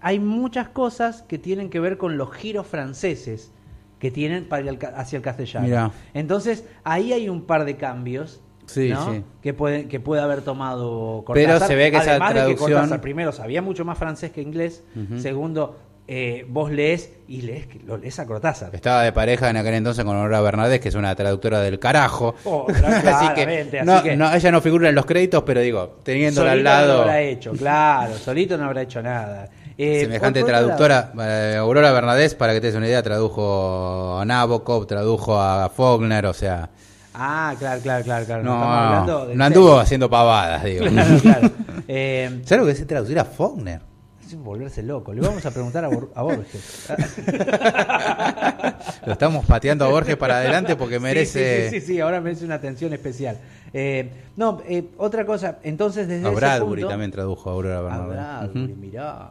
hay 0.00 0.18
muchas 0.20 0.68
cosas 0.70 1.20
que 1.22 1.36
tienen 1.38 1.68
que 1.68 1.80
ver 1.80 1.98
con 1.98 2.16
los 2.16 2.32
giros 2.32 2.66
franceses 2.66 3.50
que 3.98 4.10
tienen 4.10 4.48
para 4.48 4.76
ca- 4.78 4.94
hacia 4.96 5.16
el 5.16 5.22
castellano. 5.22 5.66
Mirá. 5.66 5.90
Entonces, 6.14 6.64
ahí 6.84 7.12
hay 7.12 7.28
un 7.28 7.42
par 7.46 7.64
de 7.64 7.76
cambios. 7.76 8.40
Sí, 8.66 8.88
¿no? 8.88 9.12
sí. 9.12 9.22
Que 9.42 9.52
puede, 9.52 9.88
que 9.88 10.00
puede 10.00 10.22
haber 10.22 10.40
tomado 10.42 11.22
Cortázar. 11.26 11.54
Pero 11.58 11.66
se 11.66 11.74
ve 11.74 11.90
que 11.90 11.98
esa 11.98 12.10
Además 12.12 12.28
de 12.30 12.34
que 12.34 12.40
traducción- 12.46 12.72
Cortázar, 12.72 13.00
primero, 13.00 13.32
sabía 13.32 13.60
mucho 13.62 13.84
más 13.84 13.98
francés 13.98 14.30
que 14.30 14.40
inglés. 14.40 14.82
Segundo, 15.18 15.78
eh, 16.06 16.44
vos 16.48 16.70
lees 16.70 17.12
y 17.28 17.42
lees, 17.42 17.66
lo 17.86 17.96
lees 17.98 18.18
a 18.18 18.26
Cortázar. 18.26 18.74
Estaba 18.74 19.02
de 19.02 19.12
pareja 19.12 19.48
en 19.50 19.56
aquel 19.58 19.74
entonces 19.74 20.04
con 20.04 20.16
Aurora 20.16 20.40
Bernadette, 20.40 20.82
que 20.82 20.88
es 20.90 20.94
una 20.94 21.14
traductora 21.14 21.60
del 21.60 21.78
carajo. 21.78 22.34
Oh, 22.44 22.66
así 22.68 23.34
que, 23.34 23.42
así 23.78 23.86
no, 23.86 24.02
que- 24.02 24.16
no, 24.16 24.32
ella 24.34 24.50
no 24.50 24.60
figura 24.60 24.88
en 24.88 24.94
los 24.94 25.04
créditos, 25.06 25.42
pero 25.44 25.60
digo, 25.60 25.98
teniéndola 26.02 26.52
al 26.52 26.58
Solito 26.58 26.70
no 26.70 26.76
lado, 26.86 27.00
habrá 27.02 27.20
hecho, 27.22 27.52
claro. 27.58 28.14
Solito 28.14 28.56
no 28.58 28.64
habrá 28.64 28.82
hecho 28.82 29.02
nada. 29.02 29.48
Eh, 29.76 30.00
semejante 30.02 30.44
traductora, 30.44 31.12
eh, 31.20 31.56
Aurora 31.58 31.90
Bernadette, 31.92 32.36
para 32.36 32.52
que 32.52 32.60
te 32.60 32.68
des 32.68 32.76
una 32.76 32.86
idea, 32.86 33.02
tradujo 33.02 34.18
a 34.20 34.24
Nabokov, 34.24 34.86
tradujo 34.86 35.40
a 35.40 35.68
Faulkner, 35.68 36.26
o 36.26 36.32
sea, 36.34 36.70
Ah, 37.16 37.54
claro, 37.58 37.80
claro, 37.80 38.04
claro. 38.04 38.26
claro. 38.26 38.42
no, 38.42 38.54
estamos 38.54 38.76
hablando 38.76 39.26
de 39.26 39.36
no 39.36 39.44
anduvo 39.44 39.78
haciendo 39.78 40.10
pavadas, 40.10 40.64
digo. 40.64 40.86
Claro, 40.90 41.18
claro. 41.20 41.50
Eh, 41.86 42.40
¿Sabes 42.44 42.60
lo 42.60 42.66
que 42.66 42.72
es 42.72 42.86
traducir 42.86 43.18
a 43.18 43.24
Faulkner? 43.24 43.80
es 44.26 44.36
volverse 44.38 44.82
loco. 44.82 45.12
Le 45.12 45.20
vamos 45.20 45.44
a 45.44 45.50
preguntar 45.50 45.84
a, 45.84 45.90
Bor- 45.90 46.10
a 46.14 46.22
Borges. 46.22 46.88
Lo 49.06 49.12
estamos 49.12 49.44
pateando 49.44 49.84
a 49.84 49.88
Borges 49.88 50.16
para 50.16 50.36
adelante 50.38 50.76
porque 50.76 50.98
merece... 50.98 51.68
Sí, 51.68 51.74
sí, 51.74 51.80
sí, 51.80 51.86
sí, 51.94 52.00
ahora 52.00 52.20
merece 52.22 52.44
una 52.46 52.54
atención 52.54 52.92
especial. 52.94 53.38
Eh, 53.72 54.10
no, 54.36 54.62
eh, 54.66 54.88
otra 54.96 55.26
cosa, 55.26 55.58
entonces 55.62 56.08
desde 56.08 56.24
A 56.26 56.30
ese 56.30 56.36
Bradbury 56.36 56.82
punto- 56.82 56.88
también 56.92 57.10
tradujo 57.10 57.50
a 57.50 57.52
Aurora 57.52 57.78
A 57.78 57.82
Bernadette. 57.82 58.12
Bradbury, 58.14 58.72
Ujú. 58.72 58.80
mirá. 58.80 59.30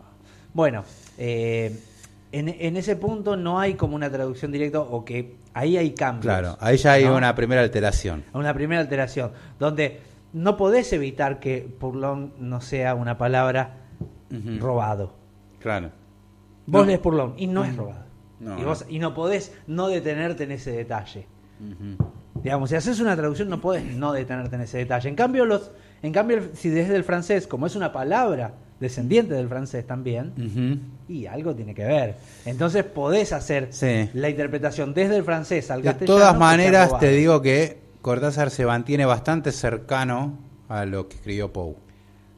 Bueno, 0.53 0.83
eh, 1.17 1.77
en, 2.31 2.49
en 2.49 2.77
ese 2.77 2.95
punto 2.95 3.35
no 3.37 3.59
hay 3.59 3.75
como 3.75 3.95
una 3.95 4.09
traducción 4.09 4.51
directa 4.51 4.79
o 4.81 5.03
que 5.05 5.35
ahí 5.53 5.77
hay 5.77 5.91
cambios. 5.91 6.23
Claro, 6.23 6.57
ahí 6.59 6.77
ya 6.77 6.93
hay 6.93 7.05
¿no? 7.05 7.15
una 7.15 7.33
primera 7.35 7.61
alteración. 7.61 8.23
Una 8.33 8.53
primera 8.53 8.81
alteración, 8.81 9.31
donde 9.59 10.01
no 10.33 10.57
podés 10.57 10.91
evitar 10.93 11.39
que 11.39 11.59
purlón 11.79 12.33
no 12.39 12.61
sea 12.61 12.95
una 12.95 13.17
palabra 13.17 13.77
robado. 14.59 15.13
Claro. 15.59 15.91
Vos 16.65 16.81
No. 16.81 16.87
lees 16.87 16.99
purlón 16.99 17.33
y 17.37 17.47
no 17.47 17.63
es 17.63 17.75
robado. 17.75 18.03
No, 18.39 18.59
y, 18.59 18.63
vos, 18.63 18.85
y 18.89 18.99
no 18.99 19.13
podés 19.13 19.53
no 19.67 19.87
detenerte 19.87 20.43
en 20.43 20.51
ese 20.51 20.71
detalle. 20.71 21.27
Digamos, 22.43 22.69
si 22.69 22.75
haces 22.75 22.99
una 22.99 23.15
traducción 23.15 23.47
no 23.49 23.61
podés 23.61 23.83
no 23.95 24.11
detenerte 24.11 24.55
en 24.55 24.61
ese 24.63 24.79
detalle. 24.79 25.07
En 25.07 25.15
cambio, 25.15 25.45
los, 25.45 25.71
en 26.01 26.11
cambio 26.11 26.41
si 26.53 26.69
desde 26.69 26.95
el 26.95 27.03
francés, 27.03 27.47
como 27.47 27.67
es 27.67 27.75
una 27.75 27.93
palabra 27.93 28.53
descendiente 28.79 29.33
del 29.33 29.47
francés 29.47 29.85
también, 29.87 30.81
y 31.07 31.25
algo 31.25 31.55
tiene 31.55 31.73
que 31.73 31.85
ver. 31.85 32.15
Entonces 32.45 32.83
podés 32.83 33.31
hacer 33.33 33.67
Sí. 33.71 34.09
la 34.13 34.29
interpretación 34.29 34.93
desde 34.93 35.15
el 35.17 35.23
francés 35.23 35.71
al 35.71 35.81
De 35.81 35.89
castellano. 35.89 36.17
todas 36.19 36.33
que 36.33 36.39
maneras, 36.39 36.99
te 36.99 37.09
digo 37.11 37.41
que 37.41 37.81
Cortázar 38.01 38.49
se 38.51 38.65
mantiene 38.65 39.05
bastante 39.05 39.51
cercano 39.51 40.37
a 40.67 40.85
lo 40.85 41.07
que 41.07 41.15
escribió 41.15 41.53
Poe. 41.53 41.75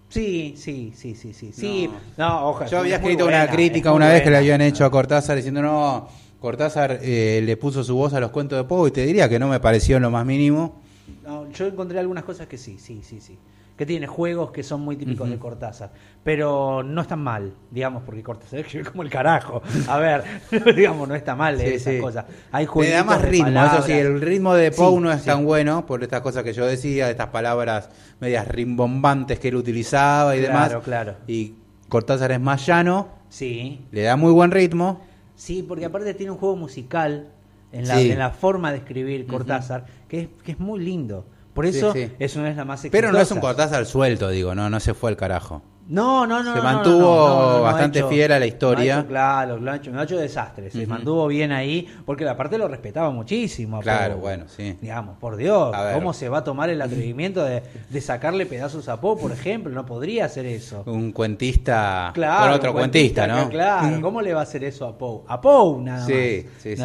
Sí, 0.10 0.54
sí, 0.56 0.94
sí, 0.96 1.16
sí, 1.16 1.34
sí. 1.34 1.52
sí. 1.52 1.90
No, 2.18 2.50
ojalá. 2.50 2.70
Yo 2.70 2.78
había 2.80 2.96
es 2.98 3.02
escrito 3.02 3.26
una 3.26 3.48
crítica 3.50 3.90
es 3.90 3.96
una 3.96 4.08
vez 4.10 4.22
que 4.22 4.30
le 4.30 4.38
habían 4.38 4.62
hecho 4.62 4.86
a 4.86 4.92
Cortázar 4.92 5.36
diciendo, 5.36 5.62
no, 5.62 6.08
Cortázar 6.40 7.00
eh, 7.02 7.42
le 7.44 7.58
puso 7.58 7.84
su 7.84 7.96
voz 7.96 8.14
a 8.14 8.20
los 8.20 8.30
cuentos 8.30 8.58
de 8.58 8.64
Poe 8.66 8.90
y 8.90 8.92
te 8.92 9.06
diría 9.06 9.28
que 9.28 9.40
no 9.40 9.48
me 9.48 9.60
pareció 9.60 9.98
en 9.98 10.04
lo 10.04 10.12
más 10.12 10.26
mínimo. 10.26 10.80
No, 11.26 11.50
yo 11.52 11.66
encontré 11.66 12.00
algunas 12.00 12.24
cosas 12.24 12.48
que 12.48 12.58
sí, 12.58 12.78
sí, 12.80 13.02
sí, 13.04 13.20
sí. 13.20 13.38
Que 13.76 13.86
tiene 13.86 14.08
juegos 14.08 14.52
que 14.52 14.64
son 14.64 14.82
muy 14.82 14.96
típicos 14.96 15.30
de 15.30 15.38
Cortázar. 15.38 15.92
Pero 16.24 16.82
no 16.82 17.02
están 17.02 17.20
mal, 17.20 17.54
digamos, 17.72 18.04
porque 18.04 18.24
Cortázar 18.24 18.60
escribe 18.62 18.86
como 18.90 19.04
el 19.04 19.10
carajo. 19.10 19.62
A 19.90 19.98
ver, 19.98 20.24
digamos, 20.76 21.08
no 21.10 21.14
está 21.16 21.36
mal 21.36 21.60
Sí, 21.60 21.66
esas 21.66 21.94
sí. 21.96 22.00
cosas. 22.00 22.24
Hay 22.54 22.64
Le 22.66 22.68
juegos 22.72 22.94
da 22.96 23.04
más 23.04 23.22
de 23.22 23.28
ritmo, 23.30 23.46
palabras. 23.48 23.74
eso 23.80 23.84
sí, 23.88 23.92
el 23.94 24.22
ritmo 24.22 24.54
de 24.54 24.72
Sí, 24.72 24.78
Poe 24.78 25.02
no 25.02 25.12
es 25.12 25.20
sí. 25.22 25.26
tan 25.26 25.44
bueno 25.44 25.86
por 25.86 26.02
estas 26.04 26.22
cosas 26.22 26.44
que 26.46 26.54
yo 26.54 26.66
decía, 26.66 27.10
estas 27.10 27.28
palabras 27.28 27.90
medias 28.22 28.48
rimbombantes 28.48 29.40
que 29.40 29.50
él 29.50 29.56
utilizaba 29.56 30.36
y 30.38 30.40
Claro, 30.46 30.70
demás. 30.70 30.84
claro. 30.86 31.16
Y 31.28 31.56
Cortázar 31.90 32.32
es 32.32 32.40
más 32.40 32.66
llano, 32.66 33.10
Sí, 33.28 33.86
le 33.92 34.04
da 34.04 34.16
muy 34.16 34.32
buen 34.32 34.52
ritmo. 34.52 35.02
sí, 35.36 35.64
porque 35.68 35.84
aparte 35.84 36.14
tiene 36.14 36.32
un 36.32 36.38
juego 36.38 36.56
musical 36.56 37.28
en 37.74 37.90
la, 37.90 37.98
Sí. 37.98 38.10
en 38.12 38.20
la 38.20 38.30
forma 38.30 38.72
de 38.72 38.78
escribir 38.78 39.28
Cortázar, 39.28 39.86
que, 40.08 40.22
es, 40.22 40.28
que 40.46 40.54
es 40.54 40.60
muy 40.60 40.80
lindo. 40.80 41.26
Por 41.56 41.66
eso 41.66 41.94
Sí, 41.94 42.06
sí. 42.08 42.12
es 42.20 42.36
una 42.36 42.50
de 42.50 42.56
las 42.56 42.66
más 42.68 42.86
Pero 42.92 43.12
no 43.14 43.20
es 43.20 43.32
un. 43.32 43.40
Cortázar 43.40 43.86
suelto, 43.86 44.30
digo, 44.30 44.54
no, 44.54 44.70
no 44.70 44.80
se 44.82 44.94
fue 44.94 45.10
al 45.10 45.16
carajo. 45.18 45.64
No, 45.88 46.26
no, 46.26 46.42
no. 46.42 46.52
Se 46.52 46.58
no, 46.58 46.64
mantuvo 46.64 47.62
bastante 47.62 48.04
fiel 48.06 48.32
a 48.32 48.40
la 48.40 48.48
historia. 48.48 49.06
claro, 49.08 49.58
lo 49.58 49.72
ha 49.72 49.76
hecho, 49.76 49.92
no 49.92 50.00
ha 50.00 50.04
hecho 50.04 50.18
desastre. 50.18 50.72
Se 50.72 50.88
mantuvo 50.88 51.28
bien 51.28 51.52
ahí, 51.52 51.88
porque 52.06 52.26
la 52.26 52.36
parte 52.36 52.58
lo 52.58 52.68
respetaba 52.68 53.12
muchísimo. 53.12 53.82
Claro, 53.82 54.18
bueno, 54.18 54.46
sí. 54.48 54.78
Digamos, 54.82 55.18
por 55.18 55.36
Dios. 55.38 55.76
¿cómo 55.94 56.14
se 56.14 56.30
va 56.30 56.40
a 56.40 56.44
tomar 56.44 56.70
el 56.70 56.82
atrevimiento 56.82 57.44
de, 57.44 57.62
sacarle 58.02 58.46
pedazos 58.46 58.90
a 58.90 59.00
Poe, 59.00 59.18
por 59.18 59.32
ejemplo? 59.32 59.72
No 59.72 59.86
podría 59.86 60.26
hacer 60.26 60.46
eso. 60.46 60.84
Un 60.86 61.12
cuentista 61.12 62.12
Claro, 62.14 62.46
con 62.46 62.54
otro 62.54 62.74
cuentista, 62.74 63.28
¿no? 63.28 63.50
Claro, 63.50 64.02
¿cómo 64.02 64.22
le 64.22 64.34
va 64.34 64.42
a 64.42 64.44
hacer 64.44 64.64
eso 64.64 64.86
a 64.88 64.98
Poe? 64.98 65.22
A 65.28 65.40
Poe 65.40 65.82
nada 65.84 66.00
más. 66.00 66.08
sí, 66.08 66.46
sí, 66.60 66.76
sí. 66.76 66.84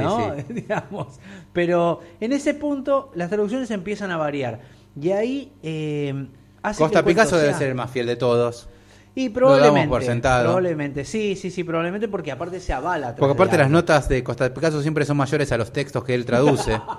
Digamos. 0.53 1.21
Pero 1.53 2.01
en 2.21 2.33
ese 2.33 2.55
punto 2.55 3.11
las 3.15 3.29
traducciones 3.31 3.71
empiezan 3.71 4.11
a 4.11 4.17
variar. 4.17 4.61
Y 5.01 5.11
ahí 5.11 5.53
eh, 5.63 6.27
hace 6.63 6.79
que 6.79 6.85
Costa 6.85 7.05
Picasso 7.05 7.39
debe 7.39 7.55
ser 7.55 7.69
el 7.69 7.75
más 7.75 7.91
fiel 7.91 8.07
de 8.07 8.17
todos. 8.17 8.69
Y 9.15 9.29
Lo 9.29 9.35
probablemente. 9.35 9.81
damos 9.81 9.89
por 9.89 10.05
sentado. 10.05 10.45
Probablemente, 10.45 11.05
sí, 11.05 11.35
sí, 11.37 11.51
sí, 11.51 11.65
probablemente 11.65 12.07
porque 12.09 12.31
aparte 12.33 12.61
se 12.61 12.73
avala. 12.73 13.15
Porque 13.17 13.33
aparte 13.35 13.59
las 13.59 13.69
notas 13.71 14.09
de 14.09 14.23
Costa 14.23 14.53
Picasso 14.55 14.81
siempre 14.83 15.05
son 15.05 15.17
mayores 15.17 15.51
a 15.53 15.57
los 15.59 15.73
textos 15.73 16.05
que 16.05 16.15
él 16.15 16.25
traduce. 16.25 16.81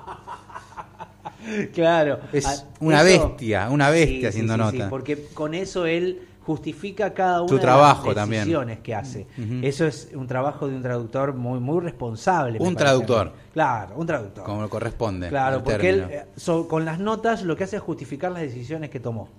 Claro. 1.74 2.20
Es 2.32 2.46
Ah, 2.46 2.56
una 2.80 3.02
eso- 3.02 3.30
bestia, 3.30 3.70
una 3.70 3.90
bestia 3.90 4.20
Sí, 4.20 4.26
haciendo 4.28 4.54
sí, 4.54 4.72
sí, 4.72 4.78
nota. 4.78 4.90
porque 4.90 5.26
con 5.34 5.54
eso 5.54 5.86
él 5.86 6.28
justifica 6.46 7.14
cada 7.14 7.42
una 7.42 7.58
de 7.58 7.66
las 7.66 8.16
también. 8.16 8.42
decisiones 8.44 8.80
que 8.80 8.96
hace. 8.96 9.28
Eso 9.64 9.86
es 9.86 10.10
un 10.14 10.28
trabajo 10.28 10.68
de 10.68 10.76
un 10.76 10.82
traductor 10.84 11.34
muy 11.34 11.60
muy 11.60 11.82
responsable. 11.82 12.60
Un 12.60 12.76
traductor. 12.76 13.34
Claro, 13.54 13.96
un 13.96 14.06
traductor. 14.08 14.44
como 14.44 14.70
corresponde. 14.70 15.30
Claro, 15.30 15.64
porque 15.64 15.90
él 15.90 16.00
término. 16.02 16.22
eh, 16.22 16.26
so- 16.36 16.68
con 16.68 16.86
las 16.86 17.00
notas 17.00 17.44
lo 17.44 17.56
que 17.56 17.64
hace 17.64 17.78
es 17.78 17.82
justificar 17.82 18.32
las 18.32 18.42
decisiones 18.44 18.90
que 18.90 19.00
tomó. 19.00 19.30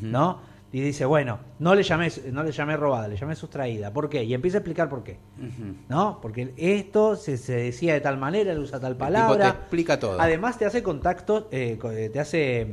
¿no? 0.00 0.38
Y 0.72 0.80
dice, 0.80 1.04
bueno, 1.04 1.38
no 1.58 1.74
le 1.74 1.82
llamé 1.82 2.10
no 2.32 2.42
le 2.42 2.50
llamé 2.50 2.78
robada, 2.78 3.06
le 3.06 3.16
llamé 3.16 3.36
sustraída. 3.36 3.92
¿Por 3.92 4.08
qué? 4.08 4.24
Y 4.24 4.32
empieza 4.32 4.56
a 4.56 4.60
explicar 4.60 4.88
por 4.88 5.04
qué. 5.04 5.18
¿no? 5.88 6.18
Porque 6.22 6.54
esto 6.56 7.14
se, 7.16 7.36
se 7.36 7.54
decía 7.54 7.92
de 7.92 8.00
tal 8.00 8.16
manera, 8.16 8.52
él 8.52 8.58
usa 8.58 8.80
tal 8.80 8.94
tipo 8.94 9.04
palabra. 9.04 9.52
te 9.52 9.58
explica 9.58 9.98
todo. 9.98 10.18
Además 10.18 10.56
te 10.58 10.64
hace 10.64 10.82
contactos, 10.82 11.44
eh, 11.50 11.78
eh, 11.82 12.10
te 12.10 12.20
hace 12.20 12.68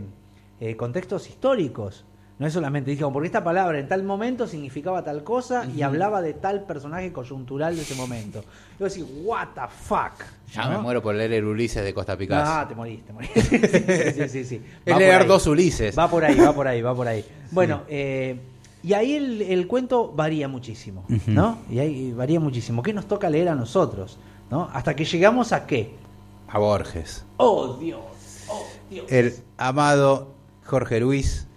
eh, 0.62 0.76
contextos 0.78 1.28
históricos. 1.30 2.06
No 2.40 2.48
es 2.48 2.54
solamente, 2.54 2.92
dijo, 2.92 3.12
porque 3.12 3.28
esta 3.28 3.44
palabra 3.44 3.80
en 3.80 3.90
tal 3.90 4.04
momento 4.04 4.48
significaba 4.48 5.04
tal 5.04 5.26
cosa 5.26 5.66
y 5.76 5.82
hablaba 5.82 6.22
de 6.22 6.34
tal 6.34 6.64
personaje 6.64 7.12
coyuntural 7.12 7.76
de 7.76 7.82
ese 7.82 7.96
momento. 7.96 8.46
Y 8.80 8.84
vos 8.84 8.94
decís, 8.94 9.06
what 9.26 9.50
the 9.56 9.62
fuck. 9.70 10.26
Ya 10.54 10.64
¿no? 10.64 10.78
me 10.78 10.78
muero 10.78 11.02
por 11.02 11.14
leer 11.16 11.34
el 11.34 11.44
Ulises 11.44 11.84
de 11.84 11.94
Costa 11.94 12.18
Picasso. 12.18 12.50
Ah, 12.50 12.66
te 12.66 12.76
morís, 12.76 13.06
te 13.06 13.12
morís. 13.12 13.30
sí, 13.34 13.60
sí, 13.60 14.30
sí, 14.30 14.46
sí. 14.46 14.62
Es 14.86 14.98
leer 14.98 15.28
dos 15.28 15.48
Ulises. 15.48 16.00
Va 16.00 16.10
por 16.10 16.24
ahí, 16.24 16.40
va 16.40 16.54
por 16.54 16.66
ahí, 16.66 16.82
va 16.82 16.96
por 16.96 17.08
ahí. 17.08 17.26
Bueno, 17.52 17.82
eh, 17.90 18.40
y 18.84 18.94
ahí 18.94 19.16
el, 19.16 19.42
el 19.42 19.68
cuento 19.68 20.14
varía 20.14 20.48
muchísimo. 20.48 21.04
¿no? 21.28 21.58
Y 21.70 21.80
ahí 21.80 22.14
varía 22.14 22.40
muchísimo. 22.40 22.82
¿Qué 22.82 22.94
nos 22.94 23.06
toca 23.06 23.30
leer 23.30 23.50
a 23.50 23.56
nosotros? 23.56 24.18
¿No? 24.50 24.70
Hasta 24.72 24.96
que 24.96 25.04
llegamos 25.04 25.52
a 25.52 25.68
qué? 25.68 25.96
A 26.48 26.58
Borges. 26.58 27.26
¡Oh, 27.36 27.76
Dios! 27.76 28.00
¡Oh, 28.48 28.66
Dios! 28.90 29.12
El 29.12 29.34
amado 29.58 30.30
Jorge 30.64 31.02
Luis. 31.02 31.49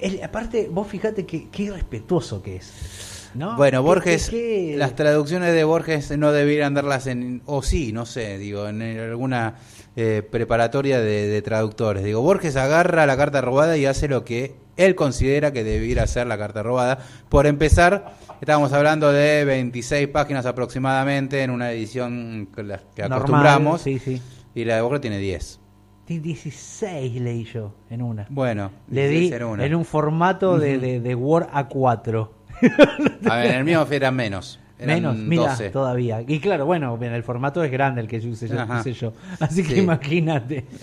Él, 0.00 0.20
aparte, 0.22 0.68
vos 0.70 0.86
fíjate 0.86 1.24
que, 1.26 1.48
qué 1.50 1.70
respetuoso 1.70 2.42
que 2.42 2.56
es. 2.56 3.30
¿no? 3.34 3.56
Bueno, 3.56 3.82
Borges, 3.82 4.30
qué- 4.30 4.70
qué- 4.72 4.76
las 4.76 4.94
traducciones 4.96 5.52
de 5.52 5.62
Borges 5.64 6.16
no 6.16 6.32
deberían 6.32 6.74
darlas 6.74 7.06
en, 7.06 7.42
o 7.46 7.62
sí, 7.62 7.92
no 7.92 8.06
sé, 8.06 8.38
digo, 8.38 8.66
en 8.68 8.80
alguna 8.82 9.56
eh, 9.96 10.22
preparatoria 10.28 10.98
de, 11.00 11.28
de 11.28 11.42
traductores. 11.42 12.02
Digo, 12.04 12.22
Borges 12.22 12.56
agarra 12.56 13.04
la 13.06 13.16
carta 13.16 13.40
robada 13.40 13.76
y 13.76 13.84
hace 13.86 14.08
lo 14.08 14.24
que 14.24 14.54
él 14.76 14.94
considera 14.94 15.52
que 15.52 15.62
debiera 15.64 16.04
hacer 16.04 16.26
la 16.26 16.38
carta 16.38 16.62
robada. 16.62 16.98
Por 17.28 17.46
empezar, 17.46 18.14
estábamos 18.40 18.72
hablando 18.72 19.12
de 19.12 19.44
26 19.44 20.08
páginas 20.08 20.46
aproximadamente 20.46 21.42
en 21.42 21.50
una 21.50 21.70
edición 21.72 22.48
que, 22.54 22.62
la- 22.62 22.78
que 22.94 23.02
normal, 23.02 23.18
acostumbramos, 23.18 23.82
Sí, 23.82 23.98
sí. 23.98 24.22
y 24.54 24.64
la 24.64 24.76
de 24.76 24.80
Borges 24.82 25.00
tiene 25.02 25.18
10. 25.18 25.60
Tiene 26.08 26.22
16 26.22 27.20
leí 27.20 27.44
yo 27.44 27.74
en 27.90 28.00
una. 28.02 28.26
Bueno, 28.30 28.70
Le 28.90 29.08
di 29.08 29.18
16 29.20 29.40
en 29.42 29.46
una. 29.46 29.64
en 29.66 29.74
un 29.74 29.84
formato 29.84 30.58
de, 30.58 30.78
de, 30.78 31.00
de 31.00 31.14
Word 31.14 31.48
A4. 31.52 32.28
A 33.30 33.36
ver, 33.36 33.46
en 33.50 33.54
el 33.58 33.64
mío 33.64 33.86
eran 33.90 34.16
menos. 34.16 34.58
Eran 34.78 34.94
Menos, 34.96 35.16
mira, 35.16 35.50
12. 35.50 35.70
todavía. 35.70 36.22
Y 36.26 36.40
claro, 36.40 36.64
bueno, 36.64 36.96
bien, 36.96 37.12
el 37.12 37.22
formato 37.24 37.62
es 37.62 37.70
grande 37.70 38.00
el 38.00 38.08
que 38.08 38.20
yo 38.20 38.30
usé 38.30 38.48
yo. 38.48 38.56
Usé 38.80 38.92
yo. 38.94 39.12
Así 39.38 39.62
que 39.62 39.74
Sí. 39.74 39.80
imagínate. 39.80 40.64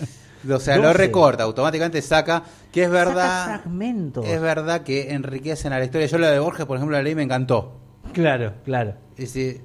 O 0.48 0.60
sea, 0.60 0.76
lo 0.76 0.82
12. 0.88 0.98
recorta, 0.98 1.42
automáticamente 1.42 2.00
saca, 2.02 2.44
que 2.70 2.82
es 2.84 2.88
Saca 2.88 3.04
verdad, 3.04 3.44
fragmentos. 3.46 4.24
es 4.24 4.40
verdad 4.40 4.82
que 4.82 5.12
enriquecen 5.12 5.72
a 5.72 5.78
la 5.80 5.86
historia. 5.86 6.06
Yo 6.06 6.18
la 6.18 6.30
de 6.30 6.38
Borges, 6.38 6.66
por 6.66 6.76
ejemplo, 6.76 6.96
la 6.96 7.02
leí 7.02 7.14
y 7.14 7.16
me 7.16 7.24
encantó. 7.24 7.80
Claro, 8.12 8.52
claro. 8.64 8.94
Es 9.16 9.32
decir, 9.34 9.62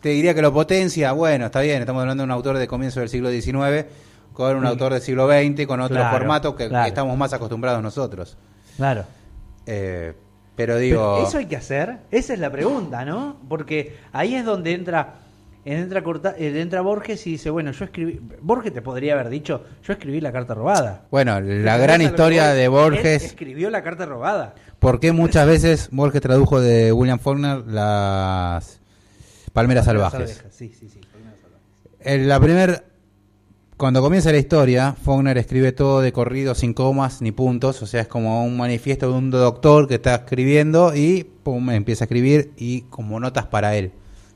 te 0.00 0.08
diría 0.10 0.32
que 0.32 0.40
lo 0.40 0.54
potencia, 0.54 1.12
bueno, 1.12 1.46
está 1.46 1.60
bien, 1.60 1.80
estamos 1.80 2.00
hablando 2.00 2.22
de 2.22 2.24
un 2.24 2.30
autor 2.30 2.56
de 2.56 2.66
comienzo 2.66 3.00
del 3.00 3.10
siglo 3.10 3.30
XIX, 3.30 3.84
con 4.32 4.56
un 4.56 4.62
Sí. 4.62 4.68
autor 4.68 4.92
del 4.94 5.02
siglo 5.02 5.28
XX, 5.28 5.66
con 5.66 5.80
otro 5.80 5.96
Claro, 5.96 6.16
formato 6.18 6.54
que, 6.56 6.70
estamos 6.86 7.16
más 7.16 7.32
acostumbrados 7.32 7.82
nosotros. 7.82 8.36
Claro. 8.76 9.04
Eh, 9.66 10.14
pero 10.56 10.76
digo, 10.78 11.14
Pero 11.16 11.28
¿Eso 11.28 11.38
hay 11.38 11.46
que 11.46 11.56
hacer? 11.56 11.98
Esa 12.10 12.34
es 12.34 12.38
la 12.38 12.50
pregunta, 12.50 13.04
¿no? 13.04 13.36
Porque 13.48 13.96
ahí 14.12 14.34
es 14.34 14.44
donde 14.44 14.72
entra 14.72 15.14
entra, 15.62 16.02
Corta- 16.02 16.34
eh, 16.38 16.58
entra 16.60 16.80
Borges 16.80 17.26
y 17.26 17.32
dice, 17.32 17.50
bueno, 17.50 17.70
yo 17.72 17.84
escribí... 17.84 18.18
Borges 18.40 18.72
te 18.72 18.80
podría 18.80 19.12
haber 19.12 19.28
dicho, 19.28 19.62
yo 19.86 19.92
escribí 19.92 20.18
la 20.22 20.32
carta 20.32 20.54
robada. 20.54 21.02
bueno, 21.10 21.32
la 21.32 21.40
¿Entendés 21.50 21.82
gran 21.82 22.00
historia 22.00 22.48
de 22.54 22.66
Borges, 22.68 23.22
escribió 23.24 23.68
la 23.68 23.82
carta 23.82 24.06
robada. 24.06 24.54
¿por 24.78 25.00
qué 25.00 25.12
muchas 25.12 25.46
veces 25.46 25.90
Borges 25.92 26.22
tradujo 26.22 26.62
de 26.62 26.92
William 26.92 27.18
Faulkner 27.18 27.58
las 27.66 28.80
Palmeras 29.52 29.84
Salvajes? 29.84 30.42
Sí, 30.50 30.72
sí, 30.72 30.88
sí. 30.88 30.98
Palmeras 31.12 31.38
salvajes. 31.42 32.06
En 32.06 32.26
la 32.28 32.40
primer, 32.40 32.84
cuando 33.80 34.02
comienza 34.02 34.30
la 34.30 34.36
historia, 34.36 34.92
Faulkner 34.92 35.38
escribe 35.38 35.72
todo 35.72 36.02
de 36.02 36.12
corrido, 36.12 36.54
sin 36.54 36.74
comas 36.74 37.22
ni 37.22 37.32
puntos, 37.32 37.80
o 37.80 37.86
sea, 37.86 38.02
es 38.02 38.08
como 38.08 38.44
un 38.44 38.58
manifiesto 38.58 39.10
de 39.10 39.16
un 39.16 39.30
doctor 39.30 39.88
que 39.88 39.94
está 39.94 40.16
escribiendo 40.16 40.94
y 40.94 41.24
pum, 41.24 41.70
empieza 41.70 42.04
a 42.04 42.06
escribir 42.06 42.52
y 42.58 42.82
como 42.82 43.18
notas 43.18 43.46
para 43.46 43.74
él. 43.76 43.92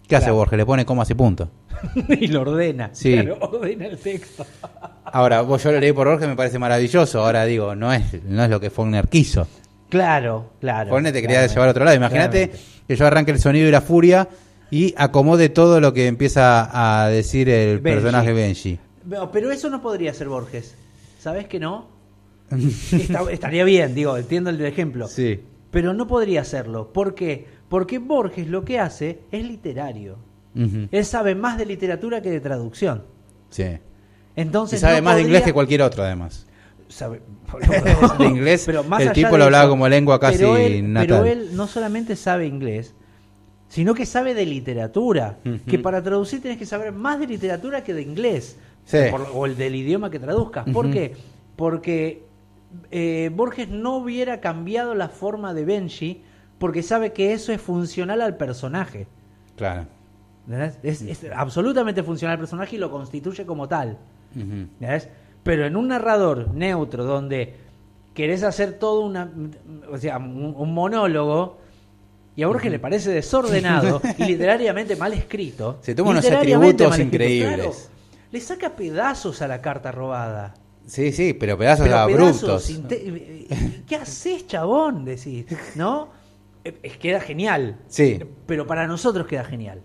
¿Qué 0.09 0.17
hace. 0.17 0.31
Borges? 0.31 0.57
Le 0.57 0.65
pone 0.65 0.87
comas 0.87 1.11
y 1.11 1.15
puntos. 1.15 1.51
y 2.09 2.29
lo 2.29 2.41
ordena. 2.41 2.89
Sí. 2.95 3.13
Claro, 3.13 3.39
ordena 3.39 3.85
el 3.85 3.99
texto. 3.99 4.47
Ahora, 5.05 5.43
vos 5.43 5.63
yo 5.63 5.73
lo 5.73 5.79
leí 5.79 5.93
por 5.93 6.09
Borges, 6.09 6.27
me 6.27 6.37
parece 6.37 6.59
maravilloso. 6.59 7.23
Ahora 7.23 7.45
digo, 7.45 7.75
no 7.75 7.93
es, 7.93 8.25
no 8.25 8.45
es 8.45 8.49
lo 8.49 8.59
que 8.59 8.71
Faulkner 8.71 9.09
quiso. 9.09 9.47
Claro, 9.91 10.53
claro. 10.59 10.89
Faulkner 10.89 11.13
te 11.13 11.21
quería 11.21 11.47
llevar 11.47 11.69
a 11.69 11.71
otro 11.73 11.85
lado. 11.85 11.99
Imagínate 11.99 12.51
que 12.89 12.97
yo 12.97 13.07
arranque 13.07 13.33
el 13.33 13.39
sonido 13.39 13.69
y 13.69 13.71
la 13.71 13.83
furia 13.83 14.27
y 14.71 14.95
acomode 14.97 15.51
todo 15.51 15.83
lo 15.83 15.93
que 15.93 16.07
empieza 16.07 16.71
a 16.73 17.11
decir 17.11 17.51
el 17.51 17.81
Benji. 17.81 18.01
personaje 18.01 18.33
Benji. 18.33 18.79
Pero, 19.09 19.31
pero 19.31 19.51
eso 19.51 19.69
no 19.71 19.81
podría 19.83 20.13
ser 20.15 20.29
Borges. 20.29 20.75
¿Sabes 21.19 21.47
que 21.47 21.59
no? 21.61 21.89
Está- 22.51 23.31
estaría 23.31 23.65
bien, 23.65 23.95
digo, 23.95 24.17
entiendo 24.17 24.51
el 24.51 24.61
ejemplo. 24.65 25.09
Sí. 25.09 25.41
Pero 25.71 25.93
no 25.95 26.07
podría 26.07 26.43
hacerlo. 26.43 26.93
¿Por 26.93 27.15
qué? 27.15 27.47
Porque 27.69 27.99
Borges 27.99 28.47
lo 28.49 28.65
que 28.65 28.79
hace 28.79 29.21
es 29.33 29.45
literario. 29.45 30.17
Él 30.93 31.05
sabe 31.05 31.35
más 31.35 31.59
de 31.59 31.67
literatura 31.67 32.23
que 32.23 32.31
de 32.31 32.39
traducción. 32.39 33.03
Sí. 33.51 33.65
Entonces 34.37 34.79
Y 34.79 34.83
sabe 34.83 34.99
no 34.99 35.03
más 35.07 35.17
de 35.17 35.23
inglés 35.23 35.43
que 35.43 35.53
cualquier 35.53 35.83
otro, 35.83 36.05
además. 36.05 36.47
sabe- 36.89 37.23
De 38.19 38.25
inglés, 38.27 38.63
Pero 38.67 38.85
más 38.85 39.01
el 39.01 39.09
allá 39.09 39.15
tipo 39.15 39.37
lo 39.37 39.45
hablaba 39.45 39.65
eso, 39.65 39.71
como 39.71 39.89
lengua 39.89 40.21
casi 40.21 40.39
pero 40.39 40.57
él, 40.57 40.93
natal. 40.93 41.09
Pero 41.09 41.25
él 41.25 41.57
no 41.57 41.67
solamente 41.67 42.15
sabe 42.15 42.47
inglés, 42.47 42.95
sino 43.69 43.95
que 43.95 44.07
sabe 44.07 44.33
de 44.35 44.47
literatura. 44.47 45.39
Que 45.67 45.79
para 45.81 46.01
traducir 46.03 46.41
tienes 46.41 46.59
que 46.59 46.67
saber 46.67 46.93
más 46.93 47.19
de 47.19 47.27
literatura 47.27 47.83
que 47.83 47.93
de 47.95 48.03
inglés. 48.03 48.57
Sí. 48.85 48.99
Por- 49.11 49.29
o 49.35 49.47
el 49.47 49.57
del 49.57 49.75
idioma 49.75 50.11
que 50.11 50.19
traduzcas. 50.19 50.65
¿Por 50.71 50.91
qué? 50.91 51.15
Porque 51.57 52.25
eh, 52.91 53.31
Borges 53.35 53.69
no 53.69 53.97
hubiera 53.97 54.41
cambiado 54.41 54.95
la 54.95 55.09
forma 55.09 55.55
de 55.55 55.65
Benji 55.65 56.23
porque 56.59 56.83
sabe 56.83 57.13
que 57.13 57.33
eso 57.33 57.53
es 57.53 57.61
funcional 57.61 58.21
al 58.21 58.37
personaje. 58.37 59.07
Claro. 59.57 59.87
Es, 60.83 61.01
es 61.03 61.27
absolutamente 61.35 62.03
funcional 62.03 62.35
al 62.35 62.39
personaje 62.41 62.77
y 62.77 62.79
lo 62.79 62.91
constituye 62.91 63.47
como 63.47 63.67
tal. 63.69 63.97
Pero 65.43 65.67
en 65.67 65.77
un 65.77 65.89
narrador 65.89 66.53
neutro 66.55 67.05
donde 67.05 67.55
querés 68.15 68.43
hacer 68.43 68.75
todo 68.75 69.01
una, 69.01 69.31
o 69.91 69.99
sea, 69.99 70.19
un, 70.19 70.55
un 70.57 70.75
monólogo 70.75 71.59
y 72.37 72.43
a 72.43 72.47
Borges 72.49 72.71
le 72.71 72.79
parece 72.79 73.11
desordenado 73.11 74.01
y 74.19 74.25
literariamente 74.25 74.97
mal 74.97 75.13
escrito. 75.13 75.79
Se 75.83 75.95
toma 75.95 76.11
unos 76.11 76.29
atributos 76.31 76.99
increíbles. 76.99 77.55
claro, 77.57 77.73
le 78.35 78.41
saca 78.41 78.75
pedazos 78.75 79.41
a 79.43 79.49
la 79.49 79.63
carta 79.63 79.93
robada. 79.93 80.55
Sí, 80.87 81.13
sí, 81.13 81.33
pero 81.35 81.57
pedazos 81.57 81.87
Pero 81.87 81.99
abruptos. 81.99 82.67
pedazos 82.67 83.85
¿Qué 83.87 83.95
haces, 83.97 84.47
chabón? 84.49 85.05
Decís, 85.05 85.47
¿no? 85.77 86.09
Eh, 86.65 86.73
Queda 87.01 87.21
genial. 87.21 87.79
Sí. 87.87 88.19
Pero 88.47 88.67
para 88.67 88.87
nosotros 88.89 89.27
queda 89.29 89.45
genial. 89.45 89.81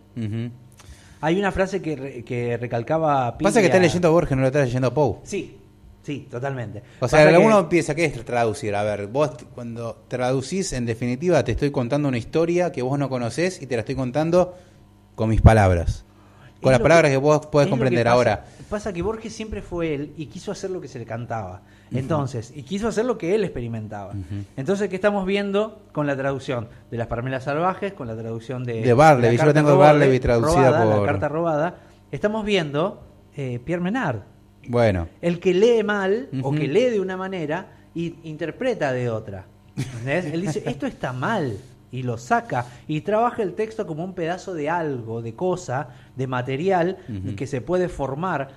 Hay 1.22 1.38
una 1.40 1.52
frase 1.52 1.82
que, 1.82 1.96
re- 1.96 2.24
que 2.24 2.58
recalcaba 2.58 3.38
Pasa 3.38 3.60
que 3.60 3.68
estás 3.68 3.82
leyendo 3.82 4.12
Borges, 4.12 4.36
no 4.36 4.42
lo 4.42 4.48
estás 4.48 4.66
leyendo 4.66 4.94
Poe. 4.94 5.18
Sí, 5.24 5.56
Sí, 6.02 6.28
totalmente. 6.32 6.80
O 7.02 7.08
sea, 7.08 7.20
Pasa 7.26 7.38
que- 7.38 7.46
uno 7.46 7.70
piensa 7.70 7.94
que 7.94 8.06
es 8.06 8.26
traducir. 8.26 8.74
A 8.74 8.82
ver, 8.84 9.06
vos 9.08 9.32
cuando 9.54 10.06
traducís, 10.08 10.74
en 10.74 10.88
definitiva, 10.88 11.44
te 11.44 11.52
estoy 11.52 11.70
contando 11.72 12.08
una 12.08 12.18
historia 12.18 12.72
que 12.72 12.82
vos 12.82 12.98
no 12.98 13.10
conocés 13.10 13.62
y 13.62 13.68
te 13.68 13.76
la 13.76 13.82
estoy 13.82 13.94
contando 13.96 14.56
con 15.14 15.30
mis 15.30 15.42
palabras. 15.42 16.06
Con 16.62 16.72
las 16.72 16.82
palabras 16.82 17.12
que, 17.12 17.18
vos 17.18 17.46
podés 17.48 17.68
comprender 17.70 18.04
pasa- 18.06 18.14
ahora. 18.16 18.46
Pasa 18.70 18.94
que 18.94 19.02
Borges 19.02 19.34
siempre 19.34 19.62
fue 19.62 19.96
él 19.96 20.14
y 20.18 20.28
quiso 20.28 20.52
hacer 20.52 20.70
lo 20.70 20.80
que 20.82 20.88
se 20.88 21.00
le 21.00 21.06
cantaba. 21.06 21.62
Entonces, 21.92 22.54
y 22.56 22.64
quiso 22.64 22.88
hacer 22.88 23.06
lo 23.06 23.18
que 23.18 23.34
él 23.34 23.44
experimentaba. 23.44 24.14
Entonces, 24.58 24.90
¿qué 24.90 24.96
estamos 24.96 25.26
viendo 25.26 25.82
con 25.92 26.06
la 26.06 26.16
traducción 26.16 26.68
de 26.92 26.98
las 26.98 27.08
Parmelas 27.08 27.46
Salvajes, 27.46 27.94
con 27.94 28.08
la 28.08 28.16
traducción 28.16 28.64
de... 28.64 28.82
De 28.82 28.94
Barleby, 28.94 29.38
yo 29.38 29.46
lo 29.46 29.54
tengo 29.54 29.72
de 29.72 29.78
Barleby 29.78 30.20
traducida 30.20 30.68
robada, 30.70 30.86
por- 30.96 31.00
La 31.06 31.12
carta 31.12 31.28
robada. 31.30 31.76
Estamos 32.12 32.46
viendo 32.46 33.04
eh, 33.36 33.60
Pierre 33.64 33.82
Menard. 33.82 34.20
Bueno, 34.68 35.08
El 35.22 35.40
que 35.40 35.54
lee 35.54 35.82
mal 35.84 36.30
o 36.44 36.52
que 36.52 36.68
lee 36.68 36.90
de 36.92 37.00
una 37.00 37.18
manera 37.18 37.72
y 37.96 38.16
interpreta 38.24 38.92
de 38.94 39.10
otra. 39.10 39.46
¿Entendés? 39.76 40.26
Él 40.26 40.42
dice, 40.42 40.62
esto 40.66 40.86
está 40.86 41.12
mal. 41.14 41.58
Y 41.92 42.04
lo 42.04 42.18
saca 42.18 42.66
y 42.88 43.02
trabaja 43.02 43.42
el 43.42 43.54
texto 43.54 43.88
como 43.88 44.04
un 44.04 44.14
pedazo 44.14 44.54
de 44.54 44.70
algo, 44.70 45.22
de 45.22 45.34
cosa, 45.34 45.90
de 46.16 46.28
material 46.28 46.98
que 47.36 47.48
se 47.48 47.62
puede 47.62 47.90
formar. 47.90 48.50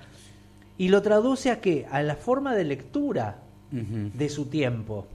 Y 0.78 0.89
lo 0.89 1.01
traduce 1.03 1.51
a 1.51 1.61
qué? 1.61 1.87
A 1.91 2.03
la 2.03 2.16
forma 2.16 2.55
de 2.55 2.64
lectura 2.64 3.39
de 4.18 4.28
su 4.28 4.47
tiempo. 4.47 5.07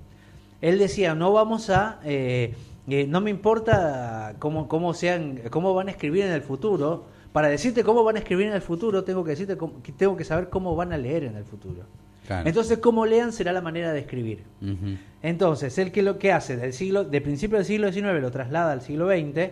Él 0.61 0.79
decía, 0.79 1.13
no 1.13 1.31
vamos 1.31 1.69
a... 1.69 1.99
eh, 2.03 2.55
eh, 2.89 3.05
no 3.05 3.19
me 3.21 3.29
importa 3.29 4.35
cómo, 4.39 4.67
cómo, 4.67 4.93
sean, 4.93 5.41
cómo 5.51 5.73
van 5.73 5.89
a 5.89 5.91
escribir 5.91 6.23
en 6.23 6.31
el 6.31 6.41
futuro. 6.41 7.05
Para 7.33 7.49
decirte 7.49 7.83
cómo 7.83 8.03
van 8.03 8.15
a 8.15 8.19
escribir 8.19 8.47
en 8.47 8.53
el 8.53 8.61
futuro, 8.61 9.03
tengo 9.03 9.23
que 9.23 9.31
decirte 9.31 9.57
cómo- 9.57 9.73
tengo 9.97 10.15
que 10.17 10.23
saber 10.23 10.49
cómo 10.49 10.75
van 10.75 10.91
a 10.93 10.97
leer 10.97 11.25
en 11.25 11.35
el 11.35 11.43
futuro. 11.43 11.83
Claro. 12.27 12.47
Entonces, 12.47 12.79
cómo 12.79 13.05
lean 13.05 13.31
será 13.31 13.53
la 13.53 13.61
manera 13.61 13.93
de 13.93 14.01
escribir. 14.01 14.43
Entonces, 15.23 15.77
él 15.77 15.91
que 15.91 16.01
lo 16.03 16.19
que 16.19 16.33
hace 16.33 16.57
del 16.57 16.73
siglo, 16.73 17.05
de 17.05 17.21
principio 17.21 17.57
del 17.57 17.65
siglo 17.65 17.91
XIX 17.91 18.21
lo 18.21 18.31
traslada 18.31 18.73
al 18.73 18.81
siglo 18.81 19.07
XX 19.07 19.49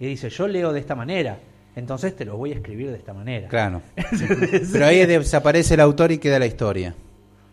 y 0.00 0.06
dice, 0.06 0.30
yo 0.30 0.48
leo 0.48 0.72
de 0.72 0.80
esta 0.80 0.94
manera, 0.94 1.38
entonces 1.76 2.16
te 2.16 2.24
lo 2.24 2.38
voy 2.38 2.52
a 2.52 2.54
escribir 2.54 2.90
de 2.90 2.96
esta 2.96 3.12
manera. 3.12 3.48
Claro. 3.48 3.82
Pero 4.72 4.86
ahí 4.86 5.04
desaparece 5.04 5.74
el 5.74 5.80
autor 5.80 6.10
y 6.10 6.18
queda 6.18 6.38
la 6.38 6.46
historia. 6.46 6.94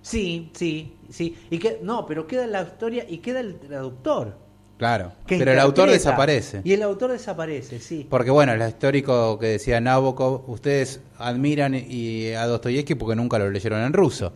Sí, 0.02 0.50
sí, 0.54 0.96
sí. 1.10 1.36
Y 1.50 1.60
que, 1.60 1.80
no, 1.84 2.06
pero 2.06 2.26
queda 2.26 2.48
la 2.48 2.62
historia 2.62 3.06
y 3.08 3.18
queda 3.18 3.42
el 3.42 3.56
traductor. 3.56 4.38
Claro. 4.78 5.12
Pero 5.28 5.52
el 5.52 5.60
autor 5.60 5.90
desaparece. 5.90 6.62
Y 6.64 6.74
el 6.74 6.84
autor 6.84 7.12
desaparece, 7.12 7.80
sí. 7.80 8.06
Porque 8.10 8.30
bueno, 8.30 8.54
el 8.54 8.68
histórico 8.68 9.40
que 9.40 9.48
decía 9.48 9.82
Nabokov, 9.82 10.50
ustedes 10.50 11.02
admiran 11.18 11.74
y 11.76 12.32
a 12.34 12.46
Dostoyevsky 12.46 12.96
porque 12.96 13.16
nunca 13.16 13.40
lo 13.40 13.50
leyeron 13.50 13.82
en 13.82 13.94
ruso. 13.94 14.34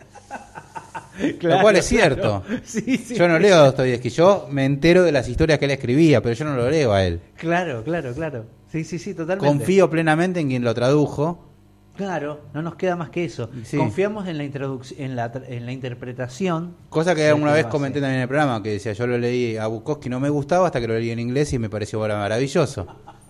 lo 1.41 1.61
cual 1.61 1.75
es 1.75 1.85
cierto. 1.85 2.43
Sí, 2.63 2.97
sí. 2.97 3.15
Yo 3.15 3.27
no 3.27 3.37
leo 3.37 3.55
a 3.55 3.65
Dostoyevsky, 3.65 4.09
yo 4.09 4.47
me 4.49 4.65
entero 4.65 5.03
de 5.03 5.11
las 5.11 5.29
historias 5.29 5.59
que 5.59 5.65
él 5.65 5.71
escribía, 5.71 6.21
pero 6.21 6.33
yo 6.33 6.45
no 6.45 6.55
lo 6.55 6.69
leo 6.69 6.91
a 6.91 7.03
él. 7.05 7.21
Claro, 7.37 7.83
claro, 7.83 8.13
claro. 8.13 8.45
Sí, 8.71 8.83
sí, 8.83 8.97
sí, 8.97 9.13
totalmente. 9.13 9.47
Confío 9.47 9.89
plenamente 9.89 10.39
en 10.39 10.47
quien 10.47 10.63
lo 10.63 10.73
tradujo. 10.73 11.50
Claro, 11.95 12.41
no 12.53 12.61
nos 12.61 12.75
queda 12.75 12.95
más 12.95 13.09
que 13.09 13.25
eso. 13.25 13.49
Sí. 13.63 13.77
Confiamos 13.77 14.27
en 14.27 14.37
la 14.37 14.43
en 14.97 15.15
la, 15.15 15.31
en 15.47 15.65
la 15.65 15.71
interpretación. 15.71 16.73
Cosa 16.89 17.13
que 17.13 17.27
alguna 17.27 17.51
que 17.51 17.57
vez 17.63 17.65
comenté 17.67 17.99
también 17.99 18.15
en 18.17 18.21
el 18.23 18.27
programa, 18.27 18.63
que 18.63 18.71
decía, 18.71 18.93
yo 18.93 19.05
lo 19.07 19.17
leí 19.17 19.57
a 19.57 19.67
Bukowski, 19.67 20.09
no 20.09 20.19
me 20.19 20.29
gustaba 20.29 20.67
hasta 20.67 20.79
que 20.79 20.87
lo 20.87 20.97
leí 20.97 21.11
en 21.11 21.19
inglés 21.19 21.51
y 21.53 21.59
me 21.59 21.69
pareció 21.69 21.99
maravilloso. 22.17 22.87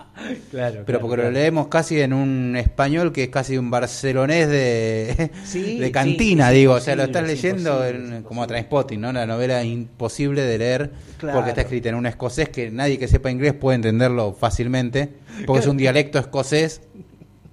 Claro, 0.52 0.84
Pero 0.86 0.86
claro, 0.86 1.00
porque 1.00 1.16
claro. 1.16 1.32
lo 1.32 1.40
leemos 1.40 1.68
casi 1.68 2.00
en 2.00 2.14
un 2.14 2.56
español 2.56 3.12
que 3.12 3.24
es 3.24 3.30
casi 3.30 3.58
un 3.58 3.72
barcelonés 3.72 4.50
de, 4.50 5.32
Sí, 5.46 5.80
de 5.80 5.86
sí, 5.88 5.92
cantina, 5.92 6.52
digo. 6.52 6.74
O 6.74 6.80
sea, 6.80 6.96
lo 6.96 7.04
estás 7.04 7.24
es 7.24 7.30
leyendo 7.30 7.84
en- 7.86 8.14
es 8.14 8.22
como 8.24 8.42
a 8.42 8.44
imposible. 8.44 8.48
Trainspotting, 8.48 9.02
¿no? 9.02 9.14
La 9.14 9.26
novela 9.26 9.64
imposible 9.64 10.44
de 10.44 10.58
leer 10.60 10.92
Claro. 11.18 11.38
porque 11.38 11.52
está 11.52 11.62
escrita 11.62 11.90
en 11.90 11.96
un 11.96 12.06
escocés 12.06 12.50
que 12.50 12.70
nadie 12.70 13.00
que 13.00 13.08
sepa 13.08 13.32
inglés 13.32 13.54
puede 13.54 13.78
entenderlo 13.78 14.34
fácilmente, 14.34 15.10
porque 15.48 15.62
es 15.62 15.68
un 15.68 15.78
dialecto 15.78 16.20
escocés 16.20 16.82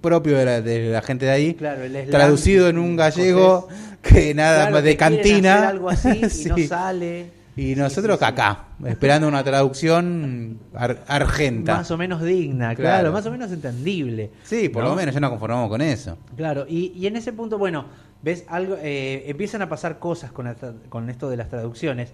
propio 0.01 0.37
de 0.37 0.45
la, 0.45 0.61
de 0.61 0.89
la 0.91 1.01
gente 1.01 1.25
de 1.25 1.31
ahí, 1.31 1.53
Claro, 1.55 1.81
traducido 2.09 2.67
en 2.69 2.77
un 2.77 2.95
gallego 2.95 3.67
que 4.01 4.33
nada 4.33 4.55
Claro, 4.61 4.71
más 4.75 4.83
de 4.83 4.91
que 4.91 4.97
cantina. 4.97 5.55
hacer 5.55 5.67
algo 5.69 5.89
así 5.89 6.09
y 6.09 6.45
no 6.49 6.57
sale. 6.67 7.39
Y 7.55 7.75
nosotros 7.75 8.17
sí, 8.17 8.25
sí. 8.25 8.31
acá, 8.31 8.67
esperando 8.85 9.27
una 9.27 9.43
traducción 9.43 10.59
ar- 10.73 11.03
argenta. 11.07 11.75
Más 11.77 11.91
o 11.91 11.97
menos 11.97 12.21
digna, 12.23 12.73
claro. 12.73 12.99
Claro. 12.99 13.11
más 13.11 13.25
o 13.25 13.31
menos 13.31 13.51
entendible. 13.51 14.31
Sí, 14.43 14.69
por 14.69 14.83
¿no? 14.83 14.91
lo 14.91 14.95
menos 14.95 15.13
ya 15.13 15.19
nos 15.19 15.31
conformamos 15.31 15.67
con 15.69 15.81
eso. 15.81 16.17
Claro, 16.37 16.65
y, 16.69 16.93
y 16.95 17.05
en 17.07 17.17
ese 17.17 17.33
punto, 17.33 17.57
bueno, 17.57 17.85
ves 18.21 18.45
algo, 18.47 18.77
eh, 18.81 19.25
empiezan 19.27 19.61
a 19.61 19.67
pasar 19.67 19.99
cosas 19.99 20.31
con, 20.31 20.55
con 20.87 21.09
esto 21.09 21.29
de 21.29 21.35
las 21.35 21.49
traducciones 21.49 22.13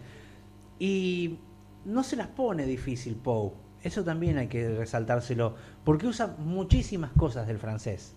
y 0.79 1.38
no 1.86 2.03
se 2.03 2.15
las 2.15 2.27
pone 2.27 2.65
difícil 2.65 3.15
Poe. 3.15 3.51
Eso 3.86 4.03
también 4.03 4.38
hay 4.39 4.47
que 4.47 4.67
resaltárselo, 4.75 5.53
porque 5.83 6.07
usa 6.07 6.36
muchísimas 6.39 7.11
cosas 7.11 7.45
del 7.47 7.59
francés. 7.59 8.15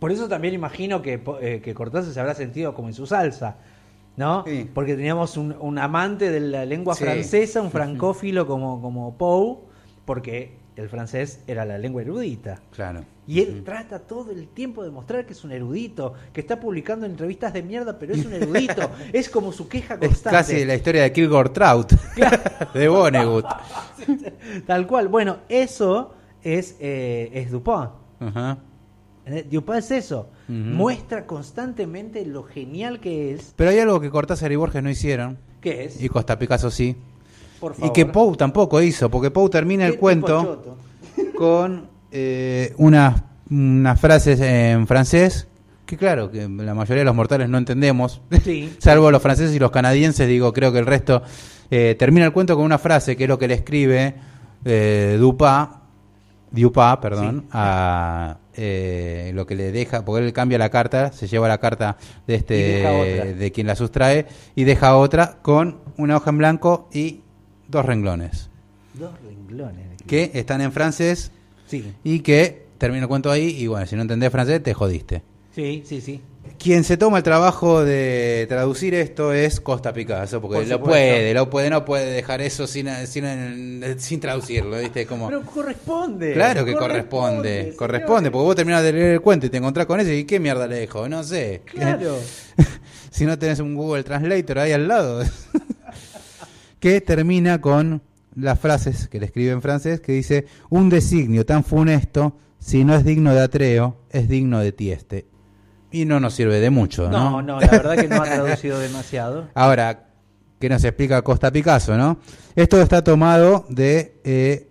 Por 0.00 0.10
eso 0.12 0.28
también 0.28 0.54
imagino 0.54 1.02
que, 1.02 1.22
eh, 1.40 1.60
que 1.62 1.72
Cortázar 1.72 2.12
se 2.12 2.20
habrá 2.20 2.34
sentido 2.34 2.74
como 2.74 2.88
en 2.88 2.94
su 2.94 3.06
salsa, 3.06 3.56
¿no? 4.16 4.44
Sí. 4.46 4.68
Porque 4.74 4.96
teníamos 4.96 5.36
un, 5.36 5.54
un 5.60 5.78
amante 5.78 6.30
de 6.30 6.40
la 6.40 6.64
lengua 6.64 6.94
Sí. 6.94 7.04
francesa, 7.04 7.62
un 7.62 7.70
francófilo 7.70 8.46
como, 8.46 8.82
como 8.82 9.16
Poe, 9.16 9.58
porque 10.04 10.58
el 10.76 10.88
francés 10.88 11.44
era 11.46 11.64
la 11.64 11.78
lengua 11.78 12.02
erudita. 12.02 12.60
Claro. 12.72 13.04
Y 13.30 13.38
él 13.38 13.62
trata 13.64 14.00
todo 14.00 14.32
el 14.32 14.48
tiempo 14.48 14.82
de 14.82 14.90
mostrar 14.90 15.24
que 15.24 15.34
es 15.34 15.44
un 15.44 15.52
erudito, 15.52 16.14
que 16.32 16.40
está 16.40 16.58
publicando 16.58 17.06
entrevistas 17.06 17.52
de 17.52 17.62
mierda, 17.62 17.96
pero 17.96 18.12
es 18.12 18.26
un 18.26 18.32
erudito. 18.42 18.90
es 19.12 19.28
como 19.28 19.52
su 19.52 19.68
queja 19.68 19.94
Es 19.94 20.00
constante. 20.00 20.36
casi 20.36 20.64
la 20.64 20.74
historia 20.74 21.04
de 21.04 21.12
Kilgore 21.12 21.50
Trout, 21.50 21.92
de 22.74 22.88
Vonnegut. 22.88 23.44
Tal 24.66 24.84
cual. 24.88 25.06
Bueno, 25.06 25.36
eso 25.48 26.12
es, 26.42 26.74
eh, 26.80 27.30
es 27.32 27.52
Dupont. 27.52 27.90
¿Eh? 29.26 29.46
Dupont 29.48 29.78
es 29.78 29.90
eso. 29.92 30.28
Muestra 30.48 31.24
constantemente 31.24 32.26
lo 32.26 32.42
genial 32.42 32.98
que 32.98 33.34
es. 33.34 33.52
Pero 33.54 33.70
hay 33.70 33.78
algo 33.78 34.00
que 34.00 34.10
Cortázar 34.10 34.50
y 34.50 34.56
Borges 34.56 34.82
no 34.82 34.90
hicieron, 34.90 35.38
¿Qué 35.60 35.84
es? 35.84 36.02
y 36.02 36.08
Costa 36.08 36.36
Picasso 36.36 36.68
sí, 36.72 36.96
Por 37.60 37.72
y 37.72 37.74
favor. 37.76 37.92
que 37.92 38.06
Poe 38.06 38.36
tampoco 38.36 38.82
hizo, 38.82 39.08
porque 39.08 39.30
Poe 39.30 39.48
termina 39.48 39.86
¿Qué 39.86 39.92
el 39.92 39.98
cuento 40.00 40.76
con 41.36 41.89
eh, 42.12 42.74
unas, 42.78 43.22
unas 43.50 44.00
frases 44.00 44.40
en 44.40 44.86
francés, 44.86 45.46
que 45.86 45.96
claro, 45.96 46.30
que 46.30 46.48
la 46.48 46.74
mayoría 46.74 47.00
de 47.00 47.04
los 47.04 47.14
mortales 47.14 47.48
no 47.48 47.58
entendemos, 47.58 48.20
Sí. 48.44 48.74
salvo 48.78 49.10
los 49.10 49.22
franceses 49.22 49.54
y 49.54 49.58
los 49.58 49.70
canadienses, 49.70 50.28
digo, 50.28 50.52
creo 50.52 50.72
que 50.72 50.78
el 50.78 50.86
resto 50.86 51.22
eh, 51.70 51.96
termina 51.98 52.26
el 52.26 52.32
cuento 52.32 52.56
con 52.56 52.64
una 52.64 52.78
frase 52.78 53.16
que 53.16 53.24
es 53.24 53.28
lo 53.28 53.38
que 53.38 53.48
le 53.48 53.54
escribe 53.54 54.14
eh, 54.64 55.16
Dupas, 55.18 55.68
Dupas, 56.52 56.96
perdón, 56.98 57.42
Sí. 57.42 57.48
a 57.52 58.36
eh, 58.54 59.30
lo 59.34 59.46
que 59.46 59.54
le 59.54 59.70
deja, 59.72 60.04
porque 60.04 60.26
él 60.26 60.32
cambia 60.32 60.58
la 60.58 60.68
carta, 60.68 61.12
se 61.12 61.28
lleva 61.28 61.46
la 61.48 61.58
carta 61.58 61.96
de 62.26 62.34
este 62.34 63.34
de 63.38 63.52
quien 63.52 63.66
la 63.68 63.76
sustrae 63.76 64.26
y 64.56 64.64
deja 64.64 64.96
otra 64.96 65.38
con 65.42 65.78
una 65.96 66.16
hoja 66.16 66.30
en 66.30 66.38
blanco 66.38 66.88
y 66.92 67.20
dos 67.68 67.86
renglones 67.86 68.50
Dos 68.94 69.12
renglones. 69.24 70.02
que 70.06 70.32
están 70.34 70.60
en 70.60 70.72
francés 70.72 71.30
Sí, 71.70 71.92
y 72.02 72.20
que 72.20 72.66
termina 72.78 73.02
el 73.04 73.08
cuento 73.08 73.30
ahí 73.30 73.54
y 73.58 73.66
bueno, 73.68 73.86
si 73.86 73.94
no 73.94 74.02
entendés 74.02 74.30
francés 74.32 74.62
te 74.62 74.74
jodiste. 74.74 75.22
sí, 75.54 75.82
sí, 75.86 76.00
sí. 76.00 76.20
Quien 76.58 76.84
se 76.84 76.98
toma 76.98 77.18
el 77.18 77.22
trabajo 77.22 77.84
de 77.84 78.44
traducir 78.48 78.92
esto 78.94 79.32
es 79.32 79.60
Costa 79.60 79.94
Picasso, 79.94 80.42
porque 80.42 80.58
Por 80.58 80.66
lo 80.66 80.80
puede, 80.82 81.32
lo 81.32 81.48
puede, 81.48 81.70
no 81.70 81.84
puede 81.86 82.10
dejar 82.10 82.42
eso 82.42 82.66
sin, 82.66 82.86
sin, 83.06 83.82
sin 83.98 84.20
traducirlo, 84.20 84.78
¿viste? 84.78 85.06
Como, 85.06 85.28
Pero 85.28 85.42
corresponde. 85.42 86.34
claro 86.34 86.64
que 86.66 86.74
corresponde, 86.74 87.74
corresponde, 87.76 88.30
porque 88.30 88.44
vos 88.44 88.56
terminás 88.56 88.82
de 88.82 88.92
leer 88.92 89.12
el 89.12 89.20
cuento 89.22 89.46
y 89.46 89.50
te 89.50 89.56
encontrás 89.56 89.86
con 89.86 90.00
eso 90.00 90.10
y 90.12 90.24
¿qué 90.24 90.38
mierda 90.38 90.66
le 90.66 90.76
dejo? 90.80 91.08
No 91.08 91.22
sé. 91.24 91.62
Claro. 91.64 92.16
si 93.10 93.24
no 93.24 93.38
tenés 93.38 93.60
un 93.60 93.74
Google 93.74 94.02
Translator 94.02 94.58
ahí 94.58 94.72
al 94.72 94.86
lado. 94.86 95.22
que 96.80 97.00
termina 97.00 97.60
con 97.60 98.02
las 98.40 98.58
frases 98.58 99.08
que 99.08 99.20
le 99.20 99.26
escribe 99.26 99.52
en 99.52 99.62
francés, 99.62 100.00
que 100.00 100.12
dice, 100.12 100.46
un 100.68 100.88
designio 100.88 101.44
tan 101.46 101.64
funesto, 101.64 102.36
si 102.58 102.84
no 102.84 102.94
es 102.94 103.04
digno 103.04 103.32
de 103.34 103.40
Atreo, 103.40 103.96
es 104.10 104.28
digno 104.28 104.60
de 104.60 104.72
Tieste. 104.72 105.26
Y 105.90 106.04
no 106.04 106.20
nos 106.20 106.34
sirve 106.34 106.60
de 106.60 106.70
mucho, 106.70 107.10
¿no? 107.10 107.30
No, 107.30 107.42
no, 107.42 107.60
la 107.60 107.66
verdad 107.66 107.96
que 107.96 108.08
no 108.08 108.22
ha 108.22 108.24
traducido 108.24 108.78
demasiado. 108.78 109.48
Ahora, 109.54 110.08
¿qué 110.58 110.68
nos 110.68 110.84
explica 110.84 111.22
Costa 111.22 111.50
Picasso, 111.50 111.96
no? 111.96 112.18
Esto 112.54 112.80
está 112.80 113.02
tomado 113.02 113.66
de 113.68 114.20
eh, 114.24 114.68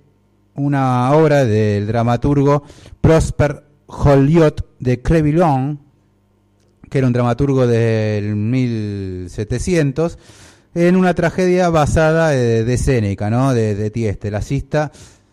una 0.55 1.11
obra 1.11 1.45
del 1.45 1.87
dramaturgo 1.87 2.63
Prosper 3.01 3.63
Joliot 3.87 4.65
de 4.79 5.01
Crevillon, 5.01 5.79
que 6.89 6.99
era 6.99 7.07
un 7.07 7.13
dramaturgo 7.13 7.67
del 7.67 8.35
1700, 8.35 10.17
en 10.75 10.95
una 10.95 11.13
tragedia 11.13 11.69
basada 11.69 12.35
eh, 12.35 12.63
de 12.63 12.77
Séneca, 12.77 13.29
¿no? 13.29 13.53
De, 13.53 13.89
Tieste, 13.89 14.29
la 14.31 14.41
cista 14.41 14.91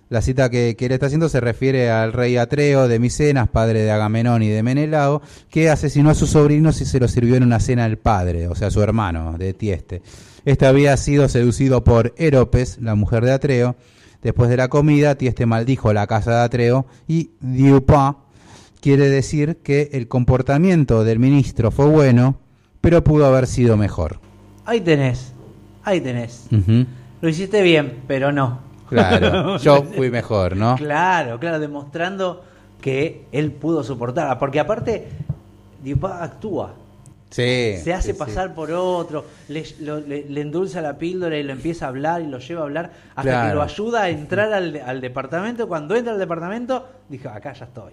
La 0.09 0.23
cita 0.23 0.51
que, 0.51 0.77
que 0.77 0.87
él 0.87 0.93
está 0.93 1.07
haciendo 1.07 1.29
se 1.29 1.41
refiere 1.41 1.91
al 1.91 2.13
rey 2.13 2.37
Atreo 2.37 2.89
de 2.89 2.99
Micenas, 2.99 3.49
padre 3.49 3.83
de 3.83 3.91
Agamenón 3.91 4.43
y 4.43 4.49
de 4.49 4.63
Menelao, 4.63 5.21
que 5.51 5.69
asesinó 5.69 6.11
a 6.11 6.15
sus 6.15 6.31
sobrinos 6.31 6.81
y 6.81 6.85
se 6.85 7.01
los 7.01 7.11
sirvió 7.11 7.35
en 7.35 7.43
una 7.43 7.61
cena 7.61 7.85
al 7.85 7.99
padre, 7.99 8.49
o 8.49 8.55
sea, 8.55 8.71
su 8.71 8.83
hermano, 8.83 9.37
de 9.37 9.53
Tieste. 9.53 10.03
Este 10.45 10.65
había 10.65 10.97
sido 10.97 11.29
seducido 11.29 11.83
por 11.83 12.15
Eropes, 12.17 12.79
la 12.81 12.95
mujer 12.95 13.25
de 13.25 13.33
Atreo. 13.33 13.75
Después 14.23 14.49
de 14.49 14.57
la 14.57 14.69
comida, 14.69 15.17
Tieste 15.17 15.45
maldijo 15.45 15.93
la 15.93 16.07
casa 16.07 16.31
de 16.39 16.45
Atreo 16.45 16.87
y 17.09 17.31
Dupin 17.41 18.17
quiere 18.81 19.11
decir 19.11 19.59
que 19.65 19.91
el 19.93 20.07
comportamiento 20.07 21.03
del 21.03 21.19
ministro 21.19 21.73
fue 21.73 21.87
bueno, 21.87 22.39
pero 22.81 23.03
pudo 23.03 23.27
haber 23.27 23.49
sido 23.49 23.77
mejor. 23.77 24.21
Ahí 24.67 24.81
tenés, 24.81 25.33
ahí 25.85 26.01
tenés. 26.01 26.49
Lo 27.21 27.29
hiciste 27.29 27.63
bien, 27.63 28.01
pero 28.07 28.33
no. 28.33 28.61
Claro, 28.89 29.57
yo 29.59 29.83
fui 29.97 30.11
mejor, 30.11 30.57
¿no? 30.57 30.77
Claro, 30.77 31.39
claro, 31.41 31.59
demostrando 31.59 32.45
que 32.81 33.25
él 33.33 33.51
pudo 33.53 33.83
soportar. 33.83 34.39
Porque 34.39 34.61
aparte, 34.61 35.09
Dupin 35.83 36.11
actúa. 36.21 36.75
Sí. 37.31 37.75
Se 37.83 37.93
hace 37.93 38.09
sí, 38.09 38.13
sí. 38.13 38.19
pasar 38.19 38.55
por 38.55 38.71
otro, 38.71 39.25
le, 39.49 39.65
lo- 39.81 40.01
le- 40.01 40.27
le 40.29 40.41
endulza 40.41 40.81
la 40.81 40.97
píldora 40.97 41.37
y 41.37 41.43
lo 41.43 41.53
empieza 41.53 41.87
a 41.87 41.89
hablar 41.89 42.23
y 42.23 42.27
lo 42.29 42.39
lleva 42.39 42.61
a 42.61 42.65
hablar 42.65 42.93
hasta 43.17 43.23
Claro. 43.23 43.49
que 43.49 43.55
lo 43.57 43.63
ayuda 43.63 44.03
a 44.03 44.09
entrar 44.11 44.53
al, 44.53 44.81
al 44.85 45.01
departamento. 45.01 45.67
Cuando 45.67 45.97
entra 45.97 46.13
al 46.13 46.19
departamento, 46.21 46.87
dijo, 47.09 47.29
acá 47.29 47.53
ya 47.53 47.65
estoy. 47.65 47.93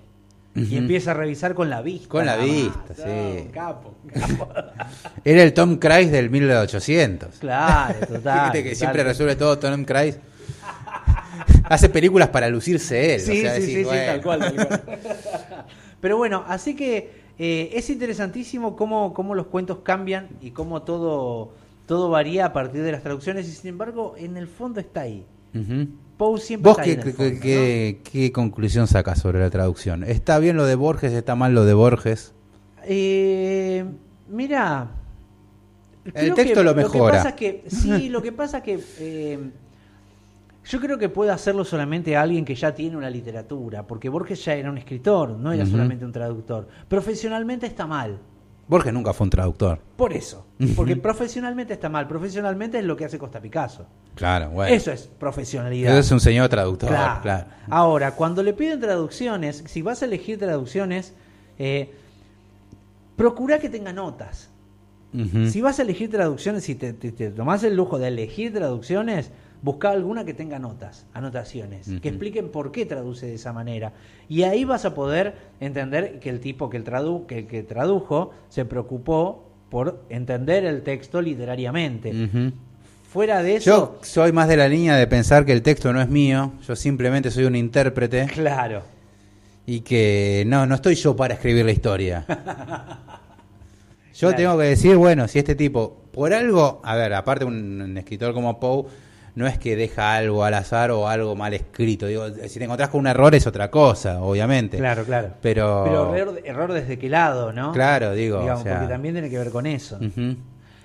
Y 0.55 0.77
empieza 0.77 1.11
a 1.11 1.13
revisar 1.15 1.55
con 1.55 1.69
la 1.69 1.81
vista. 1.81 2.07
Con 2.09 2.25
la 2.27 2.37
vista, 2.37 2.83
No, 2.89 3.03
sí. 3.03 3.47
Capo, 3.51 3.95
capo. 4.13 4.49
Era 5.25 5.41
el 5.41 5.51
Tom 5.53 5.77
Cruise 5.77 6.11
del 6.11 6.29
1800. 6.29 7.37
claro, 7.39 7.99
total. 8.05 8.43
Viste 8.53 8.63
que 8.63 8.69
total. 8.69 8.75
siempre 8.75 9.03
resuelve 9.03 9.35
todo 9.35 9.57
Tom 9.57 9.83
Cruise. 9.83 10.19
Hace 11.65 11.89
películas 11.89 12.29
para 12.29 12.49
lucirse 12.49 13.15
él. 13.15 13.21
o 13.21 13.25
Sí, 13.25 13.41
sea, 13.41 13.55
sí, 13.55 13.61
sí, 13.63 13.75
sí, 13.83 13.89
tal 13.89 14.21
cual, 14.21 14.39
tal 14.41 14.55
cual. 14.67 14.81
Pero 16.01 16.17
bueno, 16.17 16.43
así 16.47 16.75
que 16.75 17.23
eh, 17.39 17.71
es 17.73 17.89
interesantísimo 17.89 18.75
cómo, 18.75 19.13
cómo 19.13 19.33
los 19.35 19.47
cuentos 19.47 19.79
cambian 19.83 20.27
y 20.41 20.51
cómo 20.51 20.83
todo, 20.83 21.53
todo 21.87 22.09
varía 22.09 22.45
a 22.47 22.53
partir 22.53 22.83
de 22.83 22.91
las 22.91 23.01
traducciones 23.01 23.47
y 23.47 23.51
sin 23.51 23.69
embargo 23.71 24.13
en 24.17 24.37
el 24.37 24.47
fondo 24.47 24.79
está 24.79 25.01
ahí. 25.01 25.25
Ujú. 25.55 25.87
Poe 26.17 26.39
siempre 26.39 26.69
¿Vos 26.69 26.79
está 26.79 26.83
ahí 26.83 26.95
qué, 26.95 27.01
en 27.01 27.07
el 27.07 27.15
qué- 27.15 27.23
fondo, 27.29 27.41
qué- 27.41 27.99
qué 28.11 28.31
conclusión 28.31 28.87
sacas 28.87 29.19
sobre 29.19 29.39
la 29.39 29.49
traducción? 29.49 30.03
¿Está 30.03 30.39
bien 30.39 30.55
lo 30.57 30.65
de 30.65 30.75
Borges? 30.75 31.11
¿Está 31.13 31.35
mal 31.35 31.53
lo 31.55 31.65
de 31.65 31.73
Borges? 31.73 32.33
Eh, 32.85 33.85
mira, 34.29 34.89
creo 36.13 36.35
texto 36.35 36.59
que- 36.59 36.63
lo 36.63 36.75
que 36.75 36.81
mejora. 36.83 37.17
pasa 37.17 37.29
es 37.29 37.35
que, 37.35 37.63
sí, 37.67 38.09
lo 38.09 38.21
que 38.21 38.31
pasa 38.31 38.57
es 38.59 38.63
que 38.63 38.79
eh, 38.99 39.39
yo 40.65 40.79
creo 40.79 40.97
que 40.97 41.09
puede 41.09 41.31
hacerlo 41.31 41.65
solamente 41.65 42.15
alguien 42.15 42.45
que 42.45 42.55
ya 42.55 42.73
tiene 42.73 42.95
una 42.95 43.09
literatura, 43.09 43.83
porque 43.87 44.07
Borges 44.09 44.43
ya 44.45 44.53
era 44.55 44.69
un 44.69 44.77
escritor, 44.77 45.31
no 45.31 45.51
era 45.51 45.65
solamente 45.65 46.05
un 46.05 46.11
traductor. 46.11 46.67
Profesionalmente 46.87 47.65
está 47.65 47.85
mal. 47.87 48.19
Borges 48.67 48.93
nunca 48.93 49.13
fue 49.13 49.25
un 49.25 49.29
traductor. 49.29 49.79
Por 49.97 50.13
eso. 50.13 50.45
Porque 50.75 50.95
profesionalmente 50.95 51.73
está 51.73 51.89
mal. 51.89 52.07
Profesionalmente 52.07 52.79
es 52.79 52.85
lo 52.85 52.95
que 52.95 53.05
hace 53.05 53.17
Costa 53.19 53.41
Picasso. 53.41 53.85
Claro, 54.15 54.51
bueno. 54.51 54.73
Eso 54.73 54.91
es 54.91 55.07
profesionalidad. 55.19 55.91
Eso 55.91 55.99
es 55.99 56.11
un 56.11 56.19
señor 56.21 56.47
traductor, 56.49 56.89
Claro. 56.89 57.21
claro. 57.21 57.45
Ahora, 57.69 58.11
cuando 58.15 58.41
le 58.41 58.53
piden 58.53 58.79
traducciones, 58.79 59.63
si 59.67 59.81
vas 59.81 60.01
a 60.01 60.05
elegir 60.05 60.39
traducciones, 60.39 61.13
eh, 61.59 61.93
procura 63.15 63.59
que 63.59 63.69
tenga 63.69 63.93
notas. 63.93 64.49
Si 65.51 65.61
vas 65.61 65.77
a 65.77 65.83
elegir 65.83 66.09
traducciones, 66.09 66.63
si 66.63 66.73
te, 66.73 66.91
te, 66.91 67.11
te 67.11 67.29
tomás 67.29 67.63
el 67.63 67.75
lujo 67.75 67.99
de 67.99 68.07
elegir 68.07 68.51
traducciones, 68.51 69.29
busca 69.63 69.89
alguna 69.89 70.25
que 70.25 70.33
tenga 70.35 70.59
notas, 70.59 71.07
anotaciones, 71.13 71.89
que 72.01 72.09
expliquen 72.09 72.49
por 72.49 72.71
qué 72.71 72.85
traduce 72.85 73.25
de 73.25 73.33
esa 73.35 73.51
manera. 73.53 73.93
Y 74.29 74.43
ahí 74.43 74.65
vas 74.65 74.85
a 74.85 74.93
poder 74.93 75.33
entender 75.59 76.19
que 76.19 76.29
el 76.29 76.39
tipo 76.39 76.69
que, 76.69 76.77
el 76.77 76.83
tradu 76.83 77.25
que, 77.25 77.47
que 77.47 77.63
tradujo 77.63 78.31
se 78.49 78.65
preocupó 78.65 79.49
por 79.69 80.03
entender 80.09 80.65
el 80.65 80.83
texto 80.83 81.21
literariamente. 81.21 82.13
Fuera 83.09 83.41
de 83.41 83.55
eso, 83.55 83.65
Yo 83.71 83.99
soy 84.01 84.31
más 84.31 84.47
de 84.47 84.57
la 84.57 84.67
línea 84.67 84.95
de 84.97 85.07
pensar 85.07 85.45
que 85.45 85.53
el 85.53 85.61
texto 85.61 85.93
no 85.93 86.01
es 86.01 86.09
mío, 86.09 86.51
yo 86.67 86.75
simplemente 86.75 87.31
soy 87.31 87.45
un 87.45 87.55
intérprete 87.55 88.25
claro. 88.25 88.81
y 89.65 89.79
que 89.81 90.43
no, 90.47 90.65
no 90.65 90.75
estoy 90.75 90.95
yo 90.95 91.15
para 91.15 91.35
escribir 91.35 91.63
la 91.65 91.71
historia. 91.71 92.25
Yo 94.13 94.27
Claro. 94.29 94.35
tengo 94.37 94.57
que 94.59 94.65
decir, 94.65 94.95
bueno, 94.95 95.27
si 95.27 95.39
este 95.39 95.55
tipo, 95.55 96.03
por 96.11 96.33
algo, 96.35 96.81
a 96.83 96.95
ver, 96.95 97.13
aparte 97.15 97.45
un, 97.45 97.81
un 97.81 97.97
escritor 97.97 98.31
como 98.35 98.59
Poe, 98.59 98.85
no 99.35 99.47
es 99.47 99.57
que 99.57 99.75
deja 99.75 100.15
algo 100.15 100.43
al 100.43 100.53
azar 100.53 100.91
o 100.91 101.07
algo 101.07 101.35
mal 101.35 101.53
escrito. 101.53 102.05
Digo, 102.07 102.25
si 102.47 102.59
te 102.59 102.65
encontrás 102.65 102.89
con 102.89 102.99
un 103.01 103.07
error 103.07 103.33
es 103.35 103.47
otra 103.47 103.71
cosa, 103.71 104.21
obviamente. 104.21 104.77
Claro, 104.77 105.03
claro. 105.03 105.29
Pero, 105.41 105.81
Pero 105.85 106.15
error, 106.15 106.39
error 106.43 106.73
desde 106.73 106.99
qué 106.99 107.09
lado, 107.09 107.51
¿no? 107.51 107.71
Claro, 107.71 108.13
digo, 108.13 108.39
Digamos, 108.41 108.61
o 108.61 108.63
sea- 108.63 108.73
porque 108.79 108.91
también 108.93 109.15
tiene 109.15 109.29
que 109.29 109.37
ver 109.39 109.49
con 109.49 109.65
eso. 109.65 109.99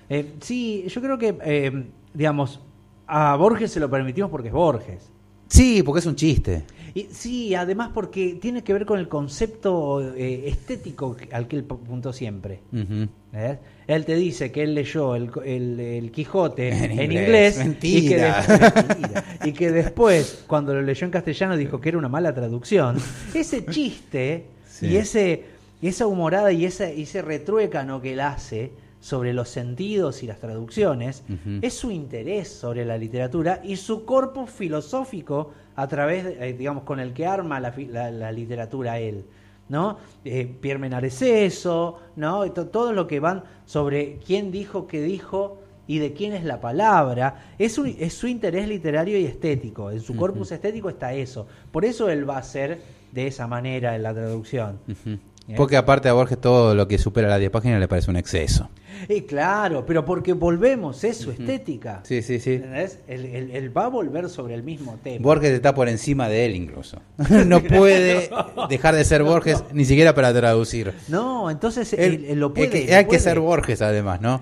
Eh, 0.09 0.33
sí, 0.41 0.85
yo 0.87 1.01
creo 1.01 1.17
que, 1.17 1.37
eh, 1.43 1.83
digamos, 2.13 2.59
a 3.07 3.35
Borges 3.35 3.71
se 3.71 3.79
lo 3.79 3.89
permitimos 3.89 4.31
porque 4.31 4.47
es 4.47 4.53
Borges. 4.53 5.09
Sí, 5.47 5.83
porque 5.83 5.99
es 5.99 6.05
un 6.05 6.15
chiste. 6.15 6.63
Y, 6.93 7.07
sí, 7.11 7.55
además 7.55 7.91
porque 7.93 8.37
tiene 8.41 8.63
que 8.63 8.73
ver 8.73 8.85
con 8.85 8.99
el 8.99 9.07
concepto 9.07 10.13
eh, 10.15 10.47
estético 10.49 11.15
al 11.31 11.47
que 11.47 11.57
él 11.57 11.65
apuntó 11.69 12.11
siempre. 12.13 12.59
Ujú. 12.73 13.07
¿ves? 13.31 13.57
Él 13.87 14.05
te 14.05 14.15
dice 14.15 14.51
que 14.51 14.63
él 14.63 14.73
leyó 14.75 15.15
el, 15.15 15.29
el- 15.45 15.79
el 15.79 16.11
Quijote 16.11 16.69
En 16.85 16.91
en, 16.99 17.11
inglés. 17.11 17.57
inglés, 17.59 17.77
Y, 17.83 18.07
que 18.07 18.15
Mentira. 18.17 18.45
mentira. 18.87 19.25
y 19.45 19.51
que 19.53 19.71
después, 19.71 20.43
cuando 20.47 20.73
lo 20.73 20.81
leyó 20.81 21.05
en 21.05 21.11
castellano, 21.11 21.55
dijo 21.57 21.79
que 21.81 21.89
era 21.89 21.97
una 21.97 22.09
mala 22.09 22.33
traducción. 22.33 22.97
Ese 23.33 23.65
chiste 23.69 24.45
Sí. 24.67 24.87
y 24.87 24.97
ese 24.97 25.43
esa 25.81 26.07
humorada 26.07 26.51
y 26.51 26.65
ese, 26.65 27.01
ese 27.01 27.21
retruécano 27.21 28.01
que 28.01 28.13
él 28.13 28.19
hace 28.19 28.71
sobre 29.01 29.31
los 29.33 29.47
sentidos 29.49 30.23
y 30.23 30.27
las 30.27 30.39
traducciones 30.39 31.23
Ujú. 31.29 31.59
es 31.61 31.73
su 31.73 31.89
interés 31.91 32.49
sobre 32.49 32.83
la 32.85 32.97
literatura 32.97 33.61
y 33.63 33.77
su 33.77 34.03
corpus 34.03 34.49
filosófico 34.49 35.53
a 35.81 35.87
través, 35.87 36.25
de, 36.25 36.49
eh, 36.49 36.53
digamos, 36.53 36.83
con 36.83 36.99
el 36.99 37.13
que 37.13 37.25
arma 37.25 37.59
la, 37.59 37.73
la- 37.89 38.11
la 38.11 38.31
literatura 38.31 38.99
él. 38.99 39.25
¿no? 39.69 39.97
Eh, 40.25 40.51
Pierre 40.59 40.79
Menard 40.79 41.05
eso, 41.05 41.99
¿no? 42.15 42.51
Todo 42.51 42.91
lo 42.91 43.05
que 43.05 43.19
van 43.19 43.43
sobre 43.65 44.17
quién 44.25 44.49
dijo 44.51 44.87
qué 44.87 44.99
dijo 44.99 45.59
y 45.85 45.99
de 45.99 46.13
quién 46.13 46.33
es 46.33 46.43
la 46.43 46.59
palabra, 46.59 47.53
es, 47.59 47.77
un- 47.77 47.95
es 47.99 48.13
su 48.15 48.25
interés 48.27 48.67
literario 48.67 49.17
y 49.19 49.25
estético. 49.25 49.91
En 49.91 49.99
su 50.01 50.15
corpus 50.15 50.51
estético 50.51 50.89
está 50.89 51.13
eso. 51.13 51.45
Por 51.71 51.85
eso 51.85 52.09
él 52.09 52.27
va 52.27 52.37
a 52.39 52.43
ser 52.43 52.79
de 53.11 53.27
esa 53.27 53.45
manera 53.45 53.95
en 53.95 54.01
la 54.01 54.11
traducción. 54.13 54.79
Bien. 55.05 55.19
Porque 55.55 55.77
aparte 55.77 56.09
a 56.09 56.13
Borges 56.13 56.39
todo 56.41 56.73
lo 56.73 56.87
que 56.87 56.97
supera 56.97 57.27
las 57.27 57.39
10 57.39 57.51
páginas 57.51 57.79
le 57.79 57.87
parece 57.87 58.09
un 58.09 58.17
exceso. 58.17 58.69
Y 59.07 59.21
claro, 59.21 59.85
pero 59.85 60.03
porque 60.05 60.33
volvemos, 60.33 61.03
es 61.03 61.17
su 61.17 61.31
estética. 61.31 62.01
Sí, 62.03 62.21
sí, 62.21 62.39
sí. 62.39 62.53
¿Entendés? 62.53 62.99
Él, 63.07 63.25
él- 63.25 63.51
él 63.51 63.77
va 63.77 63.85
a 63.85 63.87
volver 63.89 64.29
sobre 64.29 64.55
el 64.55 64.63
mismo 64.63 64.97
tema. 65.03 65.23
Borges 65.23 65.51
está 65.51 65.73
por 65.73 65.87
encima 65.89 66.27
de 66.29 66.45
él 66.45 66.55
incluso. 66.55 67.01
no 67.45 67.61
puede 67.61 68.29
dejar 68.69 68.95
de 68.95 69.03
ser 69.03 69.23
Borges 69.23 69.63
ni 69.73 69.85
siquiera 69.85 70.13
para 70.13 70.33
traducir. 70.33 70.93
no, 71.07 71.49
entonces 71.49 71.93
él, 71.93 72.27
lo 72.39 72.53
puede. 72.53 72.67
es 72.67 72.71
que 72.85 72.91
lo 72.91 72.97
hay 72.97 73.05
que 73.05 73.19
ser 73.19 73.39
Borges 73.39 73.81
además, 73.81 74.21
¿no? 74.21 74.41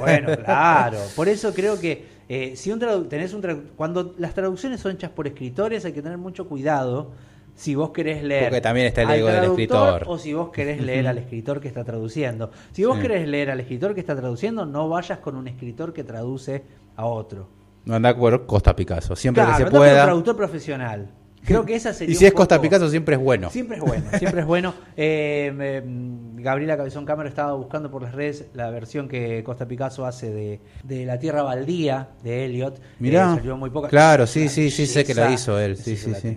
Bueno, 0.00 0.28
claro. 0.44 0.98
Por 1.14 1.28
eso 1.28 1.52
creo 1.54 1.80
que 1.80 2.16
eh, 2.28 2.52
si 2.56 2.72
un 2.72 2.80
tenés 3.08 3.34
un 3.34 3.42
cuando 3.76 4.14
las 4.18 4.34
traducciones 4.34 4.80
son 4.80 4.92
hechas 4.92 5.10
por 5.10 5.26
escritores 5.26 5.84
hay 5.84 5.92
que 5.92 6.02
tener 6.02 6.18
mucho 6.18 6.48
cuidado 6.48 7.12
si 7.56 7.74
vos 7.74 7.90
querés 7.90 8.22
leer 8.22 8.44
Porque 8.44 8.60
también 8.60 8.86
está 8.86 9.02
el 9.02 9.10
ego 9.10 9.26
del 9.28 9.44
escritor. 9.44 10.04
o 10.06 10.18
si 10.18 10.32
vos 10.34 10.50
querés 10.50 10.80
leer 10.80 11.08
al 11.08 11.18
escritor 11.18 11.60
que 11.60 11.66
está 11.68 11.82
traduciendo. 11.82 12.52
Si 12.72 12.84
vos 12.84 12.96
Sí. 12.96 13.02
querés 13.02 13.26
leer 13.26 13.50
al 13.50 13.58
escritor 13.60 13.94
que 13.94 14.00
está 14.00 14.14
traduciendo, 14.14 14.64
no 14.66 14.88
vayas 14.88 15.18
con 15.18 15.34
un 15.36 15.48
escritor 15.48 15.92
que 15.92 16.04
traduce 16.04 16.62
a 16.94 17.06
otro. 17.06 17.48
No 17.84 17.96
anda 17.96 18.16
por 18.16 18.46
Costa 18.46 18.76
Picasso. 18.76 19.16
Siempre 19.16 19.42
Claro, 19.42 19.56
que 19.58 19.64
se 19.64 19.70
por 19.70 19.80
un 19.80 19.86
pueda. 19.86 20.04
traductor 20.04 20.36
profesional. 20.36 21.08
Creo 21.44 21.64
que 21.64 21.76
esa 21.76 21.92
sería 21.94 22.12
Y 22.12 22.16
si 22.16 22.24
un 22.24 22.28
es 22.28 22.34
Costa 22.34 22.60
Picasso 22.60 22.88
siempre 22.90 23.14
es 23.14 23.20
bueno. 23.20 23.48
Siempre 23.50 23.76
es 23.76 23.82
bueno, 23.84 24.04
siempre 24.18 24.40
es 24.40 24.46
bueno. 24.46 24.74
Eh, 24.96 25.80
mm, 25.86 26.42
Gabriela 26.42 26.76
Cabezón 26.76 27.04
Cámara 27.06 27.28
estaba 27.28 27.52
buscando 27.54 27.88
por 27.90 28.02
las 28.02 28.12
redes 28.14 28.46
la 28.52 28.68
versión 28.70 29.06
que 29.08 29.44
Costa 29.44 29.66
Picasso 29.68 30.04
hace 30.04 30.30
de, 30.32 30.60
de 30.82 31.06
La 31.06 31.18
Tierra 31.20 31.42
Baldía 31.42 32.08
de 32.24 32.44
Elliot. 32.46 32.80
Mirá. 32.98 33.32
Eh, 33.34 33.36
salió 33.36 33.56
muy 33.56 33.70
poca. 33.70 33.88
Claro, 33.88 34.26
sí, 34.26 34.48
sí, 34.48 34.70
sí, 34.72 34.86
sé 34.86 35.04
que 35.04 35.14
la 35.14 35.30
hizo 35.30 35.56
él. 35.60 35.76
Sí, 35.76 35.96
sí, 35.96 36.12
sí. 36.20 36.36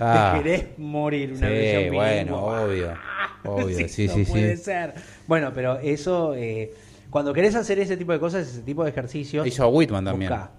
Ah. 0.00 0.34
Te 0.36 0.42
querés 0.42 0.78
morir 0.78 1.32
una 1.32 1.48
Sí, 1.48 1.90
bueno, 1.92 2.36
obvio. 2.44 2.94
Obvio, 3.44 3.76
sí, 3.76 3.88
sí, 3.88 4.06
no 4.08 4.14
sí. 4.14 4.24
puede 4.24 4.56
ser. 4.56 4.94
Bueno, 5.28 5.52
pero 5.54 5.78
eso, 5.78 6.34
eh, 6.34 6.72
cuando 7.10 7.32
querés 7.32 7.54
hacer 7.54 7.78
ese 7.78 7.96
tipo 7.96 8.10
de 8.12 8.18
cosas, 8.18 8.48
ese 8.48 8.62
tipo 8.62 8.82
de 8.82 8.90
ejercicios. 8.90 9.46
Hizo 9.46 9.68
Whitman 9.68 10.04
también. 10.04 10.30
buscá. 10.32 10.50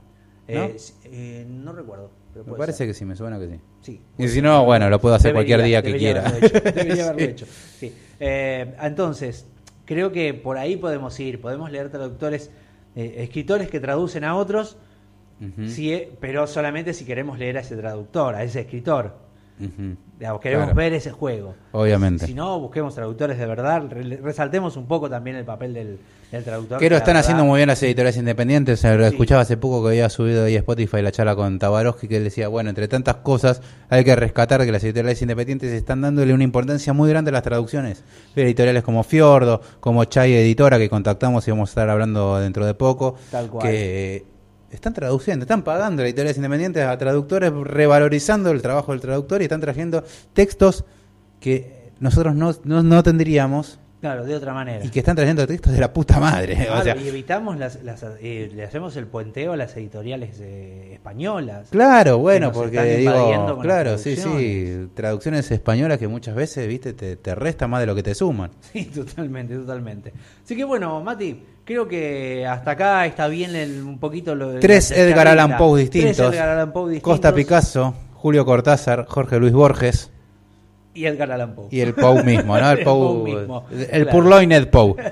¿No? 0.48 0.64
Eh, 0.64 0.78
eh, 1.06 1.46
no 1.50 1.74
recuerdo. 1.74 2.10
pero 2.34 2.46
Me 2.46 2.54
parece 2.54 2.78
ser. 2.80 2.88
que 2.88 2.94
sí, 2.94 3.04
me 3.04 3.16
suena 3.18 3.38
que 3.40 3.48
sí. 3.50 3.60
Sí. 3.82 4.02
Y 4.18 4.28
si 4.30 4.42
no, 4.42 4.64
bueno, 4.64 4.90
lo 4.90 5.02
puedo 5.02 5.16
hacer 5.16 5.34
Debería, 5.34 5.58
cualquier 5.58 5.68
día 5.68 5.82
que 5.82 5.98
quiera. 5.98 6.22
haberlo 6.30 6.48
hecho, 6.48 6.60
debería 6.62 7.04
haberlo 7.10 7.20
Sí. 7.20 7.26
hecho. 7.32 7.46
sí. 7.80 7.94
Eh, 8.22 8.76
entonces, 8.82 9.46
creo 9.84 10.14
que 10.14 10.34
por 10.34 10.58
ahí 10.58 10.78
podemos 10.78 11.20
ir. 11.20 11.42
Podemos 11.42 11.70
leer 11.70 11.90
traductores, 11.90 12.52
eh, 12.96 13.16
escritores 13.18 13.70
que 13.70 13.82
traducen 13.82 14.24
a 14.24 14.36
otros 14.38 14.78
Ujú. 15.40 15.68
Sí, 15.70 15.94
eh, 15.94 16.12
pero 16.20 16.48
solamente 16.48 16.94
si 16.94 17.06
queremos 17.06 17.38
leer 17.38 17.58
a 17.58 17.62
ese 17.62 17.76
traductor, 17.78 18.36
a 18.36 18.44
ese 18.44 18.62
escritor. 18.62 19.26
Digamos, 20.20 20.40
queremos 20.40 20.66
Claro. 20.66 20.78
ver 20.78 20.94
ese 20.94 21.10
juego. 21.12 21.56
Obviamente. 21.72 22.28
Si 22.28 22.36
no, 22.36 22.60
busquemos 22.60 22.94
traductores 22.94 23.40
de 23.40 23.46
verdad. 23.48 23.84
re- 23.90 24.18
resaltemos 24.18 24.78
un 24.78 24.86
poco 24.88 25.10
también 25.10 25.36
el 25.36 25.46
papel 25.46 25.74
del, 25.74 25.98
del 26.32 26.44
traductor. 26.44 26.78
Que 26.78 26.90
lo 26.92 26.96
están 26.96 27.14
verdad- 27.16 27.22
haciendo 27.22 27.44
muy 27.46 27.58
bien 27.58 27.68
las 27.68 27.82
editoriales 27.82 28.18
independientes. 28.18 28.80
Sea, 28.80 28.94
lo 28.96 29.04
Sí. 29.08 29.10
escuchaba 29.14 29.42
hace 29.42 29.58
poco 29.58 29.82
que 29.84 29.90
había 29.90 30.10
subido 30.10 30.46
ahí 30.46 30.56
a 30.56 30.60
Spotify 30.60 31.02
la 31.02 31.12
charla 31.12 31.36
con 31.36 31.58
Tabarovsky 31.58 32.08
que 32.08 32.18
él 32.18 32.24
decía, 32.24 32.48
bueno, 32.50 32.70
entre 32.70 32.88
tantas 32.88 33.16
cosas 33.18 33.62
hay 33.90 34.04
que 34.04 34.16
rescatar 34.16 34.64
que 34.64 34.72
las 34.72 34.84
editoriales 34.84 35.20
independientes 35.24 35.72
están 35.72 36.02
dándole 36.02 36.36
una 36.36 36.44
importancia 36.44 36.94
muy 36.94 37.10
grande 37.10 37.30
a 37.30 37.34
las 37.34 37.44
traducciones. 37.44 38.04
Editoriales 38.36 38.84
como 38.84 39.04
Fiordo, 39.04 39.62
como 39.80 40.04
Chai 40.06 40.34
Editora, 40.34 40.78
que 40.78 40.88
contactamos 40.90 41.48
y 41.48 41.52
vamos 41.52 41.70
a 41.70 41.72
estar 41.72 41.90
hablando 41.90 42.38
dentro 42.40 42.64
de 42.64 42.76
poco. 42.76 43.16
Tal 43.32 43.50
cual. 43.50 43.68
Que 43.68 44.24
están 44.72 44.94
traduciendo, 44.94 45.44
están 45.44 45.64
pagando 45.64 46.02
las 46.02 46.10
editoriales 46.10 46.38
independientes 46.38 46.84
a 46.84 46.98
traductores, 46.98 47.52
revalorizando 47.52 48.52
el 48.52 48.62
trabajo 48.62 48.92
del 48.92 49.02
traductor 49.02 49.42
y 49.42 49.46
están 49.46 49.62
trayendo 49.62 50.04
textos 50.34 50.86
que 51.40 51.92
nosotros 52.00 52.36
no, 52.36 52.54
no, 52.64 52.84
no 52.84 53.04
tendríamos 53.04 53.80
Claro, 54.00 54.26
de 54.26 54.36
otra 54.36 54.54
manera. 54.54 54.86
y 54.86 54.90
que 54.90 55.00
están 55.00 55.16
trayendo 55.16 55.48
textos 55.48 55.74
de 55.74 55.80
la 55.80 55.92
puta 55.92 56.20
madre. 56.20 56.56
Claro, 56.56 56.80
o 56.80 56.84
sea, 56.84 56.96
y 56.98 57.08
evitamos 57.08 57.58
las, 57.58 57.84
las, 57.84 58.06
eh, 58.22 58.52
le 58.54 58.64
hacemos 58.64 58.96
el 58.96 59.08
puenteo 59.08 59.54
a 59.54 59.58
las 59.58 59.76
editoriales 59.76 60.38
eh, 60.40 60.92
españolas. 60.94 61.70
Claro, 61.72 62.20
bueno, 62.20 62.52
porque 62.52 62.98
digo, 62.98 63.60
claro, 63.60 63.98
sí, 63.98 64.16
sí, 64.16 64.22
traducciones. 64.22 64.94
traducciones 64.94 65.52
españolas 65.52 65.98
que 65.98 66.08
muchas 66.08 66.36
veces, 66.36 66.68
viste, 66.68 66.94
te, 66.94 67.16
te 67.16 67.34
resta 67.34 67.68
más 67.68 67.80
de 67.80 67.88
lo 67.88 67.96
que 67.96 68.04
te 68.04 68.14
suman. 68.14 68.52
Sí, 68.72 68.86
totalmente, 68.94 69.56
totalmente. 69.56 70.14
Así 70.44 70.56
que 70.56 70.64
bueno, 70.64 71.02
Mati, 71.02 71.44
creo 71.68 71.86
que 71.88 72.48
hasta 72.48 72.72
acá 72.72 73.06
está 73.06 73.28
bien 73.28 73.54
el- 73.56 73.84
un 73.84 74.00
poquito 74.00 74.34
lo 74.34 74.50
de 74.54 74.60
Tres 74.62 74.90
la 74.90 74.98
Edgar 74.98 75.28
Allan. 75.28 75.58
Poe 75.58 75.82
Tres 75.86 75.92
distintos. 75.92 76.34
Edgar 76.34 76.50
Allan 76.50 76.72
Poe 76.72 76.92
distintos. 76.94 77.12
Costa 77.14 77.36
Picasso, 77.36 77.94
Julio 78.14 78.46
Cortázar, 78.46 79.06
Jorge 79.08 79.38
Luis 79.38 79.52
Borges 79.54 80.10
y 80.94 81.06
Edgar 81.06 81.32
Allan 81.34 81.54
Poe. 81.56 81.68
y 81.70 81.82
el 81.82 81.94
Poe 81.94 82.24
mismo, 82.24 82.58
¿no? 82.58 82.72
El 82.72 82.80
El 82.80 82.84
Poe, 82.86 82.96
Poe 83.24 83.34
mismo, 83.36 83.66
el 83.70 83.86
claro. 83.88 84.10
Purloined 84.12 84.52
Ed 84.58 84.68
Poe. 84.70 84.96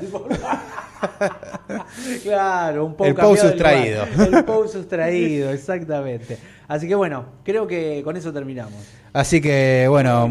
Claro, 2.24 2.86
un 2.86 2.94
poco 2.94 3.06
El 3.06 3.16
Poe 3.16 3.38
sustraído. 3.38 4.06
El 4.18 4.44
Poe 4.46 4.68
sustraído, 4.68 5.52
exactamente. 5.52 6.38
Así 6.68 6.88
que 6.88 6.96
bueno, 6.96 7.26
creo 7.44 7.68
que 7.68 8.02
con 8.04 8.18
eso 8.18 8.34
terminamos. 8.34 8.74
Así 9.14 9.40
que 9.40 9.86
bueno, 9.90 10.28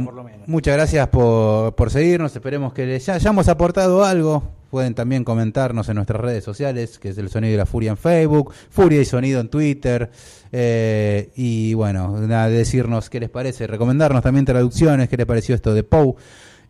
muchas 0.47 0.75
gracias 0.75 1.09
por, 1.09 1.75
por 1.75 1.91
seguirnos. 1.91 2.35
Esperemos 2.35 2.73
que 2.73 2.87
les 2.87 3.07
ya 3.07 3.15
hayamos 3.15 3.49
aportado 3.49 4.05
algo. 4.05 4.43
Pueden 4.71 4.95
también 4.95 5.23
comentarnos 5.23 5.89
en 5.89 5.95
nuestras 5.95 6.21
redes 6.21 6.43
sociales, 6.43 6.99
que 6.99 7.11
es 7.11 7.19
el 7.19 7.29
Sonido 7.29 7.55
y 7.55 7.57
la 7.57 7.67
Furia 7.67 7.91
en 7.91 7.97
Facebook, 7.97 8.53
Furia 8.71 9.01
y 9.01 9.05
Sonido 9.05 9.41
en 9.41 9.49
Twitter. 9.49 10.11
eh, 10.51 11.31
y 11.37 11.75
bueno, 11.75 12.19
nada, 12.19 12.49
decirnos 12.49 13.09
qué 13.09 13.21
les 13.21 13.31
parece, 13.31 13.69
recomendarnos 13.69 14.23
también 14.23 14.45
traducciones, 14.45 15.09
qué 15.09 15.17
les 15.17 15.27
pareció 15.27 15.55
esto 15.55 15.75
de 15.75 15.85
Poe. 15.85 16.15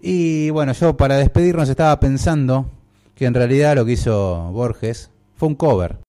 Y 0.03 0.51
bueno, 0.51 0.73
yo 0.75 0.99
para 0.99 1.17
despedirnos 1.17 1.71
estaba 1.71 1.99
pensando 1.99 2.67
que 3.15 3.25
en 3.25 3.33
realidad 3.33 3.77
lo 3.77 3.87
que 3.87 3.93
hizo 3.93 4.51
Borges 4.53 5.11
fue 5.37 5.49
un 5.49 5.55
cover. 5.55 6.04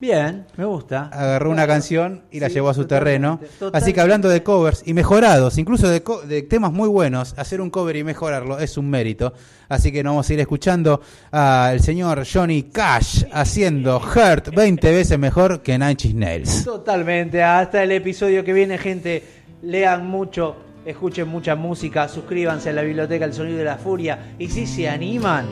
Bien, 0.00 0.46
me 0.56 0.64
gusta. 0.64 1.10
agarró 1.12 1.50
una 1.50 1.66
canción 1.66 2.22
y 2.30 2.40
la 2.40 2.48
Sí, 2.48 2.54
llevó 2.54 2.70
a 2.70 2.74
su 2.74 2.82
totalmente, 2.84 3.10
terreno. 3.10 3.38
totalmente. 3.58 3.78
Así 3.78 3.92
que 3.92 4.00
hablando 4.00 4.30
de 4.30 4.42
covers 4.42 4.82
y 4.86 4.94
mejorados, 4.94 5.58
incluso 5.58 5.90
de, 5.90 6.02
co- 6.02 6.22
de 6.22 6.40
temas 6.40 6.72
muy 6.72 6.88
buenos, 6.88 7.34
hacer 7.36 7.60
un 7.60 7.68
cover 7.68 7.96
y 7.96 8.02
mejorarlo 8.04 8.58
es 8.58 8.78
un 8.78 8.88
mérito. 8.88 9.34
Así 9.68 9.92
que 9.92 10.02
nos 10.02 10.12
vamos 10.12 10.30
a 10.30 10.32
ir 10.32 10.40
escuchando 10.40 11.02
al 11.30 11.80
señor 11.80 12.24
Johnny 12.26 12.62
Cash 12.64 13.24
haciendo 13.30 13.98
Hurt 13.98 14.54
20 14.54 14.90
veces 14.90 15.18
mejor 15.18 15.60
que 15.60 15.72
Nine 15.78 15.90
Inch 15.92 16.14
Nails. 16.14 16.64
Totalmente. 16.64 17.42
Hasta 17.42 17.82
el 17.82 17.92
episodio 17.92 18.42
que 18.42 18.54
viene, 18.54 18.78
gente. 18.78 19.22
Lean 19.62 20.06
mucho, 20.06 20.56
escuchen 20.86 21.28
mucha 21.28 21.54
música, 21.56 22.08
suscríbanse 22.08 22.70
a 22.70 22.72
la 22.72 22.80
biblioteca 22.80 23.26
El 23.26 23.34
Sonido 23.34 23.58
de 23.58 23.64
la 23.64 23.76
Furia. 23.76 24.32
Y 24.38 24.48
si 24.48 24.66
se 24.66 24.88
animan, 24.88 25.44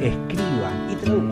escriban 0.00 0.88
y 0.88 0.94
traduzcan. 0.94 1.31